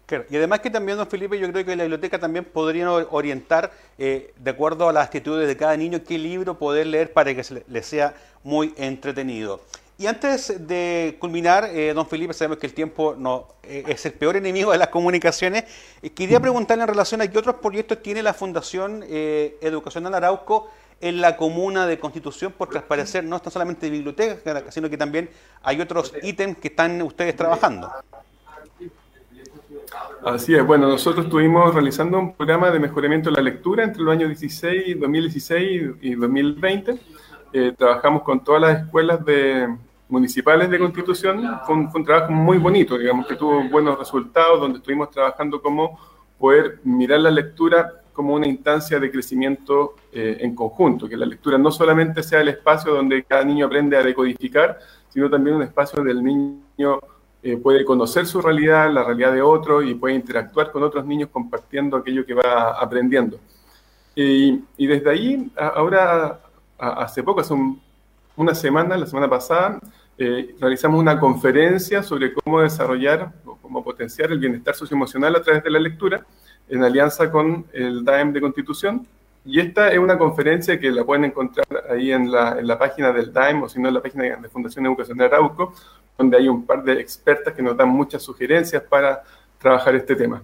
Claro, 0.06 0.24
Y 0.28 0.36
además 0.36 0.58
que 0.60 0.70
también, 0.70 0.98
don 0.98 1.06
Felipe, 1.06 1.38
yo 1.38 1.50
creo 1.52 1.64
que 1.64 1.76
la 1.76 1.84
biblioteca 1.84 2.18
también 2.18 2.44
podría 2.44 2.90
or- 2.90 3.06
orientar, 3.12 3.70
eh, 3.96 4.32
de 4.38 4.50
acuerdo 4.50 4.88
a 4.88 4.92
las 4.92 5.04
actitudes 5.06 5.46
de 5.46 5.56
cada 5.56 5.76
niño, 5.76 6.00
qué 6.06 6.18
libro 6.18 6.58
poder 6.58 6.88
leer 6.88 7.12
para 7.12 7.32
que 7.34 7.44
se 7.44 7.64
le 7.68 7.82
sea 7.84 8.14
muy 8.42 8.74
entretenido. 8.76 9.60
Y 10.00 10.06
antes 10.06 10.66
de 10.66 11.18
culminar, 11.18 11.68
eh, 11.74 11.92
don 11.92 12.06
Felipe, 12.06 12.32
sabemos 12.32 12.56
que 12.56 12.66
el 12.66 12.72
tiempo 12.72 13.14
no 13.18 13.48
eh, 13.62 13.84
es 13.86 14.06
el 14.06 14.14
peor 14.14 14.34
enemigo 14.34 14.72
de 14.72 14.78
las 14.78 14.88
comunicaciones. 14.88 15.64
Quería 16.14 16.40
preguntarle 16.40 16.84
en 16.84 16.88
relación 16.88 17.20
a 17.20 17.30
qué 17.30 17.36
otros 17.36 17.56
proyectos 17.56 18.00
tiene 18.02 18.22
la 18.22 18.32
Fundación 18.32 19.04
eh, 19.06 19.58
Educacional 19.60 20.14
Arauco 20.14 20.70
en 21.02 21.20
la 21.20 21.36
comuna 21.36 21.86
de 21.86 21.98
Constitución, 21.98 22.54
porque 22.56 22.78
al 22.78 23.28
no 23.28 23.36
están 23.36 23.52
solamente 23.52 23.90
bibliotecas, 23.90 24.72
sino 24.72 24.88
que 24.88 24.96
también 24.96 25.28
hay 25.62 25.82
otros 25.82 26.14
ítems 26.22 26.56
que 26.56 26.68
están 26.68 27.02
ustedes 27.02 27.36
trabajando. 27.36 27.92
Así 30.24 30.54
es, 30.54 30.64
bueno, 30.64 30.88
nosotros 30.88 31.26
estuvimos 31.26 31.74
realizando 31.74 32.18
un 32.18 32.32
programa 32.32 32.70
de 32.70 32.78
mejoramiento 32.78 33.28
de 33.28 33.36
la 33.36 33.42
lectura 33.42 33.84
entre 33.84 34.00
los 34.02 34.14
años 34.14 34.30
16, 34.30 34.98
2016 34.98 35.82
y 36.00 36.14
2020, 36.14 36.98
eh, 37.52 37.74
trabajamos 37.76 38.22
con 38.22 38.42
todas 38.42 38.62
las 38.62 38.82
escuelas 38.84 39.22
de, 39.26 39.68
municipales 40.10 40.68
de 40.70 40.78
Constitución. 40.78 41.60
Fue 41.64 41.74
un, 41.74 42.04
trabajo 42.04 42.32
muy 42.32 42.58
bonito, 42.58 42.98
digamos, 42.98 43.26
que 43.26 43.36
tuvo 43.36 43.62
buenos 43.68 43.98
resultados, 43.98 44.60
donde 44.60 44.78
estuvimos 44.78 45.10
trabajando 45.10 45.60
como 45.62 45.98
poder 46.38 46.80
mirar 46.84 47.20
la 47.20 47.30
lectura 47.30 48.02
como 48.12 48.34
una 48.34 48.46
instancia 48.46 48.98
de 48.98 49.10
crecimiento 49.10 49.94
eh, 50.12 50.38
en 50.40 50.54
conjunto, 50.54 51.08
que 51.08 51.16
la 51.16 51.26
lectura 51.26 51.56
no 51.56 51.70
solamente 51.70 52.22
sea 52.22 52.40
el 52.40 52.48
espacio 52.48 52.92
donde 52.92 53.22
cada 53.24 53.44
niño 53.44 53.66
aprende 53.66 53.96
a 53.96 54.02
decodificar, 54.02 54.78
sino 55.08 55.30
también 55.30 55.56
un 55.56 55.62
espacio 55.62 55.98
donde 55.98 56.12
el 56.12 56.22
niño 56.22 56.98
eh, 57.42 57.56
puede 57.56 57.84
conocer 57.84 58.26
su 58.26 58.42
realidad, 58.42 58.92
la 58.92 59.04
realidad 59.04 59.32
de 59.32 59.40
otro 59.40 59.82
y 59.82 59.94
puede 59.94 60.14
interactuar 60.14 60.70
con 60.70 60.82
otros 60.82 61.06
niños 61.06 61.30
compartiendo 61.32 61.96
aquello 61.96 62.26
que 62.26 62.34
va 62.34 62.72
aprendiendo. 62.72 63.38
Y 64.14 64.86
desde 64.86 65.08
ahí, 65.08 65.50
ahora, 65.56 66.40
hace 66.76 67.22
poco, 67.22 67.40
hace 67.40 67.54
una 68.36 68.54
semana, 68.54 68.96
la 68.96 69.06
semana 69.06 69.28
pasada, 69.28 69.78
eh, 70.22 70.54
realizamos 70.60 71.00
una 71.00 71.18
conferencia 71.18 72.02
sobre 72.02 72.34
cómo 72.34 72.60
desarrollar 72.60 73.32
o 73.46 73.56
cómo 73.56 73.82
potenciar 73.82 74.30
el 74.30 74.38
bienestar 74.38 74.74
socioemocional 74.74 75.34
a 75.34 75.40
través 75.40 75.64
de 75.64 75.70
la 75.70 75.78
lectura 75.78 76.26
en 76.68 76.84
alianza 76.84 77.30
con 77.30 77.64
el 77.72 78.04
DAEM 78.04 78.34
de 78.34 78.42
Constitución. 78.42 79.06
Y 79.46 79.60
esta 79.60 79.90
es 79.90 79.98
una 79.98 80.18
conferencia 80.18 80.78
que 80.78 80.90
la 80.90 81.04
pueden 81.04 81.24
encontrar 81.24 81.66
ahí 81.90 82.12
en 82.12 82.30
la, 82.30 82.58
en 82.58 82.66
la 82.66 82.78
página 82.78 83.12
del 83.12 83.32
DAEM 83.32 83.62
o 83.62 83.68
si 83.70 83.80
no 83.80 83.88
en 83.88 83.94
la 83.94 84.02
página 84.02 84.36
de 84.36 84.48
Fundación 84.50 84.84
Educación 84.84 85.16
de 85.16 85.24
Arauco, 85.24 85.72
donde 86.18 86.36
hay 86.36 86.48
un 86.48 86.66
par 86.66 86.84
de 86.84 87.00
expertas 87.00 87.54
que 87.54 87.62
nos 87.62 87.74
dan 87.74 87.88
muchas 87.88 88.22
sugerencias 88.22 88.82
para 88.82 89.22
trabajar 89.58 89.94
este 89.94 90.14
tema. 90.14 90.42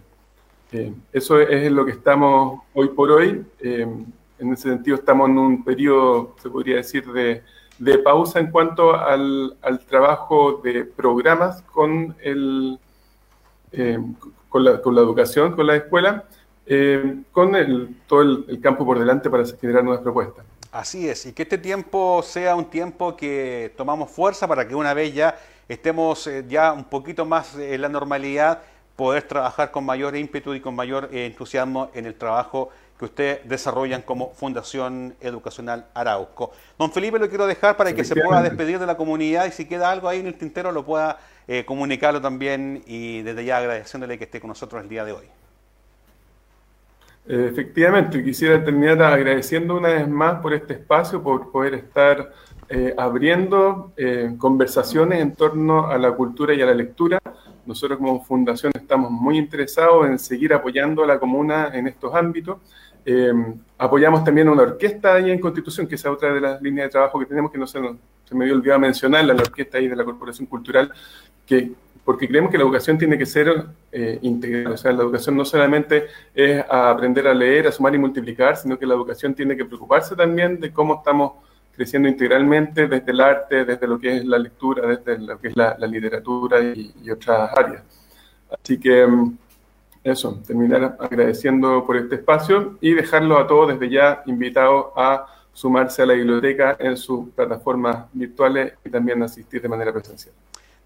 Eh, 0.73 0.91
eso 1.13 1.39
es 1.39 1.71
lo 1.71 1.85
que 1.85 1.93
estamos 1.93 2.63
hoy 2.73 2.89
por 2.89 3.11
hoy. 3.11 3.45
Eh, 3.61 3.87
en 4.39 4.53
ese 4.55 4.71
sentido 4.71 4.97
estamos 4.97 5.29
en 5.29 5.37
un 5.37 5.63
periodo, 5.63 6.35
se 6.43 6.49
podría 6.49 6.77
decir, 6.77 7.05
de, 7.13 7.43
de 7.79 7.99
pausa 7.99 8.41
en 8.41 8.51
cuanto 8.51 8.95
al, 8.95 9.57
al, 9.63 9.81
trabajo 9.81 10.61
de 10.65 10.85
programas 10.85 11.63
con, 11.63 12.17
el, 12.23 12.79
eh, 13.73 13.99
con, 14.49 14.65
la, 14.65 14.81
con, 14.81 14.95
la, 14.95 15.03
educación, 15.03 15.55
con 15.55 15.67
la 15.67 15.77
escuela, 15.77 16.25
eh, 16.67 17.23
con 17.33 17.55
el, 17.55 17.97
todo 18.07 18.23
el, 18.23 18.61
campo 18.61 18.85
por 18.85 18.99
delante 18.99 19.29
para 19.29 19.45
generar 19.45 19.85
nuevas 19.85 20.03
propuestas. 20.03 20.45
Así 20.73 21.09
es, 21.09 21.27
y 21.27 21.33
que 21.33 21.43
este 21.43 21.59
tiempo 21.59 22.23
sea 22.23 22.55
un 22.55 22.67
tiempo 22.67 23.17
que 23.17 23.73
tomamos 23.77 24.11
fuerza 24.11 24.47
para 24.49 24.67
que 24.67 24.75
una 24.75 24.93
vez 24.95 25.15
ya 25.15 25.39
estemos 25.69 26.27
eh, 26.27 26.45
ya 26.49 26.73
un 26.73 26.85
poquito 26.85 27.25
más 27.25 27.57
en 27.57 27.81
la 27.81 27.89
normalidad, 27.89 28.63
poder 28.95 29.23
trabajar 29.25 29.71
con 29.71 29.85
mayor 29.85 30.17
ímpetu 30.17 30.55
y 30.55 30.61
con 30.61 30.75
mayor 30.75 31.11
entusiasmo 31.13 31.91
en 31.95 32.07
el 32.07 32.15
trabajo 32.15 32.71
que 32.99 33.05
ustedes 33.05 33.49
desarrollan 33.49 34.03
como 34.03 34.33
Fundación 34.33 35.15
Educacional 35.21 35.87
Arauco. 35.95 36.53
Don 36.79 36.91
Felipe 36.91 37.19
lo 37.19 37.29
quiero 37.29 37.47
dejar 37.47 37.77
para 37.77 37.95
que 37.95 38.05
se 38.05 38.15
pueda 38.17 38.43
despedir 38.43 38.79
de 38.79 38.87
la 38.87 38.97
comunidad 38.97 39.47
y 39.47 39.53
si 39.53 39.67
queda 39.67 39.91
algo 39.91 40.09
ahí 40.09 40.21
en 40.21 40.27
el 40.27 40.35
tintero 40.35 40.73
lo 40.73 40.85
pueda 40.85 41.19
eh, 41.49 41.65
comunicarlo 41.65 42.21
también 42.21 42.83
y 42.87 43.23
desde 43.23 43.45
ya 43.45 43.59
agradeciéndole 43.59 44.19
que 44.19 44.25
esté 44.25 44.41
con 44.41 44.49
nosotros 44.49 44.83
el 44.83 44.89
día 44.89 45.05
de 45.05 45.13
hoy. 45.13 45.27
Efectivamente, 47.29 48.23
quisiera 48.23 48.65
terminar 48.65 49.03
agradeciendo 49.03 49.77
una 49.77 49.89
vez 49.89 50.09
más 50.09 50.41
por 50.41 50.55
este 50.55 50.75
espacio, 50.75 51.21
por 51.21 51.51
poder 51.51 51.75
estar 51.75 52.33
eh, 52.69 52.95
abriendo 52.97 53.93
eh, 53.97 54.35
conversaciones 54.39 55.21
en 55.21 55.35
torno 55.35 55.89
a 55.89 55.99
la 55.99 56.13
cultura 56.13 56.55
y 56.55 56.63
a 56.63 56.67
la 56.67 56.75
lectura. 56.75 57.21
Nosotros 57.65 57.99
como 57.99 58.25
fundación 58.25 58.73
estamos 58.75 59.11
muy 59.11 59.39
interesados 59.39 60.07
en 60.07 60.21
seguir 60.21 60.55
apoyando 60.55 61.03
a 61.03 61.07
la 61.07 61.19
comuna 61.19 61.71
en 61.75 61.89
estos 61.89 62.15
ámbitos. 62.15 62.59
Eh, 63.09 63.33
apoyamos 63.79 64.25
también 64.25 64.49
una 64.49 64.63
orquesta 64.63 65.15
ahí 65.15 65.31
en 65.31 65.39
Constitución, 65.39 65.87
que 65.87 65.95
es 65.95 66.05
otra 66.05 66.35
de 66.35 66.41
las 66.41 66.61
líneas 66.61 66.89
de 66.89 66.91
trabajo 66.91 67.21
que 67.21 67.27
tenemos, 67.27 67.53
que 67.53 67.59
no 67.59 67.67
se, 67.67 67.81
nos, 67.81 67.97
se 68.25 68.35
me 68.35 68.45
dio 68.45 68.55
olvidado 68.55 68.81
mencionarla, 68.81 69.33
la 69.33 69.43
orquesta 69.43 69.79
ahí 69.79 69.87
de 69.87 69.95
la 69.95 70.05
Corporación 70.05 70.47
Cultural, 70.47 70.93
que, 71.47 71.71
porque 72.05 72.27
creemos 72.27 72.51
que 72.51 72.59
la 72.59 72.65
educación 72.65 72.99
tiene 72.99 73.17
que 73.17 73.25
ser 73.25 73.65
eh, 73.93 74.19
integral. 74.23 74.73
O 74.73 74.77
sea, 74.77 74.91
la 74.91 75.05
educación 75.05 75.37
no 75.37 75.45
solamente 75.45 76.07
es 76.35 76.65
a 76.69 76.91
aprender 76.91 77.29
a 77.29 77.35
leer, 77.35 77.69
a 77.69 77.73
sumar 77.73 77.95
y 77.95 77.99
multiplicar, 77.99 78.57
sino 78.57 78.77
que 78.77 78.87
la 78.87 78.95
educación 78.95 79.35
tiene 79.35 79.57
que 79.57 79.65
preocuparse 79.65 80.17
también 80.17 80.59
de 80.59 80.73
cómo 80.73 80.97
estamos 80.97 81.33
creciendo 81.77 82.09
integralmente 82.09 82.89
desde 82.89 83.13
el 83.13 83.21
arte, 83.21 83.65
desde 83.65 83.87
lo 83.87 84.01
que 84.01 84.17
es 84.17 84.25
la 84.25 84.39
lectura, 84.39 84.87
desde 84.89 85.19
lo 85.19 85.39
que 85.39 85.49
es 85.49 85.57
la, 85.57 85.77
la 85.79 85.87
literatura 85.87 86.61
y, 86.61 86.93
y 87.05 87.11
otras 87.11 87.51
áreas. 87.57 87.83
Así 88.51 88.79
que 88.79 89.07
eso, 90.07 90.41
terminar 90.47 90.97
agradeciendo 91.01 91.85
por 91.85 91.97
este 91.97 92.17
espacio 92.17 92.79
y 92.81 92.95
dejarlo 92.95 93.39
a 93.39 93.47
todos 93.47 93.69
desde 93.69 93.91
ya 93.93 94.23
invitados 94.27 94.87
a 94.97 95.27
sumarse 95.53 96.03
a 96.03 96.07
la 96.07 96.15
biblioteca 96.15 96.77
en 96.79 96.97
sus 96.97 97.31
plataformas 97.31 98.07
virtuales 98.13 98.75
y 98.85 98.91
también 98.91 99.23
asistir 99.23 99.61
de 99.61 99.69
manera 99.69 99.93
presencial. 99.93 100.35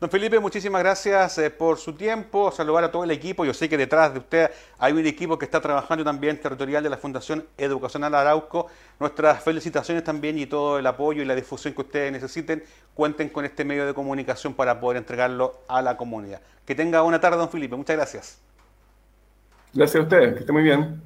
Don 0.01 0.09
Felipe, 0.09 0.39
muchísimas 0.39 0.81
gracias 0.81 1.37
eh, 1.37 1.51
por 1.51 1.77
su 1.77 1.93
tiempo, 1.93 2.51
saludar 2.51 2.85
a 2.85 2.91
todo 2.91 3.05
el 3.05 3.11
equipo. 3.11 3.45
Yo 3.45 3.53
sé 3.53 3.69
que 3.69 3.77
detrás 3.77 4.15
de 4.15 4.21
usted 4.21 4.51
hay 4.79 4.95
un 4.95 5.05
equipo 5.05 5.39
que 5.39 5.45
está 5.45 5.61
trabajando 5.61 6.03
también 6.03 6.41
territorial 6.41 6.83
de 6.83 6.89
la 6.89 6.97
Fundación 6.97 7.45
Educacional 7.59 8.15
Arauco. 8.15 8.69
Nuestras 8.99 9.43
felicitaciones 9.43 10.03
también 10.03 10.39
y 10.39 10.47
todo 10.47 10.79
el 10.79 10.87
apoyo 10.87 11.21
y 11.21 11.27
la 11.27 11.35
difusión 11.35 11.75
que 11.75 11.83
ustedes 11.83 12.11
necesiten. 12.13 12.65
Cuenten 12.95 13.29
con 13.29 13.45
este 13.45 13.63
medio 13.63 13.87
de 13.87 13.93
comunicación 13.93 14.55
para 14.55 14.81
poder 14.81 14.97
entregarlo 14.97 15.61
a 15.69 15.83
la 15.83 15.99
comunidad. 15.99 16.41
Que 16.65 16.75
tenga 16.75 17.03
buena 17.03 17.21
tarde, 17.21 17.37
don 17.37 17.51
Felipe. 17.51 17.77
Muchas 17.77 17.97
gracias. 17.97 18.50
Gracias 19.73 20.01
a 20.01 20.03
ustedes, 20.03 20.35
que 20.35 20.41
esté 20.41 20.53
muy 20.53 20.65
bien. 20.65 21.01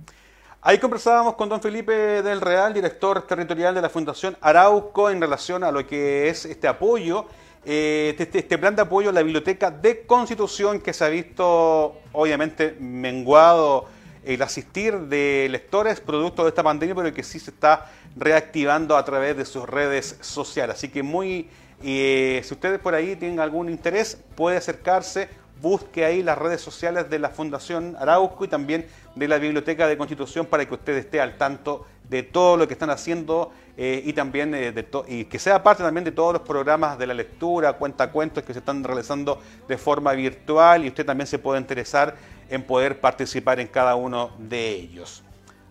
Ahí 0.63 0.79
conversábamos 0.79 1.35
con 1.35 1.51
don 1.51 1.61
Felipe 1.61 1.93
del 1.93 2.41
Real, 2.41 2.73
director 2.73 3.21
territorial 3.27 3.75
de 3.75 3.83
la 3.83 3.91
Fundación 3.91 4.39
Arauco, 4.41 5.11
en 5.11 5.21
relación 5.21 5.63
a 5.63 5.71
lo 5.71 5.87
que 5.87 6.31
es 6.31 6.47
este 6.47 6.67
apoyo, 6.67 7.27
eh, 7.67 8.17
este, 8.19 8.39
este, 8.39 8.57
plan 8.57 8.75
de 8.75 8.81
apoyo 8.81 9.11
a 9.11 9.13
la 9.13 9.23
Biblioteca 9.23 9.71
de 9.71 10.07
Constitución 10.07 10.81
que 10.81 10.95
se 10.95 11.05
ha 11.05 11.11
visto 11.11 11.99
obviamente 12.13 12.75
menguado 12.81 13.87
el 14.25 14.41
asistir 14.41 14.99
de 14.99 15.47
lectores 15.51 16.01
producto 16.01 16.45
de 16.45 16.49
esta 16.49 16.63
pandemia, 16.63 16.95
pero 16.95 17.13
que 17.13 17.23
sí 17.23 17.39
se 17.39 17.51
está 17.51 17.91
reactivando 18.17 18.97
a 18.97 19.05
través 19.05 19.37
de 19.37 19.45
sus 19.45 19.69
redes 19.69 20.17
sociales. 20.23 20.77
Así 20.77 20.89
que 20.89 21.03
muy, 21.03 21.51
eh, 21.83 22.41
si 22.43 22.55
ustedes 22.55 22.79
por 22.79 22.95
ahí 22.95 23.15
tienen 23.17 23.41
algún 23.41 23.69
interés, 23.69 24.19
puede 24.35 24.57
acercarse 24.57 25.29
busque 25.61 26.05
ahí 26.05 26.23
las 26.23 26.39
redes 26.39 26.61
sociales 26.61 27.09
de 27.11 27.19
la 27.19 27.31
Fundación 27.31 27.97
Arauco 27.99 28.45
y 28.45 28.49
también 28.49 28.87
de 29.15 29.29
la 29.29 29.39
Biblioteca 29.39 29.87
de 29.87 29.97
Constitución 29.97 30.47
para 30.47 30.67
que 30.67 30.75
usted 30.75 30.95
esté 30.97 31.21
al 31.21 31.37
tanto 31.37 31.87
de 32.09 32.23
todo 32.23 32.57
lo 32.57 32.67
que 32.67 32.75
están 32.75 32.91
haciendo 32.91 33.53
eh, 33.77 34.03
y 34.05 34.13
también 34.13 34.55
eh, 34.55 34.73
de 34.73 35.27
que 35.27 35.39
sea 35.39 35.63
parte 35.63 35.83
también 35.83 36.05
de 36.05 36.13
todos 36.13 36.35
los 36.35 36.43
programas 36.43 36.99
de 36.99 37.07
la 37.07 37.15
lectura, 37.15 37.73
cuentacuentos 37.73 38.45
que 38.45 38.53
se 38.53 38.59
están 38.59 38.85
realizando 38.85 39.41
de 39.67 39.79
forma 39.79 40.13
virtual 40.13 40.85
y 40.85 40.89
usted 40.89 41.07
también 41.07 41.27
se 41.27 41.39
puede 41.39 41.61
interesar 41.61 42.15
en 42.51 42.63
poder 42.63 43.01
participar 43.01 43.59
en 43.59 43.69
cada 43.69 43.97
uno 43.97 44.31
de 44.39 44.71
ellos. 44.71 45.23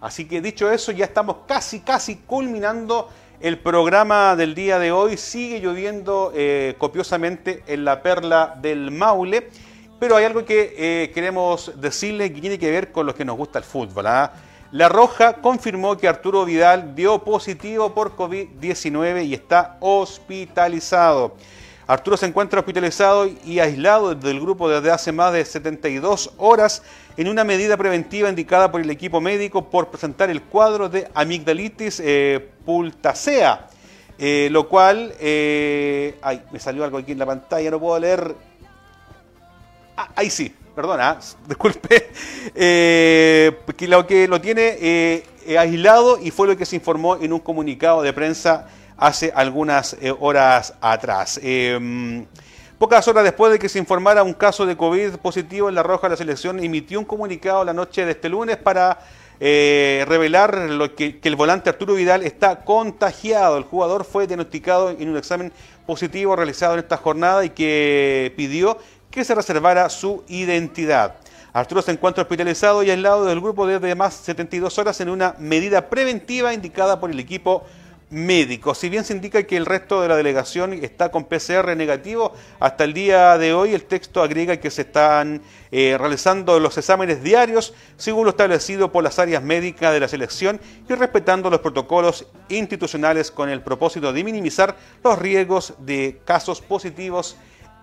Así 0.02 0.26
que 0.26 0.42
dicho 0.42 0.70
eso, 0.70 0.92
ya 0.92 1.06
estamos 1.06 1.38
casi, 1.48 1.80
casi 1.80 2.18
culminando 2.18 3.10
el 3.40 3.58
programa 3.60 4.36
del 4.36 4.54
día 4.54 4.80
de 4.80 4.92
hoy. 4.92 5.16
Sigue 5.16 5.60
lloviendo 5.60 6.34
eh, 6.36 6.76
copiosamente 6.78 7.64
en 7.68 7.86
la 7.86 8.02
perla 8.02 8.58
del 8.62 8.92
Maule. 8.92 9.50
Pero 10.04 10.18
hay 10.18 10.26
algo 10.26 10.44
que 10.44 10.76
eh, 10.78 11.12
queremos 11.14 11.72
decirle 11.80 12.34
que 12.34 12.42
tiene 12.42 12.60
que 12.60 12.70
ver 12.70 12.92
con 12.92 13.06
lo 13.06 13.16
que 13.16 13.24
nos 13.24 13.38
gusta 13.38 13.58
el 13.58 13.64
fútbol. 13.64 14.06
¿ah? 14.08 14.34
La 14.74 14.90
Roja 14.90 15.36
confirmó 15.36 15.96
que 15.96 16.10
Arturo 16.10 16.44
Vidal 16.44 16.94
dio 16.94 17.24
positivo 17.24 17.94
por 17.94 18.14
COVID-19 18.18 19.26
y 19.26 19.34
está 19.34 19.78
hospitalizado. 19.80 21.38
Arturo 21.88 22.18
se 22.18 22.26
encuentra 22.26 22.60
hospitalizado 22.60 23.30
y 23.46 23.60
aislado 23.60 24.14
del 24.14 24.42
grupo 24.42 24.68
desde 24.68 24.92
hace 24.92 25.14
más 25.14 25.32
de 25.32 25.46
72 25.46 26.34
horas 26.38 26.84
en 27.16 27.30
una 27.30 27.46
medida 27.46 27.78
preventiva 27.78 28.28
indicada 28.28 28.70
por 28.70 28.82
el 28.82 28.90
equipo 28.90 29.22
médico 29.22 29.70
por 29.70 29.88
presentar 29.88 30.30
el 30.30 30.42
cuadro 30.42 30.90
de 30.90 31.08
amigdalitis 31.14 32.02
eh, 32.04 32.50
pultacea, 32.66 33.70
eh, 34.20 34.50
lo 34.52 34.68
cual, 34.68 35.14
eh, 35.22 36.18
ay, 36.22 36.42
me 36.52 36.60
salió 36.60 36.84
algo 36.84 36.98
aquí 36.98 37.14
en 37.14 37.20
la 37.20 37.26
pantalla, 37.26 37.72
no 37.72 37.80
puedo 37.80 37.98
leer 38.00 38.36
Ah, 39.96 40.10
ahí 40.16 40.30
sí, 40.30 40.54
perdona, 40.76 41.20
disculpe. 41.48 42.10
Eh, 42.56 43.60
que 43.78 43.88
lo 43.88 44.08
que 44.08 44.28
lo 44.28 44.42
tiene 44.42 44.78
eh, 44.80 45.24
aislado 45.58 46.20
y 46.20 46.32
fue 46.32 46.48
lo 46.48 46.58
que 46.58 46.66
se 46.66 46.76
informó 46.76 47.16
en 47.18 47.34
un 47.34 47.40
comunicado 47.40 48.02
de 48.02 48.14
prensa 48.14 48.68
hace 48.98 49.32
algunas 49.36 49.96
eh, 50.02 50.14
horas 50.20 50.74
atrás. 50.82 51.40
Em, 51.44 52.26
pocas 52.78 53.08
horas 53.08 53.24
después 53.24 53.52
de 53.52 53.60
que 53.60 53.70
se 53.70 53.80
informara 53.80 54.24
un 54.24 54.34
caso 54.34 54.66
de 54.66 54.78
COVID 54.78 55.18
positivo 55.18 55.70
en 55.70 55.76
La 55.76 55.84
Roja, 55.84 56.10
la 56.10 56.16
selección 56.16 56.60
emitió 56.64 57.00
un 57.00 57.06
comunicado 57.06 57.64
la 57.64 57.74
noche 57.74 58.06
de 58.06 58.12
este 58.12 58.30
lunes 58.30 58.58
para 58.58 59.00
eh, 59.40 60.06
revelar 60.08 60.56
que, 60.96 61.20
el 61.22 61.36
volante 61.36 61.70
Arturo 61.70 61.96
Vidal 61.96 62.24
está 62.24 62.64
contagiado. 62.64 63.58
El 63.58 63.64
jugador 63.64 64.06
fue 64.06 64.28
diagnosticado 64.28 64.92
en 64.92 65.10
un 65.10 65.18
examen 65.18 65.52
positivo 65.86 66.36
realizado 66.36 66.74
en 66.74 66.80
esta 66.80 66.98
jornada 66.98 67.44
y 67.44 67.50
que 67.50 68.34
pidió 68.38 68.78
que 69.14 69.24
se 69.24 69.36
reservara 69.36 69.88
su 69.90 70.24
identidad. 70.28 71.18
Arturo 71.54 71.84
se 71.84 71.92
encuentra 71.92 72.24
hospitalizado 72.24 72.82
y 72.82 72.90
aislado 72.90 73.26
del 73.26 73.40
grupo 73.40 73.68
desde 73.68 73.94
más 73.94 74.16
72 74.16 74.80
horas 74.80 75.00
en 75.02 75.10
una 75.10 75.36
medida 75.38 75.88
preventiva 75.88 76.52
indicada 76.52 77.00
por 77.00 77.12
el 77.12 77.20
equipo 77.20 77.64
médico. 78.10 78.74
Si 78.74 78.90
bien 78.90 79.04
se 79.04 79.14
indica 79.14 79.44
que 79.44 79.56
el 79.56 79.68
resto 79.68 80.02
de 80.02 80.08
la 80.08 80.16
delegación 80.16 80.74
está 80.74 81.12
con 81.12 81.26
PCR 81.26 81.78
negativo, 81.78 82.34
hasta 82.60 82.86
el 82.86 82.94
día 82.94 83.38
de 83.38 83.54
hoy 83.54 83.76
el 83.76 83.86
texto 83.86 84.24
agrega 84.24 84.58
que 84.58 84.72
se 84.72 84.82
están 84.82 85.44
eh, 85.72 85.96
realizando 86.00 86.60
los 86.60 86.76
exámenes 86.80 87.22
diarios 87.22 87.76
según 87.98 88.24
lo 88.24 88.32
establecido 88.32 88.92
por 88.92 89.04
las 89.04 89.20
áreas 89.20 89.44
médicas 89.44 89.94
de 89.94 90.00
la 90.00 90.08
selección 90.08 90.60
y 90.90 90.94
respetando 90.96 91.52
los 91.52 91.60
protocolos 91.60 92.26
institucionales 92.50 93.30
con 93.30 93.50
el 93.50 93.62
propósito 93.62 94.12
de 94.12 94.24
minimizar 94.24 94.76
los 95.04 95.20
riesgos 95.20 95.76
de 95.78 96.20
casos 96.26 96.62
positivos 96.62 97.38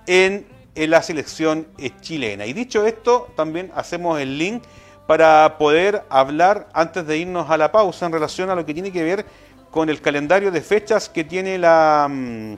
en, 0.09 0.60
en 0.75 0.91
la 0.91 1.03
selección 1.03 1.67
eh, 1.79 1.91
chilena. 2.01 2.47
Y 2.47 2.53
dicho 2.53 2.87
esto, 2.87 3.29
también 3.37 3.71
hacemos 3.75 4.21
el 4.21 4.39
link 4.39 4.63
para 5.07 5.57
poder 5.59 6.05
hablar 6.09 6.69
antes 6.73 7.07
de 7.07 7.19
irnos 7.19 7.51
a 7.51 7.57
la 7.57 7.73
pausa 7.73 8.07
en 8.07 8.13
relación 8.13 8.51
a 8.51 8.55
lo 8.55 8.65
que 8.65 8.75
tiene 8.75 8.93
que 8.93 9.03
ver 9.03 9.27
con 9.71 9.89
el 9.89 10.01
calendario 10.01 10.51
de 10.51 10.61
fechas 10.61 11.09
que 11.09 11.25
tiene 11.25 11.59
la 11.59 12.07
mm, 12.09 12.55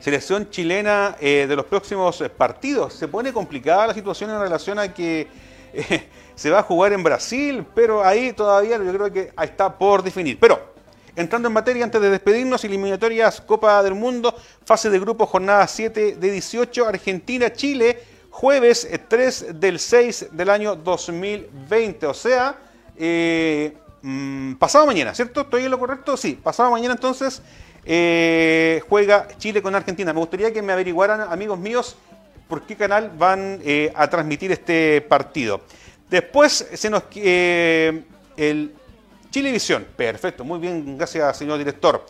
selección 0.00 0.50
chilena 0.50 1.16
eh, 1.20 1.46
de 1.48 1.56
los 1.56 1.66
próximos 1.66 2.22
partidos. 2.36 2.94
Se 2.94 3.08
pone 3.08 3.32
complicada 3.32 3.88
la 3.88 3.94
situación 3.94 4.30
en 4.30 4.40
relación 4.40 4.78
a 4.78 4.92
que 4.92 5.28
eh, 5.72 6.08
se 6.34 6.50
va 6.50 6.60
a 6.60 6.62
jugar 6.62 6.92
en 6.92 7.02
Brasil, 7.02 7.64
pero 7.74 8.04
ahí 8.04 8.32
todavía 8.32 8.78
yo 8.78 8.92
creo 8.92 9.12
que 9.12 9.32
está 9.40 9.76
por 9.76 10.02
definir. 10.02 10.38
Pero 10.40 10.70
entrando 11.16 11.48
en 11.48 11.54
materia, 11.54 11.84
antes 11.84 12.00
de 12.00 12.10
despedirnos, 12.10 12.64
eliminatorias 12.64 13.40
Copa 13.40 13.82
del 13.82 13.94
Mundo, 13.94 14.34
fase 14.64 14.90
de 14.90 14.98
grupo, 14.98 15.26
jornada 15.26 15.66
7 15.66 16.16
de 16.16 16.30
18, 16.30 16.86
Argentina-Chile, 16.86 18.02
jueves 18.30 18.88
3 19.08 19.60
del 19.60 19.78
6 19.78 20.28
del 20.32 20.50
año 20.50 20.76
2020. 20.76 22.06
O 22.06 22.14
sea, 22.14 22.56
eh, 22.96 23.74
Mm, 24.02 24.54
pasado 24.54 24.86
mañana, 24.86 25.14
¿cierto? 25.14 25.42
¿Estoy 25.42 25.64
en 25.64 25.70
lo 25.70 25.78
correcto? 25.78 26.16
Sí, 26.16 26.38
pasado 26.42 26.70
mañana 26.70 26.94
entonces 26.94 27.42
eh, 27.84 28.80
juega 28.88 29.28
Chile 29.38 29.60
con 29.60 29.74
Argentina. 29.74 30.12
Me 30.12 30.20
gustaría 30.20 30.52
que 30.52 30.62
me 30.62 30.72
averiguaran, 30.72 31.20
amigos 31.20 31.58
míos, 31.58 31.96
por 32.48 32.62
qué 32.62 32.76
canal 32.76 33.10
van 33.18 33.60
eh, 33.62 33.92
a 33.94 34.08
transmitir 34.08 34.52
este 34.52 35.00
partido. 35.02 35.60
Después 36.08 36.68
se 36.72 36.90
nos... 36.90 37.04
Eh, 37.14 38.04
el 38.36 38.72
Chilevisión, 39.30 39.86
perfecto, 39.96 40.44
muy 40.44 40.58
bien, 40.58 40.98
gracias 40.98 41.38
señor 41.38 41.56
director. 41.58 42.04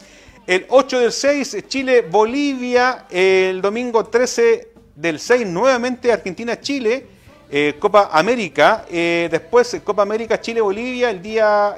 El 0.47 0.65
8 0.71 1.01
del 1.01 1.13
6, 1.13 1.65
Chile-Bolivia, 1.69 3.05
el 3.11 3.61
domingo 3.61 4.07
13 4.07 4.69
del 4.97 5.21
6, 5.21 5.47
nuevamente 5.47 6.11
Argentina-Chile. 6.11 7.07
Eh, 7.53 7.75
Copa 7.79 8.11
América, 8.13 8.87
eh, 8.89 9.29
después 9.31 9.75
eh, 9.75 9.83
Copa 9.83 10.03
América 10.03 10.41
Chile-Bolivia, 10.41 11.11
el 11.11 11.21
día, 11.21 11.77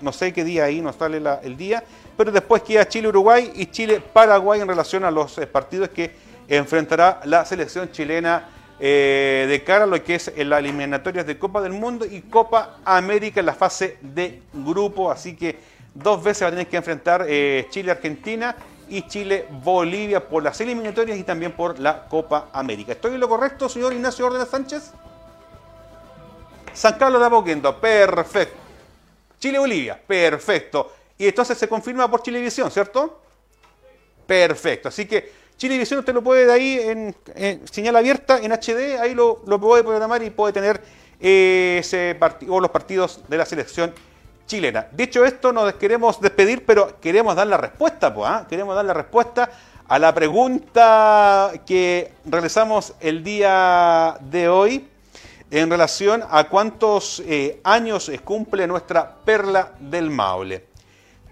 no 0.00 0.12
sé 0.12 0.32
qué 0.32 0.44
día 0.44 0.64
ahí, 0.64 0.80
no 0.80 0.92
sale 0.92 1.20
el 1.42 1.56
día, 1.56 1.84
pero 2.16 2.32
después 2.32 2.62
queda 2.62 2.88
Chile-Uruguay 2.88 3.52
y 3.54 3.66
Chile-Paraguay 3.66 4.60
en 4.60 4.68
relación 4.68 5.04
a 5.04 5.10
los 5.10 5.34
partidos 5.52 5.90
que 5.90 6.12
enfrentará 6.48 7.20
la 7.24 7.44
selección 7.44 7.90
chilena 7.90 8.48
de 8.78 9.62
cara 9.66 9.84
a 9.84 9.86
lo 9.86 10.02
que 10.02 10.14
es 10.14 10.32
las 10.36 10.60
eliminatorias 10.60 11.26
de 11.26 11.38
Copa 11.38 11.60
del 11.60 11.72
Mundo 11.72 12.04
y 12.04 12.22
Copa 12.22 12.78
América 12.84 13.40
en 13.40 13.46
la 13.46 13.54
fase 13.54 13.98
de 14.00 14.42
grupo, 14.52 15.10
así 15.10 15.36
que 15.36 15.58
dos 15.94 16.22
veces 16.22 16.44
va 16.44 16.46
a 16.48 16.50
tener 16.50 16.68
que 16.68 16.76
enfrentar 16.76 17.26
Chile-Argentina 17.70 18.54
y 18.88 19.02
Chile-Bolivia 19.02 20.26
por 20.26 20.42
las 20.42 20.60
eliminatorias 20.60 21.18
y 21.18 21.24
también 21.24 21.52
por 21.52 21.78
la 21.78 22.08
Copa 22.08 22.48
América. 22.52 22.92
¿Estoy 22.92 23.14
en 23.14 23.20
lo 23.20 23.28
correcto, 23.28 23.68
señor 23.68 23.92
Ignacio 23.92 24.26
Órdenes 24.26 24.48
Sánchez? 24.48 24.92
San 26.72 26.96
Carlos 26.96 27.20
de 27.20 27.26
Apoquindo, 27.26 27.80
perfecto. 27.80 28.56
Chile-Bolivia, 29.40 30.00
perfecto. 30.06 30.92
Y 31.18 31.26
entonces 31.26 31.58
se 31.58 31.68
confirma 31.68 32.08
por 32.08 32.22
Chilevisión, 32.22 32.70
¿cierto? 32.70 33.20
Perfecto. 34.26 34.88
Así 34.88 35.06
que 35.06 35.32
Chilevisión 35.58 35.98
usted 35.98 36.14
lo 36.14 36.22
puede 36.22 36.46
de 36.46 36.52
ahí 36.52 36.78
en, 37.34 37.64
señal 37.68 37.96
abierta, 37.96 38.38
en 38.38 38.52
HD, 38.52 39.00
ahí 39.00 39.12
lo, 39.12 39.42
puede 39.60 39.82
programar 39.82 40.22
y 40.22 40.30
puede 40.30 40.52
tener 40.52 40.80
eh, 41.20 41.78
ese 41.80 42.16
partido, 42.18 42.60
los 42.60 42.70
partidos 42.70 43.24
de 43.26 43.36
la 43.36 43.44
selección 43.44 43.92
chilena. 44.46 44.86
Dicho 44.92 45.24
esto, 45.24 45.52
nos 45.52 45.72
queremos 45.74 46.20
despedir, 46.20 46.64
pero 46.64 47.00
queremos 47.00 47.34
dar 47.34 47.48
la 47.48 47.56
respuesta, 47.56 48.14
pues, 48.14 48.30
queremos 48.48 48.76
dar 48.76 48.84
la 48.84 48.94
respuesta 48.94 49.50
a 49.88 49.98
la 49.98 50.14
pregunta 50.14 51.50
que 51.66 52.12
realizamos 52.24 52.94
el 53.00 53.24
día 53.24 54.16
de 54.20 54.48
hoy 54.48 54.86
en 55.50 55.70
relación 55.70 56.22
a 56.30 56.44
cuántos 56.44 57.20
eh, 57.26 57.60
años 57.64 58.12
cumple 58.22 58.68
nuestra 58.68 59.12
perla 59.24 59.72
del 59.80 60.08
Maule. 60.08 60.66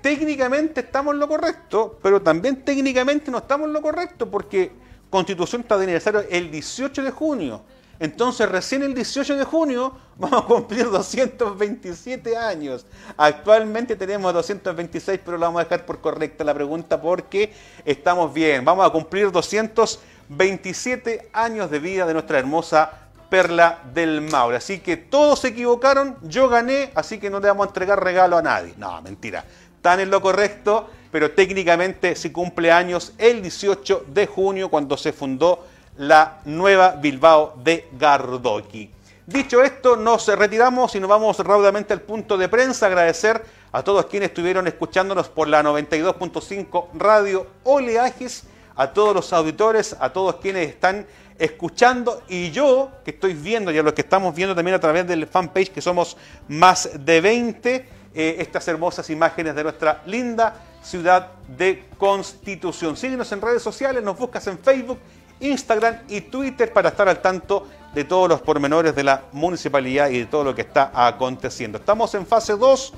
Técnicamente 0.06 0.82
estamos 0.82 1.14
en 1.14 1.18
lo 1.18 1.26
correcto, 1.26 1.98
pero 2.00 2.22
también 2.22 2.62
técnicamente 2.64 3.28
no 3.28 3.38
estamos 3.38 3.66
en 3.66 3.72
lo 3.72 3.82
correcto 3.82 4.30
porque 4.30 4.70
Constitución 5.10 5.62
está 5.62 5.76
de 5.76 5.82
aniversario 5.82 6.24
el 6.30 6.48
18 6.48 7.02
de 7.02 7.10
junio. 7.10 7.62
Entonces, 7.98 8.48
recién 8.48 8.84
el 8.84 8.94
18 8.94 9.34
de 9.34 9.42
junio 9.42 9.92
vamos 10.16 10.44
a 10.44 10.46
cumplir 10.46 10.84
227 10.92 12.36
años. 12.36 12.86
Actualmente 13.16 13.96
tenemos 13.96 14.32
226, 14.32 15.18
pero 15.24 15.38
la 15.38 15.46
vamos 15.46 15.62
a 15.62 15.64
dejar 15.64 15.84
por 15.84 16.00
correcta 16.00 16.44
la 16.44 16.54
pregunta 16.54 17.02
porque 17.02 17.52
estamos 17.84 18.32
bien. 18.32 18.64
Vamos 18.64 18.86
a 18.86 18.90
cumplir 18.90 19.32
227 19.32 21.30
años 21.32 21.68
de 21.68 21.80
vida 21.80 22.06
de 22.06 22.12
nuestra 22.12 22.38
hermosa 22.38 23.06
Perla 23.28 23.80
del 23.92 24.20
Maule. 24.20 24.56
Así 24.56 24.78
que 24.78 24.96
todos 24.96 25.40
se 25.40 25.48
equivocaron, 25.48 26.16
yo 26.22 26.48
gané, 26.48 26.92
así 26.94 27.18
que 27.18 27.28
no 27.28 27.40
le 27.40 27.48
vamos 27.48 27.66
a 27.66 27.68
entregar 27.70 28.02
regalo 28.02 28.36
a 28.36 28.42
nadie. 28.42 28.74
No, 28.76 29.02
mentira. 29.02 29.44
Están 29.86 30.00
en 30.00 30.10
lo 30.10 30.20
correcto, 30.20 30.90
pero 31.12 31.30
técnicamente 31.30 32.16
se 32.16 32.32
cumple 32.32 32.72
años 32.72 33.12
el 33.18 33.40
18 33.40 34.06
de 34.08 34.26
junio 34.26 34.68
cuando 34.68 34.96
se 34.96 35.12
fundó 35.12 35.64
la 35.96 36.40
nueva 36.44 36.96
Bilbao 37.00 37.54
de 37.62 37.86
Gardoki. 37.96 38.90
Dicho 39.24 39.62
esto, 39.62 39.94
nos 39.94 40.26
retiramos 40.26 40.96
y 40.96 40.98
nos 40.98 41.08
vamos 41.08 41.38
rápidamente 41.38 41.92
al 41.92 42.00
punto 42.00 42.36
de 42.36 42.48
prensa. 42.48 42.86
Agradecer 42.86 43.44
a 43.70 43.84
todos 43.84 44.06
quienes 44.06 44.30
estuvieron 44.30 44.66
escuchándonos 44.66 45.28
por 45.28 45.46
la 45.46 45.62
92.5 45.62 46.88
Radio 46.94 47.46
Oleajes, 47.62 48.42
a 48.74 48.92
todos 48.92 49.14
los 49.14 49.32
auditores, 49.32 49.94
a 50.00 50.12
todos 50.12 50.34
quienes 50.42 50.68
están 50.68 51.06
escuchando 51.38 52.22
y 52.28 52.50
yo 52.50 52.90
que 53.04 53.12
estoy 53.12 53.34
viendo 53.34 53.70
y 53.70 53.78
a 53.78 53.84
los 53.84 53.92
que 53.92 54.00
estamos 54.00 54.34
viendo 54.34 54.56
también 54.56 54.74
a 54.74 54.80
través 54.80 55.06
del 55.06 55.28
fanpage 55.28 55.70
que 55.70 55.80
somos 55.80 56.16
más 56.48 56.90
de 57.04 57.20
20 57.20 57.95
eh, 58.16 58.36
estas 58.38 58.66
hermosas 58.66 59.10
imágenes 59.10 59.54
de 59.54 59.62
nuestra 59.62 60.02
linda 60.06 60.54
ciudad 60.82 61.32
de 61.46 61.84
Constitución. 61.98 62.96
Síguenos 62.96 63.30
en 63.30 63.42
redes 63.42 63.62
sociales, 63.62 64.02
nos 64.02 64.18
buscas 64.18 64.46
en 64.46 64.58
Facebook 64.58 64.98
Instagram 65.40 65.98
y 66.08 66.22
Twitter 66.22 66.72
para 66.72 66.88
estar 66.88 67.08
al 67.08 67.20
tanto 67.20 67.66
de 67.94 68.04
todos 68.04 68.28
los 68.28 68.40
pormenores 68.40 68.94
de 68.94 69.04
la 69.04 69.24
municipalidad 69.32 70.08
y 70.08 70.20
de 70.20 70.26
todo 70.26 70.44
lo 70.44 70.54
que 70.54 70.62
está 70.62 70.90
aconteciendo. 70.94 71.78
Estamos 71.78 72.14
en 72.14 72.26
fase 72.26 72.56
2, 72.56 72.94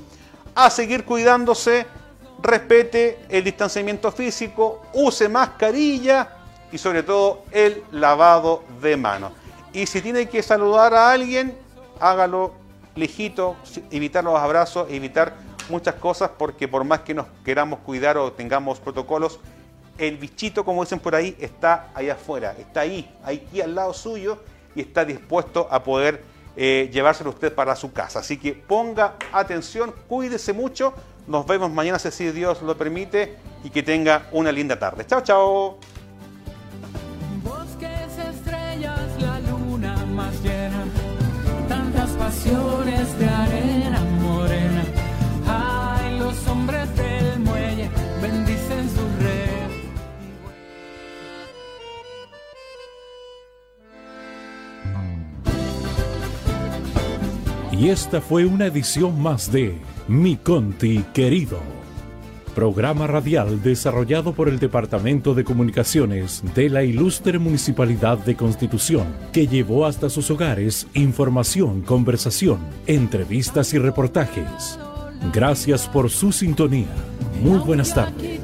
a 0.55 0.69
seguir 0.69 1.05
cuidándose, 1.05 1.85
respete 2.41 3.19
el 3.29 3.43
distanciamiento 3.43 4.11
físico, 4.11 4.83
use 4.93 5.27
mascarilla 5.27 6.29
y 6.71 6.77
sobre 6.77 7.03
todo 7.03 7.43
el 7.51 7.83
lavado 7.91 8.63
de 8.81 8.95
manos. 8.95 9.33
Y 9.73 9.85
si 9.85 10.01
tiene 10.01 10.27
que 10.27 10.41
saludar 10.41 10.93
a 10.93 11.11
alguien, 11.11 11.57
hágalo 11.99 12.53
lejito, 12.99 13.55
evitar 13.91 14.23
los 14.23 14.37
abrazos, 14.37 14.87
evitar 14.89 15.35
muchas 15.69 15.95
cosas, 15.95 16.31
porque 16.37 16.67
por 16.67 16.83
más 16.83 17.01
que 17.01 17.13
nos 17.13 17.27
queramos 17.43 17.79
cuidar 17.79 18.17
o 18.17 18.31
tengamos 18.31 18.79
protocolos, 18.79 19.39
el 19.97 20.17
bichito, 20.17 20.63
como 20.63 20.83
dicen 20.83 20.99
por 20.99 21.15
ahí, 21.15 21.35
está 21.39 21.89
allá 21.93 22.13
afuera, 22.13 22.55
está 22.57 22.81
ahí, 22.81 23.13
aquí 23.23 23.61
al 23.61 23.75
lado 23.75 23.93
suyo 23.93 24.39
y 24.75 24.81
está 24.81 25.03
dispuesto 25.03 25.67
a 25.69 25.83
poder 25.83 26.23
eh, 26.55 26.89
llevárselo 26.91 27.29
usted 27.31 27.53
para 27.53 27.75
su 27.75 27.91
casa. 27.91 28.19
Así 28.19 28.37
que 28.37 28.53
ponga 28.53 29.15
atención, 29.31 29.93
cuídese 30.07 30.53
mucho. 30.53 30.93
Nos 31.27 31.45
vemos 31.45 31.71
mañana 31.71 31.99
si 31.99 32.31
Dios 32.31 32.61
lo 32.61 32.77
permite 32.77 33.37
y 33.63 33.69
que 33.69 33.83
tenga 33.83 34.27
una 34.31 34.51
linda 34.51 34.79
tarde. 34.79 35.05
Chao, 35.05 35.21
chao. 35.21 35.98
Pasiones 42.29 43.07
de 43.17 43.25
arena 43.25 44.01
morena. 44.21 44.83
Ay, 45.47 46.19
los 46.19 46.47
hombres 46.47 46.87
del 46.95 47.39
muelle 47.39 47.89
bendicen 48.21 48.87
su 48.95 49.03
red. 49.23 49.69
Y 57.71 57.89
esta 57.89 58.21
fue 58.21 58.45
una 58.45 58.67
edición 58.67 59.19
más 59.19 59.51
de 59.51 59.79
Mi 60.07 60.35
Conti 60.35 61.03
Querido, 61.13 61.59
programa 62.59 63.07
radial 63.07 63.63
desarrollado 63.63 64.33
por 64.33 64.49
el 64.49 64.59
Departamento 64.59 65.33
de 65.33 65.45
Comunicaciones 65.45 66.43
de 66.55 66.69
la 66.69 66.83
Ilustre 66.83 67.39
Municipalidad 67.39 68.17
de 68.17 68.35
Constitución, 68.35 69.07
que 69.31 69.47
llevó 69.47 69.85
hasta 69.85 70.09
sus 70.09 70.29
hogares 70.29 70.85
información, 70.93 71.83
conversación, 71.83 72.59
entrevistas 72.85 73.73
y 73.73 73.77
reportajes. 73.77 74.77
Gracias 75.31 75.87
por 75.87 76.09
su 76.09 76.33
sintonía. 76.33 76.89
Muy 77.41 77.59
buenas 77.59 77.95
tardes. 77.95 78.41